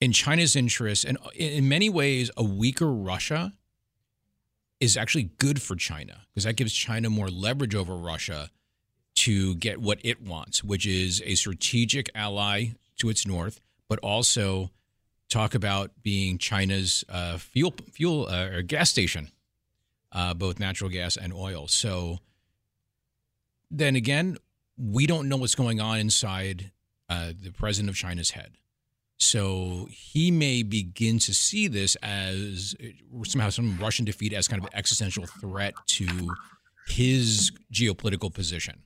in 0.00 0.12
China's 0.12 0.54
interest, 0.56 1.04
and 1.04 1.18
in 1.34 1.68
many 1.68 1.88
ways, 1.90 2.30
a 2.36 2.44
weaker 2.44 2.90
Russia 2.90 3.52
is 4.78 4.96
actually 4.96 5.30
good 5.38 5.60
for 5.60 5.76
China 5.76 6.22
because 6.28 6.44
that 6.44 6.54
gives 6.54 6.72
China 6.72 7.10
more 7.10 7.28
leverage 7.28 7.74
over 7.74 7.96
Russia 7.96 8.50
to 9.16 9.54
get 9.56 9.80
what 9.80 9.98
it 10.02 10.22
wants, 10.22 10.64
which 10.64 10.86
is 10.86 11.22
a 11.26 11.34
strategic 11.34 12.08
ally 12.14 12.68
to 12.96 13.10
its 13.10 13.26
north, 13.26 13.60
but 13.88 13.98
also 13.98 14.70
talk 15.28 15.54
about 15.54 15.90
being 16.02 16.38
China's 16.38 17.04
uh, 17.08 17.36
fuel 17.38 17.74
fuel 17.92 18.26
uh, 18.28 18.46
or 18.46 18.62
gas 18.62 18.88
station 18.90 19.30
uh, 20.12 20.34
both 20.34 20.58
natural 20.58 20.90
gas 20.90 21.16
and 21.16 21.32
oil. 21.32 21.68
So 21.68 22.18
then 23.70 23.96
again, 23.96 24.36
we 24.76 25.06
don't 25.06 25.28
know 25.28 25.36
what's 25.36 25.54
going 25.54 25.80
on 25.80 25.98
inside 25.98 26.72
uh, 27.08 27.32
the 27.40 27.52
president 27.52 27.90
of 27.90 27.96
China's 27.96 28.30
head. 28.30 28.52
So 29.18 29.86
he 29.90 30.30
may 30.30 30.62
begin 30.62 31.18
to 31.20 31.34
see 31.34 31.68
this 31.68 31.94
as 31.96 32.74
somehow 33.24 33.50
some 33.50 33.76
Russian 33.78 34.06
defeat 34.06 34.32
as 34.32 34.48
kind 34.48 34.62
of 34.62 34.70
an 34.70 34.76
existential 34.76 35.26
threat 35.26 35.74
to 35.88 36.06
his 36.88 37.52
geopolitical 37.72 38.32
position. 38.32 38.82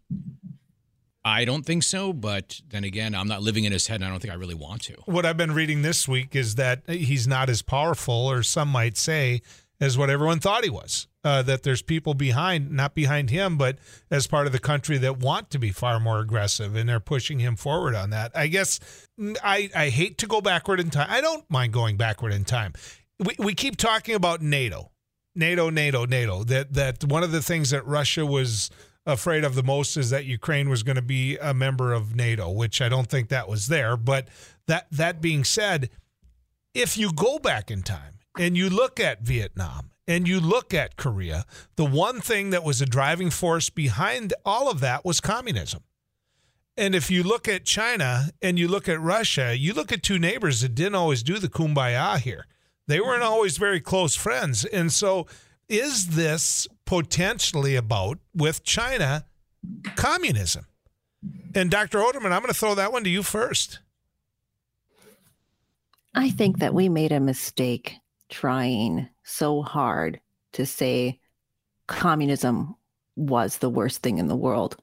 I 1.25 1.45
don't 1.45 1.64
think 1.64 1.85
so, 1.85 2.12
but 2.12 2.61
then 2.68 2.85
again, 2.85 3.14
I'm 3.14 3.29
not 3.29 3.43
living 3.43 3.64
in 3.64 3.72
his 3.72 3.87
head, 3.87 3.97
and 3.97 4.05
I 4.05 4.11
don't 4.11 4.20
think 4.20 4.35
I 4.35 4.37
really 4.37 4.55
want 4.55 4.83
to. 4.83 4.95
What 5.07 5.25
I've 5.25 5.39
been 5.39 5.55
reading 5.55 5.81
this 5.81 6.07
week 6.07 6.37
is 6.37 6.57
that 6.57 6.83
he's 6.87 7.27
not 7.27 7.49
as 7.49 7.62
powerful, 7.62 8.14
or 8.14 8.43
some 8.43 8.68
might 8.68 8.99
say, 8.99 9.41
as 9.81 9.97
what 9.97 10.11
everyone 10.11 10.41
thought 10.41 10.64
he 10.64 10.70
was 10.70 11.07
uh, 11.25 11.43
that 11.43 11.62
there's 11.62 11.83
people 11.83 12.14
behind, 12.14 12.70
not 12.70 12.95
behind 12.95 13.31
him, 13.31 13.57
but 13.57 13.79
as 14.11 14.27
part 14.27 14.47
of 14.47 14.53
the 14.53 14.59
country 14.59 14.99
that 14.99 15.18
want 15.18 15.51
to 15.51 15.59
be 15.59 15.70
far 15.70 15.99
more 15.99 16.20
aggressive, 16.20 16.77
and 16.77 16.89
they're 16.89 17.01
pushing 17.01 17.39
him 17.39 17.57
forward 17.57 17.95
on 17.95 18.11
that. 18.11 18.31
I 18.35 18.47
guess 18.49 18.79
I, 19.43 19.70
I 19.75 19.89
hate 19.89 20.18
to 20.18 20.27
go 20.27 20.41
backward 20.41 20.81
in 20.81 20.91
time. 20.91 21.09
I 21.11 21.20
don't 21.20 21.49
mind 21.51 21.72
going 21.72 21.97
backward 21.97 22.33
in 22.33 22.45
time. 22.45 22.75
We, 23.18 23.35
we 23.39 23.55
keep 23.55 23.77
talking 23.77 24.14
about 24.14 24.43
NATO, 24.43 24.91
NATO, 25.35 25.70
NATO, 25.70 26.05
NATO. 26.05 26.45
That 26.45 26.75
that 26.75 27.05
one 27.05 27.22
of 27.22 27.33
the 27.33 27.43
things 27.43 27.70
that 27.70 27.87
Russia 27.87 28.27
was 28.27 28.70
afraid 29.07 29.45
of 29.45 29.55
the 29.55 29.62
most 29.62 29.97
is 29.97 30.11
that 30.11 30.25
Ukraine 30.25 30.68
was 30.68 30.83
going 30.83 30.97
to 30.97 31.03
be 31.03 31.37
a 31.39 31.55
member 31.55 31.93
of 31.93 32.14
NATO, 32.14 32.51
which 32.51 32.83
I 32.83 32.89
don't 32.89 33.09
think 33.09 33.29
that 33.29 33.49
was 33.49 33.68
there. 33.68 33.97
But 33.97 34.29
that 34.66 34.89
that 34.91 35.20
being 35.22 35.45
said, 35.45 35.91
if 36.75 36.99
you 36.99 37.12
go 37.12 37.39
back 37.39 37.70
in 37.70 37.83
time 37.83 38.18
and 38.39 38.57
you 38.57 38.68
look 38.68 39.01
at 39.01 39.22
Vietnam 39.22 39.91
and 40.07 40.29
you 40.29 40.41
look 40.41 40.75
at 40.75 40.97
Korea, 40.97 41.45
the 41.77 41.85
one 41.85 42.21
thing 42.21 42.51
that 42.51 42.65
was 42.65 42.81
a 42.81 42.87
driving 42.87 43.31
force 43.31 43.71
behind 43.71 44.35
all 44.45 44.71
of 44.71 44.81
that 44.81 45.05
was 45.05 45.21
communism. 45.21 45.83
And 46.77 46.95
if 46.95 47.11
you 47.11 47.23
look 47.23 47.47
at 47.47 47.65
China 47.65 48.31
and 48.43 48.59
you 48.59 48.67
look 48.69 48.89
at 48.89 49.01
Russia, 49.01 49.57
you 49.57 49.73
look 49.73 49.93
at 49.93 50.03
two 50.03 50.19
neighbors 50.19 50.61
that 50.61 50.75
didn't 50.75 50.97
always 50.97 51.23
do 51.23 51.39
the 51.39 51.49
kumbaya 51.49 52.19
here. 52.19 52.47
They 52.87 53.01
weren't 53.01 53.23
always 53.23 53.57
very 53.57 53.81
close 53.81 54.15
friends. 54.15 54.65
And 54.65 54.93
so, 54.93 55.27
is 55.69 56.09
this 56.09 56.69
potentially 56.85 57.75
about, 57.75 58.19
with 58.35 58.65
China, 58.65 59.25
communism? 59.95 60.67
And 61.55 61.71
Dr. 61.71 61.99
Oderman, 61.99 62.33
I'm 62.33 62.43
going 62.43 62.49
to 62.49 62.55
throw 62.55 62.75
that 62.75 62.93
one 62.93 63.05
to 63.05 63.11
you 63.11 63.23
first. 63.23 63.79
I 66.15 66.31
think 66.31 66.59
that 66.59 66.75
we 66.75 66.89
made 66.89 67.13
a 67.13 67.21
mistake 67.21 67.99
trying 68.29 69.09
so 69.22 69.62
hard 69.62 70.20
to 70.53 70.66
say 70.66 71.20
communism 71.87 72.75
was 73.16 73.59
the 73.59 73.70
worst 73.70 74.03
thing 74.03 74.18
in 74.18 74.29
the 74.29 74.37
world 74.37 74.77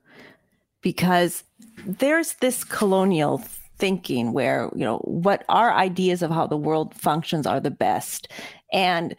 because 0.81 1.43
there's 1.85 2.33
this 2.35 2.63
colonial 2.63 3.39
thinking 3.77 4.31
where 4.31 4.69
you 4.75 4.85
know 4.85 4.97
what 4.99 5.43
our 5.49 5.73
ideas 5.73 6.21
of 6.21 6.29
how 6.29 6.45
the 6.45 6.57
world 6.57 6.93
functions 6.93 7.47
are 7.47 7.59
the 7.59 7.71
best 7.71 8.27
and 8.71 9.15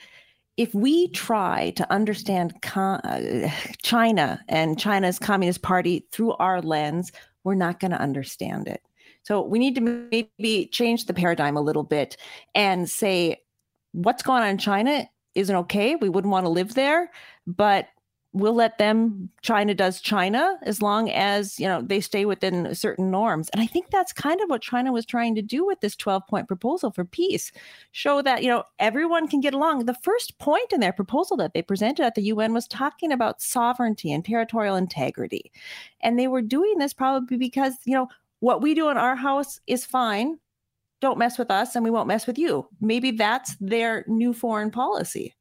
if 0.57 0.75
we 0.75 1.09
try 1.09 1.71
to 1.77 1.91
understand 1.91 2.55
uh, 2.77 3.49
China 3.83 4.41
and 4.49 4.79
China's 4.79 5.19
Communist 5.19 5.63
Party 5.63 6.07
through 6.13 6.35
our 6.35 6.61
lens, 6.61 7.11
we're 7.43 7.55
not 7.55 7.81
going 7.81 7.91
to 7.91 8.01
understand 8.01 8.69
it. 8.69 8.83
So 9.23 9.43
we 9.43 9.59
need 9.59 9.75
to 9.77 9.81
maybe 9.81 10.67
change 10.67 11.07
the 11.07 11.15
paradigm 11.15 11.57
a 11.57 11.63
little 11.63 11.85
bit 11.85 12.17
and 12.55 12.89
say, 12.89 13.41
what's 13.93 14.23
going 14.23 14.43
on 14.43 14.51
in 14.51 14.59
China 14.59 15.09
isn't 15.35 15.57
okay. 15.57 15.97
We 15.97 16.09
wouldn't 16.09 16.33
want 16.33 16.45
to 16.45 16.51
live 16.51 16.75
there, 16.75 17.11
but 17.47 17.89
we'll 18.35 18.55
let 18.55 18.79
them 18.79 19.29
china 19.43 19.75
does 19.75 20.01
china 20.01 20.57
as 20.63 20.81
long 20.81 21.11
as 21.11 21.61
you 21.61 21.69
know 21.69 21.83
they 21.83 22.01
stay 22.01 22.25
within 22.25 22.75
certain 22.75 23.11
norms. 23.11 23.51
And 23.51 23.61
i 23.61 23.67
think 23.67 23.91
that's 23.91 24.13
kind 24.13 24.41
of 24.41 24.49
what 24.49 24.63
china 24.63 24.93
was 24.93 25.05
trying 25.05 25.35
to 25.35 25.43
do 25.43 25.67
with 25.67 25.81
this 25.81 25.95
12 25.97 26.27
point 26.29 26.49
proposal 26.49 26.91
for 26.91 27.05
peace 27.05 27.53
show 27.93 28.23
that 28.23 28.43
you 28.43 28.49
know 28.49 28.65
everyone 28.79 29.29
can 29.29 29.41
get 29.41 29.55
along. 29.55 29.85
The 29.85 29.95
first 29.95 30.39
point 30.39 30.73
in 30.73 30.81
their 30.81 30.93
proposal 30.93 31.37
that 31.39 31.53
they 31.53 31.63
presented 31.63 32.05
at 32.05 32.15
the 32.15 32.23
un 32.33 32.55
was 32.55 32.67
talking 32.67 33.13
about 33.13 33.43
sovereignty 33.43 34.13
and 34.13 34.25
territorial 34.25 34.77
integrity. 34.77 35.53
And 36.01 36.19
they 36.19 36.29
were 36.29 36.43
doing 36.43 36.79
this 36.79 36.95
probably 36.95 37.37
because 37.37 37.75
you 37.85 37.95
know 37.95 38.09
what 38.41 38.63
we 38.63 38.75
do 38.75 38.89
in 38.89 38.97
our 38.97 39.15
house 39.15 39.61
is 39.67 39.85
fine 39.85 40.39
don't 41.03 41.19
mess 41.19 41.37
with 41.37 41.51
us 41.51 41.75
and 41.75 41.85
we 41.85 41.91
won't 41.91 42.09
mess 42.09 42.27
with 42.27 42.39
you. 42.39 42.67
Maybe 42.81 43.11
that's 43.11 43.55
their 43.61 44.05
new 44.09 44.33
foreign 44.33 44.71
policy. 44.71 45.35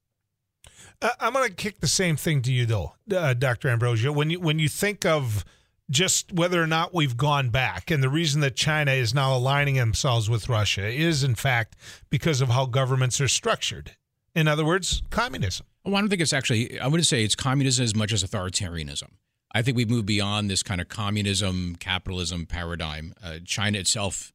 Uh, 1.02 1.10
I'm 1.20 1.34
going 1.34 1.48
to 1.48 1.56
kick 1.56 1.80
the 1.80 1.88
same 1.88 2.18
thing 2.18 2.42
to 2.42 2.52
you 2.52 2.66
though, 2.66 2.96
uh, 3.16 3.34
Dr. 3.34 3.70
Ambrosio. 3.70 4.12
When 4.12 4.30
you 4.30 4.40
when 4.40 4.60
you 4.60 4.68
think 4.68 5.06
of 5.06 5.46
just 5.90 6.32
whether 6.34 6.62
or 6.62 6.68
not 6.68 6.94
we've 6.94 7.18
gone 7.18 7.50
back, 7.50 7.92
and 7.92 8.04
the 8.04 8.10
reason 8.10 8.42
that 8.42 8.56
China 8.56 8.92
is 8.92 9.14
now 9.14 9.36
aligning 9.36 9.76
themselves 9.76 10.30
with 10.30 10.48
Russia 10.48 10.88
is, 10.88 11.24
in 11.24 11.36
fact, 11.36 11.76
because 12.10 12.40
of 12.42 12.50
how 12.50 12.66
governments 12.66 13.20
are 13.20 13.28
structured. 13.28 13.92
In 14.34 14.48
other 14.48 14.64
words, 14.64 15.04
communism. 15.10 15.66
Well, 15.84 15.96
I 15.96 16.00
don't 16.00 16.10
think 16.10 16.22
it's 16.22 16.34
actually. 16.34 16.80
I 16.80 16.88
wouldn't 16.88 17.08
say 17.08 17.24
it's 17.24 17.36
communism 17.36 17.84
as 17.84 17.96
much 17.96 18.14
as 18.14 18.24
authoritarianism. 18.24 19.10
I 19.54 19.62
think 19.62 19.76
we've 19.76 19.90
moved 19.90 20.06
beyond 20.06 20.50
this 20.50 20.64
kind 20.64 20.80
of 20.80 20.88
communism 20.88 21.76
capitalism 21.80 22.46
paradigm. 22.46 23.14
Uh, 23.22 23.40
China 23.44 23.80
itself 23.80 24.32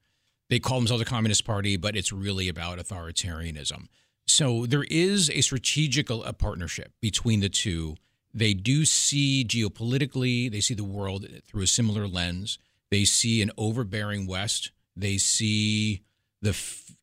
they 0.49 0.59
call 0.59 0.79
themselves 0.79 1.03
a 1.03 1.07
communist 1.07 1.45
party, 1.45 1.77
but 1.77 1.97
it's 1.97 2.13
really 2.13 2.49
about 2.49 2.79
authoritarianism. 2.79 3.89
So 4.27 4.67
there 4.67 4.85
is 4.91 5.31
a 5.31 5.41
strategic 5.41 6.11
a 6.11 6.33
partnership 6.33 6.93
between 7.01 7.41
the 7.41 7.49
two. 7.49 7.97
They 8.35 8.55
do 8.55 8.85
see 8.85 9.45
geopolitically, 9.47 10.51
they 10.51 10.61
see 10.61 10.75
the 10.75 10.85
world 10.85 11.27
through 11.47 11.63
a 11.63 11.67
similar 11.67 12.07
lens. 12.07 12.59
They 12.91 13.05
see 13.05 13.43
an 13.43 13.51
overbearing 13.57 14.27
West. 14.27 14.73
They 14.97 15.19
see 15.19 16.03
the 16.43 16.57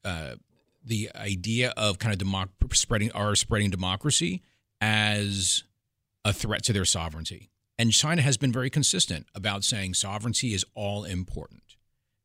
uh, 0.04 0.36
the 0.86 1.10
idea 1.16 1.74
of 1.78 1.98
kind 1.98 2.14
of 2.14 2.28
democ- 2.28 2.76
spreading 2.76 3.12
our 3.14 3.36
spreading 3.36 3.70
democracy 3.70 4.42
as 4.82 5.64
a 6.26 6.34
threat 6.34 6.64
to 6.64 6.74
their 6.74 6.86
sovereignty. 6.86 7.50
And 7.78 7.92
China 7.92 8.22
has 8.22 8.38
been 8.38 8.52
very 8.52 8.70
consistent 8.70 9.28
about 9.34 9.64
saying 9.64 9.96
sovereignty 9.96 10.54
is 10.54 10.66
all 10.76 11.04
important, 11.04 11.63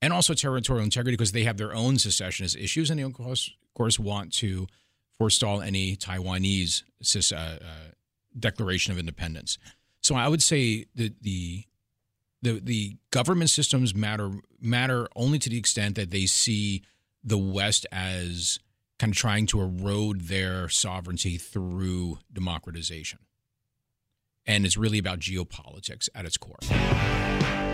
and 0.00 0.12
also 0.12 0.34
territorial 0.34 0.84
integrity 0.84 1.16
because 1.16 1.32
they 1.32 1.44
have 1.44 1.56
their 1.56 1.74
own 1.74 1.98
secessionist 1.98 2.56
issues, 2.56 2.90
and 2.90 2.98
they 2.98 3.04
of 3.04 3.12
course, 3.12 3.48
of 3.48 3.74
course 3.74 3.98
want 3.98 4.32
to 4.34 4.66
forestall 5.18 5.60
any 5.60 5.96
Taiwanese 5.96 6.82
uh, 7.32 7.36
uh, 7.36 7.58
declaration 8.38 8.92
of 8.92 8.98
independence. 8.98 9.58
So 10.00 10.14
I 10.14 10.28
would 10.28 10.42
say 10.42 10.86
that 10.94 11.22
the 11.22 11.64
the 12.42 12.60
the 12.60 12.96
government 13.10 13.50
systems 13.50 13.94
matter 13.94 14.30
matter 14.60 15.08
only 15.16 15.38
to 15.40 15.50
the 15.50 15.58
extent 15.58 15.96
that 15.96 16.10
they 16.10 16.26
see 16.26 16.82
the 17.24 17.38
West 17.38 17.84
as 17.90 18.60
kind 18.98 19.12
of 19.12 19.16
trying 19.16 19.46
to 19.46 19.60
erode 19.60 20.22
their 20.22 20.68
sovereignty 20.68 21.36
through 21.36 22.18
democratization. 22.32 23.18
And 24.48 24.64
it's 24.66 24.76
really 24.76 24.98
about 24.98 25.20
geopolitics 25.20 26.08
at 26.14 26.24
its 26.24 26.36
core. 26.36 26.56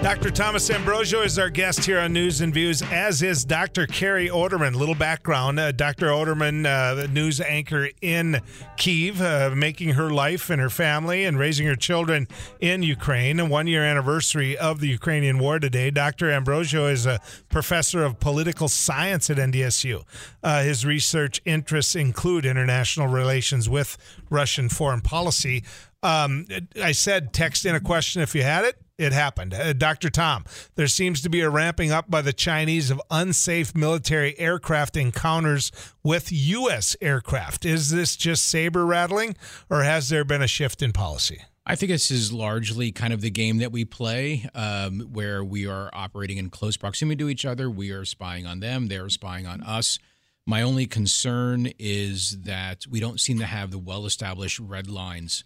Dr. 0.05 0.31
Thomas 0.31 0.69
Ambrosio 0.69 1.23
is 1.23 1.39
our 1.39 1.49
guest 1.49 1.83
here 1.83 1.99
on 1.99 2.13
News 2.13 2.43
and 2.43 2.53
Views, 2.53 2.83
as 2.83 3.23
is 3.23 3.43
Dr. 3.43 3.87
Carrie 3.87 4.29
Oderman. 4.29 4.75
Little 4.75 4.95
background 4.95 5.59
uh, 5.59 5.73
Dr. 5.73 6.09
Oderman, 6.09 6.67
uh, 6.67 7.07
news 7.07 7.41
anchor 7.41 7.89
in 8.03 8.43
Kiev, 8.77 9.23
uh, 9.23 9.53
making 9.57 9.95
her 9.95 10.11
life 10.11 10.51
and 10.51 10.61
her 10.61 10.69
family 10.69 11.25
and 11.25 11.39
raising 11.39 11.67
her 11.67 11.75
children 11.75 12.29
in 12.61 12.83
Ukraine. 12.83 13.41
A 13.41 13.47
one 13.47 13.67
year 13.67 13.83
anniversary 13.83 14.59
of 14.59 14.81
the 14.81 14.89
Ukrainian 14.89 15.39
war 15.39 15.59
today. 15.59 15.91
Dr. 15.91 16.31
Ambrosio 16.31 16.87
is 16.87 17.07
a 17.07 17.19
professor 17.49 18.05
of 18.05 18.21
political 18.21 18.69
science 18.69 19.31
at 19.31 19.39
NDSU. 19.39 20.03
Uh, 20.43 20.63
his 20.65 20.85
research 20.85 21.41
interests 21.47 21.95
include 21.95 22.45
international 22.45 23.07
relations 23.07 23.71
with 23.71 23.97
Russian 24.29 24.69
foreign 24.69 25.01
policy. 25.01 25.65
Um, 26.05 26.47
I 26.81 26.93
said 26.93 27.33
text 27.33 27.65
in 27.65 27.75
a 27.75 27.81
question 27.81 28.21
if 28.21 28.35
you 28.35 28.43
had 28.43 28.65
it 28.65 28.77
it 28.99 29.13
happened. 29.13 29.55
Uh, 29.55 29.73
Dr. 29.73 30.11
Tom, 30.11 30.45
there 30.77 30.87
seems 30.87 31.21
to 31.23 31.29
be 31.29 31.41
a 31.41 31.51
ramping 31.51 31.91
up 31.91 32.11
by 32.11 32.23
the 32.23 32.33
Chinese 32.33 32.91
of 32.91 33.03
unsafe 33.11 33.75
military 33.75 34.39
aircraft 34.39 34.97
encounters 34.97 35.73
with 36.03 36.31
U.S. 36.31 36.97
aircraft. 37.01 37.65
Is 37.65 37.91
this 37.91 38.17
just 38.17 38.45
saber 38.45 38.87
rattling, 38.87 39.37
or 39.69 39.83
has 39.83 40.11
there 40.11 40.25
been 40.25 40.43
a 40.43 40.47
shift 40.47 40.83
in 40.83 40.93
policy? 40.93 41.43
I 41.67 41.77
think 41.77 41.91
this 41.91 42.11
is 42.11 42.33
largely 42.33 42.93
kind 42.93 43.13
of 43.13 43.23
the 43.23 43.31
game 43.31 43.57
that 43.59 43.73
we 43.73 43.85
play, 43.85 44.49
um, 44.55 45.01
where 45.13 45.43
we 45.43 45.67
are 45.67 45.91
operating 45.93 46.37
in 46.37 46.51
close 46.51 46.77
proximity 46.77 47.17
to 47.25 47.31
each 47.31 47.47
other. 47.47 47.71
We 47.71 47.91
are 47.91 48.05
spying 48.05 48.47
on 48.47 48.61
them, 48.61 48.89
they're 48.89 49.09
spying 49.09 49.47
on 49.47 49.63
us. 49.63 49.99
My 50.47 50.61
only 50.61 50.85
concern 50.85 51.73
is 51.79 52.43
that 52.43 52.87
we 52.89 53.01
don't 53.01 53.19
seem 53.19 53.39
to 53.39 53.47
have 53.47 53.71
the 53.71 53.79
well 53.79 54.05
established 54.05 54.61
red 54.61 54.91
lines 54.91 55.45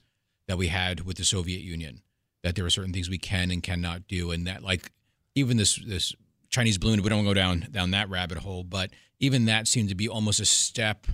that 0.49 0.59
we 0.59 0.69
had 0.69 1.03
with 1.03 1.17
the 1.17 1.25
Soviet 1.25 1.61
Union 1.61 2.03
that 2.43 2.55
there 2.55 2.65
are 2.65 2.71
certain 2.71 2.93
things 2.93 3.11
we 3.11 3.19
can 3.19 3.51
and 3.51 3.63
cannot 3.63 4.07
do, 4.09 4.31
and 4.31 4.47
that 4.47 4.63
like 4.63 4.91
even 5.35 5.57
this 5.57 5.77
this 5.77 6.15
Chinese 6.49 6.79
balloon. 6.79 7.03
We 7.03 7.09
don't 7.09 7.25
go 7.25 7.35
down 7.35 7.69
down 7.71 7.93
that 7.93 8.09
rabbit 8.09 8.39
hole, 8.39 8.65
but 8.65 8.91
even 9.21 9.45
that 9.47 9.69
seemed 9.69 9.89
to 9.91 9.95
be 9.95 10.09
almost 10.09 10.41
a 10.41 10.45
step 10.45 11.07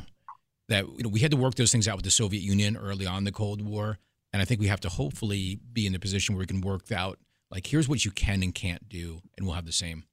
that 0.68 0.87
you 0.97 1.03
know 1.03 1.09
we 1.09 1.20
had 1.20 1.30
to 1.32 1.37
work 1.37 1.55
those 1.55 1.72
things 1.72 1.89
out 1.89 1.97
with 1.97 2.05
the 2.05 2.11
Soviet 2.11 2.41
Union 2.41 2.76
early 2.76 3.07
on 3.07 3.24
the 3.24 3.32
Cold 3.32 3.61
War, 3.62 3.99
and 4.32 4.41
I 4.41 4.45
think 4.45 4.61
we 4.61 4.68
have 4.68 4.80
to 4.80 4.89
hopefully 4.89 5.59
be 5.72 5.87
in 5.87 5.93
the 5.93 5.99
position 5.99 6.35
where 6.35 6.41
we 6.41 6.47
can 6.47 6.61
work 6.61 6.91
out 6.93 7.18
like 7.51 7.66
here's 7.66 7.89
what 7.89 8.05
you 8.05 8.11
can 8.11 8.43
and 8.43 8.55
can't 8.55 8.89
do, 8.89 9.20
and 9.37 9.47
we'll 9.47 9.57
have 9.57 9.66
the 9.66 9.72
same. 9.72 10.05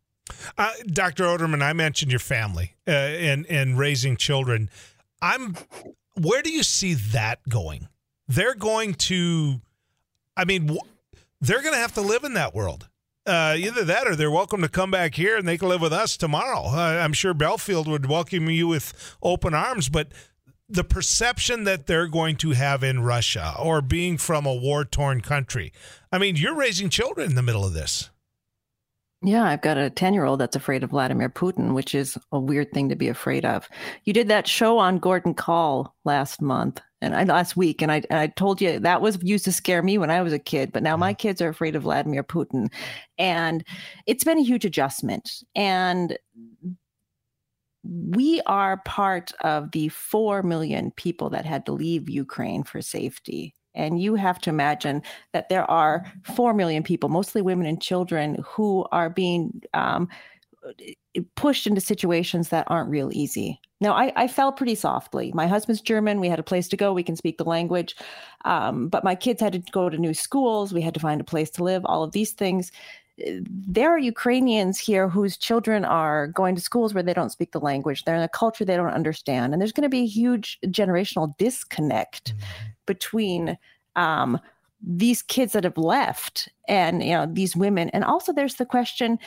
Uh, 0.58 0.72
Dr. 0.88 1.26
Oderman, 1.26 1.62
I 1.62 1.74
mentioned 1.74 2.12
your 2.12 2.20
family 2.20 2.76
uh, 2.88 2.92
and 2.92 3.46
and 3.48 3.78
raising 3.78 4.18
children. 4.18 4.70
I'm 5.22 5.56
where 6.20 6.42
do 6.42 6.52
you 6.52 6.64
see 6.64 6.94
that 6.94 7.48
going? 7.48 7.88
They're 8.32 8.56
going 8.56 8.94
to, 8.94 9.60
I 10.38 10.46
mean, 10.46 10.78
they're 11.42 11.62
going 11.62 11.74
to 11.74 11.80
have 11.80 11.96
to 11.96 12.02
live 12.02 12.24
in 12.24 12.34
that 12.36 12.56
world. 12.56 12.88
Uh, 13.26 13.56
either 13.58 13.84
that 13.84 14.08
or 14.08 14.16
they're 14.16 14.32
welcome 14.32 14.62
to 14.62 14.70
come 14.70 14.90
back 14.90 15.16
here 15.16 15.36
and 15.36 15.46
they 15.46 15.58
can 15.58 15.68
live 15.68 15.82
with 15.82 15.92
us 15.92 16.16
tomorrow. 16.16 16.64
Uh, 16.68 17.02
I'm 17.04 17.12
sure 17.12 17.34
Belfield 17.34 17.88
would 17.88 18.08
welcome 18.08 18.50
you 18.50 18.70
with 18.70 19.18
open 19.22 19.54
arms, 19.54 19.90
but 19.90 20.08
the 20.70 20.86
perception 20.86 21.66
that 21.66 21.88
they're 21.88 22.08
going 22.08 22.38
to 22.38 22.52
have 22.52 22.84
in 22.84 23.04
Russia 23.04 23.54
or 23.60 23.82
being 23.82 24.18
from 24.18 24.46
a 24.46 24.56
war 24.56 24.86
torn 24.86 25.20
country. 25.20 25.74
I 26.10 26.18
mean, 26.18 26.38
you're 26.38 26.56
raising 26.56 26.90
children 26.90 27.30
in 27.30 27.36
the 27.36 27.44
middle 27.44 27.66
of 27.66 27.74
this. 27.74 28.10
Yeah, 29.22 29.44
I've 29.44 29.62
got 29.62 29.78
a 29.78 29.90
10 29.90 30.14
year 30.14 30.24
old 30.24 30.40
that's 30.40 30.56
afraid 30.56 30.84
of 30.84 30.92
Vladimir 30.92 31.30
Putin, 31.30 31.74
which 31.74 31.94
is 31.94 32.18
a 32.32 32.40
weird 32.40 32.72
thing 32.72 32.88
to 32.90 32.96
be 32.96 33.10
afraid 33.10 33.44
of. 33.44 33.68
You 34.06 34.14
did 34.14 34.30
that 34.30 34.48
show 34.48 34.78
on 34.78 35.00
Gordon 35.00 35.34
Call 35.34 35.94
last 36.06 36.42
month 36.42 36.80
and 37.02 37.16
I, 37.16 37.24
last 37.24 37.58
week, 37.58 37.82
and 37.82 37.92
I, 37.92 38.04
I 38.12 38.28
told 38.28 38.62
you 38.62 38.80
that 38.80 39.02
was 39.02 39.22
used 39.24 39.46
to 39.46 39.52
scare 39.52 39.82
me 39.82 39.98
when 39.98 40.12
I 40.12 40.22
was 40.22 40.34
a 40.34 40.40
kid, 40.40 40.72
but 40.72 40.84
now 40.84 40.96
my 40.96 41.14
kids 41.14 41.42
are 41.42 41.50
afraid 41.50 41.76
of 41.76 41.84
Vladimir 41.84 42.24
Putin. 42.24 42.72
And 43.18 43.64
it's 44.06 44.24
been 44.24 44.38
a 44.38 44.44
huge 44.44 44.66
adjustment. 44.66 45.44
And 45.56 46.18
we 47.84 48.42
are 48.46 48.78
part 48.86 49.32
of 49.42 49.72
the 49.72 49.90
4 49.90 50.44
million 50.44 50.92
people 50.92 51.30
that 51.32 51.46
had 51.46 51.66
to 51.66 51.72
leave 51.72 52.10
Ukraine 52.10 52.64
for 52.64 52.82
safety. 52.82 53.56
And 53.74 54.02
you 54.02 54.16
have 54.16 54.40
to 54.42 54.50
imagine 54.50 55.02
that 55.34 55.50
there 55.50 55.70
are 55.72 56.06
4 56.24 56.54
million 56.54 56.84
people, 56.84 57.10
mostly 57.10 57.42
women 57.42 57.66
and 57.66 57.82
children, 57.82 58.38
who 58.46 58.86
are 58.92 59.10
being 59.10 59.64
um, 59.74 60.08
pushed 61.36 61.66
into 61.66 61.82
situations 61.82 62.50
that 62.50 62.68
aren't 62.70 62.90
real 62.90 63.10
easy. 63.12 63.60
Now, 63.82 63.94
I, 63.94 64.14
I, 64.16 64.28
fell 64.28 64.52
pretty 64.52 64.76
softly. 64.76 65.32
My 65.34 65.48
husband's 65.48 65.82
German. 65.82 66.20
We 66.20 66.30
had 66.30 66.40
a 66.40 66.44
place 66.44 66.68
to 66.70 66.78
go. 66.78 66.94
We 66.94 67.04
can 67.04 67.16
speak 67.16 67.38
the 67.38 67.44
language. 67.44 67.96
Um, 68.46 68.88
but 68.88 69.04
my 69.04 69.16
kids 69.16 69.42
had 69.42 69.54
to 69.54 69.60
go 69.72 69.90
to 69.90 69.98
new 69.98 70.14
schools. 70.14 70.74
We 70.74 70.82
had 70.82 70.94
to 70.94 71.00
find 71.00 71.20
a 71.20 71.26
place 71.26 71.50
to 71.52 71.64
live, 71.64 71.84
all 71.86 72.04
of 72.04 72.12
these 72.12 72.32
things. 72.32 72.72
There 73.18 73.90
are 73.90 74.00
Ukrainians 74.00 74.80
here 74.80 75.10
whose 75.10 75.36
children 75.38 75.84
are 75.84 76.28
going 76.28 76.56
to 76.56 76.62
schools 76.62 76.94
where 76.94 77.04
they 77.04 77.14
don't 77.14 77.32
speak 77.32 77.52
the 77.52 77.60
language. 77.60 78.04
They're 78.06 78.16
in 78.16 78.22
a 78.22 78.30
culture 78.30 78.64
they 78.64 78.78
don't 78.78 78.88
understand. 78.88 79.54
And 79.54 79.62
there's 79.62 79.74
going 79.74 79.84
to 79.84 79.90
be 79.90 80.04
a 80.04 80.08
huge 80.08 80.60
generational 80.68 81.36
disconnect 81.38 82.34
mm-hmm 82.36 82.72
between 82.92 83.58
um, 83.96 84.38
these 84.82 85.22
kids 85.22 85.54
that 85.54 85.64
have 85.64 85.78
left 85.78 86.50
and 86.68 87.04
you 87.04 87.12
know 87.12 87.26
these 87.26 87.56
women 87.56 87.90
and 87.90 88.04
also 88.04 88.34
there's 88.34 88.56
the 88.56 88.66
question 88.66 89.20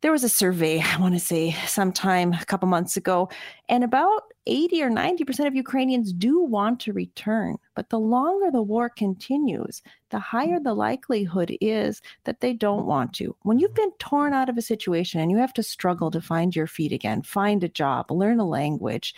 there 0.00 0.12
was 0.12 0.24
a 0.24 0.28
survey 0.28 0.80
i 0.80 0.98
want 0.98 1.14
to 1.14 1.20
say 1.20 1.52
sometime 1.66 2.32
a 2.32 2.44
couple 2.44 2.68
months 2.68 2.96
ago 2.96 3.28
and 3.68 3.84
about 3.84 4.22
80 4.46 4.82
or 4.82 4.90
90% 4.90 5.46
of 5.46 5.54
ukrainians 5.54 6.12
do 6.12 6.40
want 6.40 6.80
to 6.80 6.92
return 6.92 7.56
but 7.74 7.90
the 7.90 7.98
longer 7.98 8.50
the 8.50 8.62
war 8.62 8.88
continues 8.88 9.82
the 10.10 10.18
higher 10.18 10.58
the 10.60 10.74
likelihood 10.74 11.56
is 11.60 12.00
that 12.24 12.40
they 12.40 12.52
don't 12.52 12.86
want 12.86 13.12
to. 13.14 13.36
When 13.42 13.58
you've 13.58 13.74
been 13.74 13.92
torn 13.98 14.32
out 14.32 14.48
of 14.48 14.56
a 14.56 14.62
situation 14.62 15.20
and 15.20 15.30
you 15.30 15.36
have 15.38 15.52
to 15.54 15.62
struggle 15.62 16.10
to 16.10 16.20
find 16.20 16.56
your 16.56 16.66
feet 16.66 16.92
again 16.92 17.22
find 17.22 17.62
a 17.62 17.68
job 17.68 18.10
learn 18.10 18.40
a 18.40 18.48
language 18.48 19.14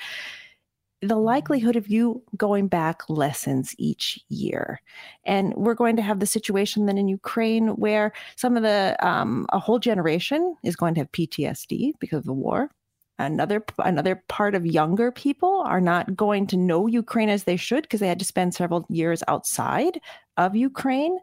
the 1.02 1.16
likelihood 1.16 1.76
of 1.76 1.88
you 1.88 2.22
going 2.36 2.68
back 2.68 3.02
lessens 3.08 3.74
each 3.78 4.18
year. 4.28 4.80
And 5.24 5.54
we're 5.54 5.74
going 5.74 5.96
to 5.96 6.02
have 6.02 6.20
the 6.20 6.26
situation 6.26 6.86
then 6.86 6.98
in 6.98 7.08
Ukraine 7.08 7.68
where 7.68 8.12
some 8.36 8.56
of 8.56 8.62
the, 8.62 8.96
um, 9.00 9.46
a 9.50 9.58
whole 9.58 9.78
generation 9.78 10.56
is 10.62 10.76
going 10.76 10.94
to 10.94 11.00
have 11.00 11.12
PTSD 11.12 11.92
because 12.00 12.18
of 12.18 12.24
the 12.24 12.32
war. 12.32 12.70
Another 13.18 13.62
another 13.78 14.22
part 14.28 14.54
of 14.54 14.64
younger 14.64 15.12
people 15.12 15.62
are 15.66 15.80
not 15.80 16.16
going 16.16 16.46
to 16.46 16.56
know 16.56 16.86
Ukraine 16.86 17.28
as 17.28 17.44
they 17.44 17.56
should 17.56 17.82
because 17.82 18.00
they 18.00 18.08
had 18.08 18.18
to 18.20 18.24
spend 18.24 18.54
several 18.54 18.86
years 18.88 19.22
outside 19.28 20.00
of 20.38 20.56
Ukraine. 20.56 21.18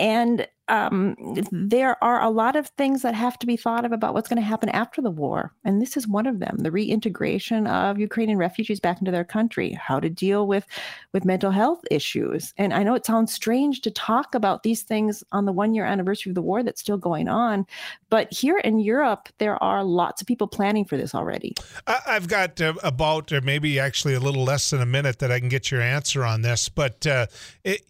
And 0.00 0.48
um, 0.72 1.14
there 1.52 2.02
are 2.02 2.22
a 2.22 2.30
lot 2.30 2.56
of 2.56 2.68
things 2.78 3.02
that 3.02 3.14
have 3.14 3.38
to 3.40 3.46
be 3.46 3.58
thought 3.58 3.84
of 3.84 3.92
about 3.92 4.14
what's 4.14 4.28
going 4.28 4.40
to 4.40 4.48
happen 4.48 4.70
after 4.70 5.02
the 5.02 5.10
war. 5.10 5.52
And 5.64 5.82
this 5.82 5.98
is 5.98 6.08
one 6.08 6.26
of 6.26 6.38
them 6.38 6.56
the 6.60 6.70
reintegration 6.70 7.66
of 7.66 7.98
Ukrainian 7.98 8.38
refugees 8.38 8.80
back 8.80 8.98
into 8.98 9.10
their 9.10 9.24
country, 9.24 9.72
how 9.72 10.00
to 10.00 10.08
deal 10.08 10.46
with, 10.46 10.66
with 11.12 11.26
mental 11.26 11.50
health 11.50 11.80
issues. 11.90 12.54
And 12.56 12.72
I 12.72 12.84
know 12.84 12.94
it 12.94 13.04
sounds 13.04 13.34
strange 13.34 13.82
to 13.82 13.90
talk 13.90 14.34
about 14.34 14.62
these 14.62 14.80
things 14.80 15.22
on 15.30 15.44
the 15.44 15.52
one 15.52 15.74
year 15.74 15.84
anniversary 15.84 16.30
of 16.30 16.36
the 16.36 16.42
war 16.42 16.62
that's 16.62 16.80
still 16.80 16.96
going 16.96 17.28
on. 17.28 17.66
But 18.08 18.32
here 18.32 18.56
in 18.56 18.78
Europe, 18.78 19.28
there 19.36 19.62
are 19.62 19.84
lots 19.84 20.22
of 20.22 20.26
people 20.26 20.46
planning 20.46 20.86
for 20.86 20.96
this 20.96 21.14
already. 21.14 21.54
I've 21.86 22.28
got 22.28 22.58
uh, 22.62 22.72
about, 22.82 23.30
or 23.30 23.42
maybe 23.42 23.78
actually 23.78 24.14
a 24.14 24.20
little 24.20 24.44
less 24.44 24.70
than 24.70 24.80
a 24.80 24.86
minute 24.86 25.18
that 25.18 25.30
I 25.30 25.38
can 25.38 25.50
get 25.50 25.70
your 25.70 25.82
answer 25.82 26.24
on 26.24 26.40
this. 26.40 26.70
But 26.70 27.06
uh, 27.06 27.26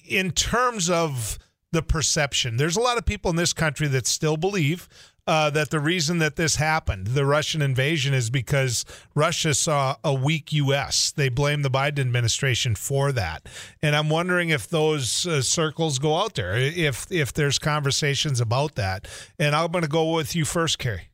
in 0.05 0.33
terms 0.33 0.91
of, 0.91 1.39
the 1.73 1.83
perception. 1.83 2.57
There's 2.57 2.77
a 2.77 2.81
lot 2.81 2.99
of 2.99 3.05
people 3.05 3.31
in 3.31 3.37
this 3.37 3.53
country 3.53 3.89
that 3.89 4.07
still 4.07 4.37
believe 4.37 4.89
uh, 5.27 5.51
that 5.51 5.70
the 5.70 5.81
reason 5.81 6.18
that 6.18 6.37
this 6.37 6.57
happened, 6.57 7.09
the 7.09 7.25
Russian 7.25 7.62
invasion, 7.62 8.12
is 8.12 8.29
because 8.29 8.85
Russia 9.14 9.55
saw 9.55 9.97
a 10.03 10.12
weak 10.12 10.53
U.S. 10.53 11.12
They 11.12 11.29
blame 11.29 11.62
the 11.62 11.70
Biden 11.70 12.01
administration 12.01 12.75
for 12.75 13.12
that, 13.12 13.49
and 13.81 13.95
I'm 13.95 14.11
wondering 14.11 14.51
if 14.51 14.68
those 14.68 15.27
uh, 15.27 15.43
circles 15.43 15.99
go 15.99 16.16
out 16.16 16.35
there, 16.35 16.57
if 16.57 17.11
if 17.11 17.33
there's 17.33 17.59
conversations 17.59 18.41
about 18.41 18.75
that. 18.75 19.07
And 19.39 19.55
I'm 19.55 19.70
going 19.70 19.83
to 19.83 19.89
go 19.89 20.12
with 20.14 20.35
you 20.35 20.45
first, 20.45 20.79
Carrie. 20.79 21.09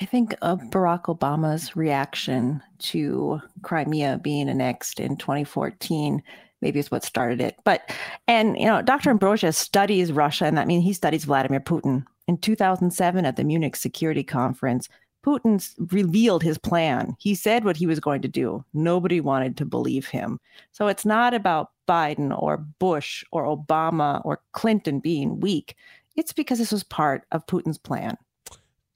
I 0.00 0.04
think 0.04 0.34
of 0.42 0.60
Barack 0.70 1.04
Obama's 1.04 1.76
reaction 1.76 2.62
to 2.78 3.40
Crimea 3.62 4.20
being 4.22 4.48
annexed 4.48 5.00
in 5.00 5.16
2014 5.16 6.22
maybe 6.62 6.78
is 6.78 6.90
what 6.90 7.04
started 7.04 7.40
it. 7.40 7.56
But 7.64 7.90
and 8.26 8.56
you 8.58 8.66
know, 8.66 8.80
Dr. 8.80 9.10
Ambrosio 9.10 9.50
studies 9.50 10.12
Russia, 10.12 10.46
and 10.46 10.56
that 10.56 10.66
means 10.66 10.84
he 10.84 10.92
studies 10.92 11.24
Vladimir 11.24 11.60
Putin. 11.60 12.04
In 12.28 12.38
2007, 12.38 13.26
at 13.26 13.36
the 13.36 13.44
Munich 13.44 13.76
Security 13.76 14.22
Conference, 14.22 14.88
Putin 15.24 15.62
revealed 15.92 16.42
his 16.42 16.58
plan. 16.58 17.16
He 17.18 17.34
said 17.34 17.64
what 17.64 17.76
he 17.76 17.86
was 17.86 18.00
going 18.00 18.22
to 18.22 18.28
do. 18.28 18.64
Nobody 18.72 19.20
wanted 19.20 19.56
to 19.58 19.64
believe 19.64 20.06
him. 20.06 20.40
So 20.72 20.88
it's 20.88 21.04
not 21.04 21.34
about 21.34 21.70
Biden 21.88 22.36
or 22.36 22.56
Bush 22.56 23.24
or 23.32 23.44
Obama 23.44 24.24
or 24.24 24.40
Clinton 24.52 25.00
being 25.00 25.40
weak. 25.40 25.76
It's 26.16 26.32
because 26.32 26.58
this 26.58 26.72
was 26.72 26.84
part 26.84 27.24
of 27.32 27.46
Putin's 27.46 27.78
plan. 27.78 28.16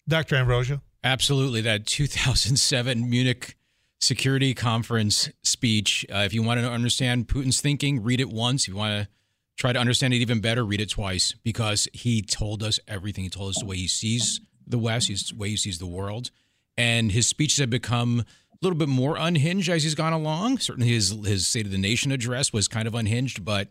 Dr. 0.08 0.36
Ambrosio? 0.36 0.82
Absolutely. 1.02 1.60
That 1.60 1.86
2007 1.86 3.08
Munich 3.08 3.56
Security 4.01 4.55
Conference 4.55 5.30
speech. 5.42 6.05
Uh, 6.12 6.18
if 6.18 6.34
you 6.34 6.42
want 6.42 6.61
to 6.61 6.70
understand 6.70 7.28
Putin's 7.28 7.61
thinking, 7.61 8.03
read 8.03 8.20
it 8.20 8.28
once. 8.28 8.64
If 8.64 8.68
you 8.68 8.76
want 8.76 9.05
to 9.05 9.09
try 9.57 9.72
to 9.72 9.78
understand 9.78 10.14
it 10.14 10.18
even 10.18 10.40
better, 10.40 10.64
read 10.64 10.80
it 10.80 10.90
twice 10.90 11.34
because 11.42 11.88
he 11.92 12.22
told 12.22 12.62
us 12.62 12.78
everything. 12.86 13.24
He 13.24 13.30
told 13.30 13.51
us 13.51 13.59
the 13.59 13.66
way 13.66 13.76
he 13.76 13.88
sees 13.88 14.40
the 14.66 14.78
West, 14.78 15.09
his 15.09 15.32
way 15.32 15.51
he 15.51 15.57
sees 15.57 15.78
the 15.78 15.86
world. 15.86 16.30
And 16.76 17.12
his 17.12 17.26
speeches 17.26 17.59
have 17.59 17.70
become 17.70 18.20
a 18.53 18.59
little 18.61 18.78
bit 18.78 18.88
more 18.88 19.16
unhinged 19.16 19.68
as 19.68 19.82
he's 19.82 19.94
gone 19.94 20.12
along. 20.12 20.59
Certainly 20.59 20.88
his 20.88 21.11
his 21.24 21.47
State 21.47 21.66
of 21.66 21.72
the 21.72 21.78
Nation 21.78 22.12
address 22.12 22.53
was 22.53 22.68
kind 22.68 22.86
of 22.86 22.94
unhinged, 22.94 23.44
but 23.44 23.68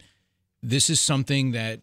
this 0.64 0.90
is 0.90 1.00
something 1.00 1.52
that 1.52 1.82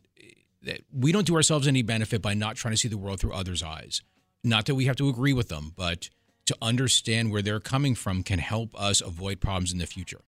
that 0.62 0.82
we 0.92 1.12
don't 1.12 1.26
do 1.26 1.34
ourselves 1.34 1.66
any 1.66 1.82
benefit 1.82 2.22
by 2.22 2.34
not 2.34 2.56
trying 2.56 2.72
to 2.72 2.78
see 2.78 2.88
the 2.88 2.98
world 2.98 3.20
through 3.20 3.32
others' 3.32 3.62
eyes. 3.62 4.02
Not 4.44 4.66
that 4.66 4.74
we 4.74 4.86
have 4.86 4.96
to 4.96 5.08
agree 5.08 5.32
with 5.32 5.48
them, 5.48 5.72
but 5.76 6.10
to 6.52 6.58
understand 6.62 7.32
where 7.32 7.42
they're 7.42 7.60
coming 7.60 7.94
from 7.94 8.22
can 8.22 8.38
help 8.38 8.78
us 8.78 9.00
avoid 9.00 9.40
problems 9.40 9.72
in 9.72 9.78
the 9.78 9.86
future. 9.86 10.20